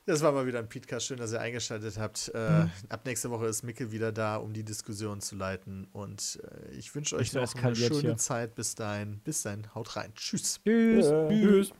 Das 0.07 0.23
war 0.23 0.33
mal 0.33 0.47
wieder 0.47 0.59
ein 0.59 0.69
Podcast. 0.69 1.07
Schön, 1.07 1.19
dass 1.19 1.33
ihr 1.33 1.41
eingeschaltet 1.41 1.99
habt. 1.99 2.31
Äh, 2.35 2.67
Ab 2.89 3.03
nächste 3.05 3.31
Woche 3.31 3.47
ist 3.47 3.63
Micke 3.63 3.93
wieder 3.93 4.13
da, 4.13 4.37
um 4.37 4.53
die 4.53 4.65
Diskussion 4.65 5.21
zu 5.21 5.37
leiten. 5.37 5.87
Und 5.93 6.41
äh, 6.43 6.75
ich 6.75 6.95
wünsche 6.95 7.17
euch 7.17 7.31
so 7.31 7.41
noch 7.41 7.55
eine 7.55 7.77
schöne 7.77 8.01
hier. 8.01 8.17
Zeit. 8.17 8.55
Bis 8.55 8.75
dahin. 8.75 9.21
Bis 9.25 9.43
dahin. 9.43 9.73
Haut 9.75 9.95
rein. 9.97 10.13
Tschüss. 10.15 10.61
Tschüss. 10.65 11.07
Äh, 11.07 11.29
Tschüss. 11.29 11.71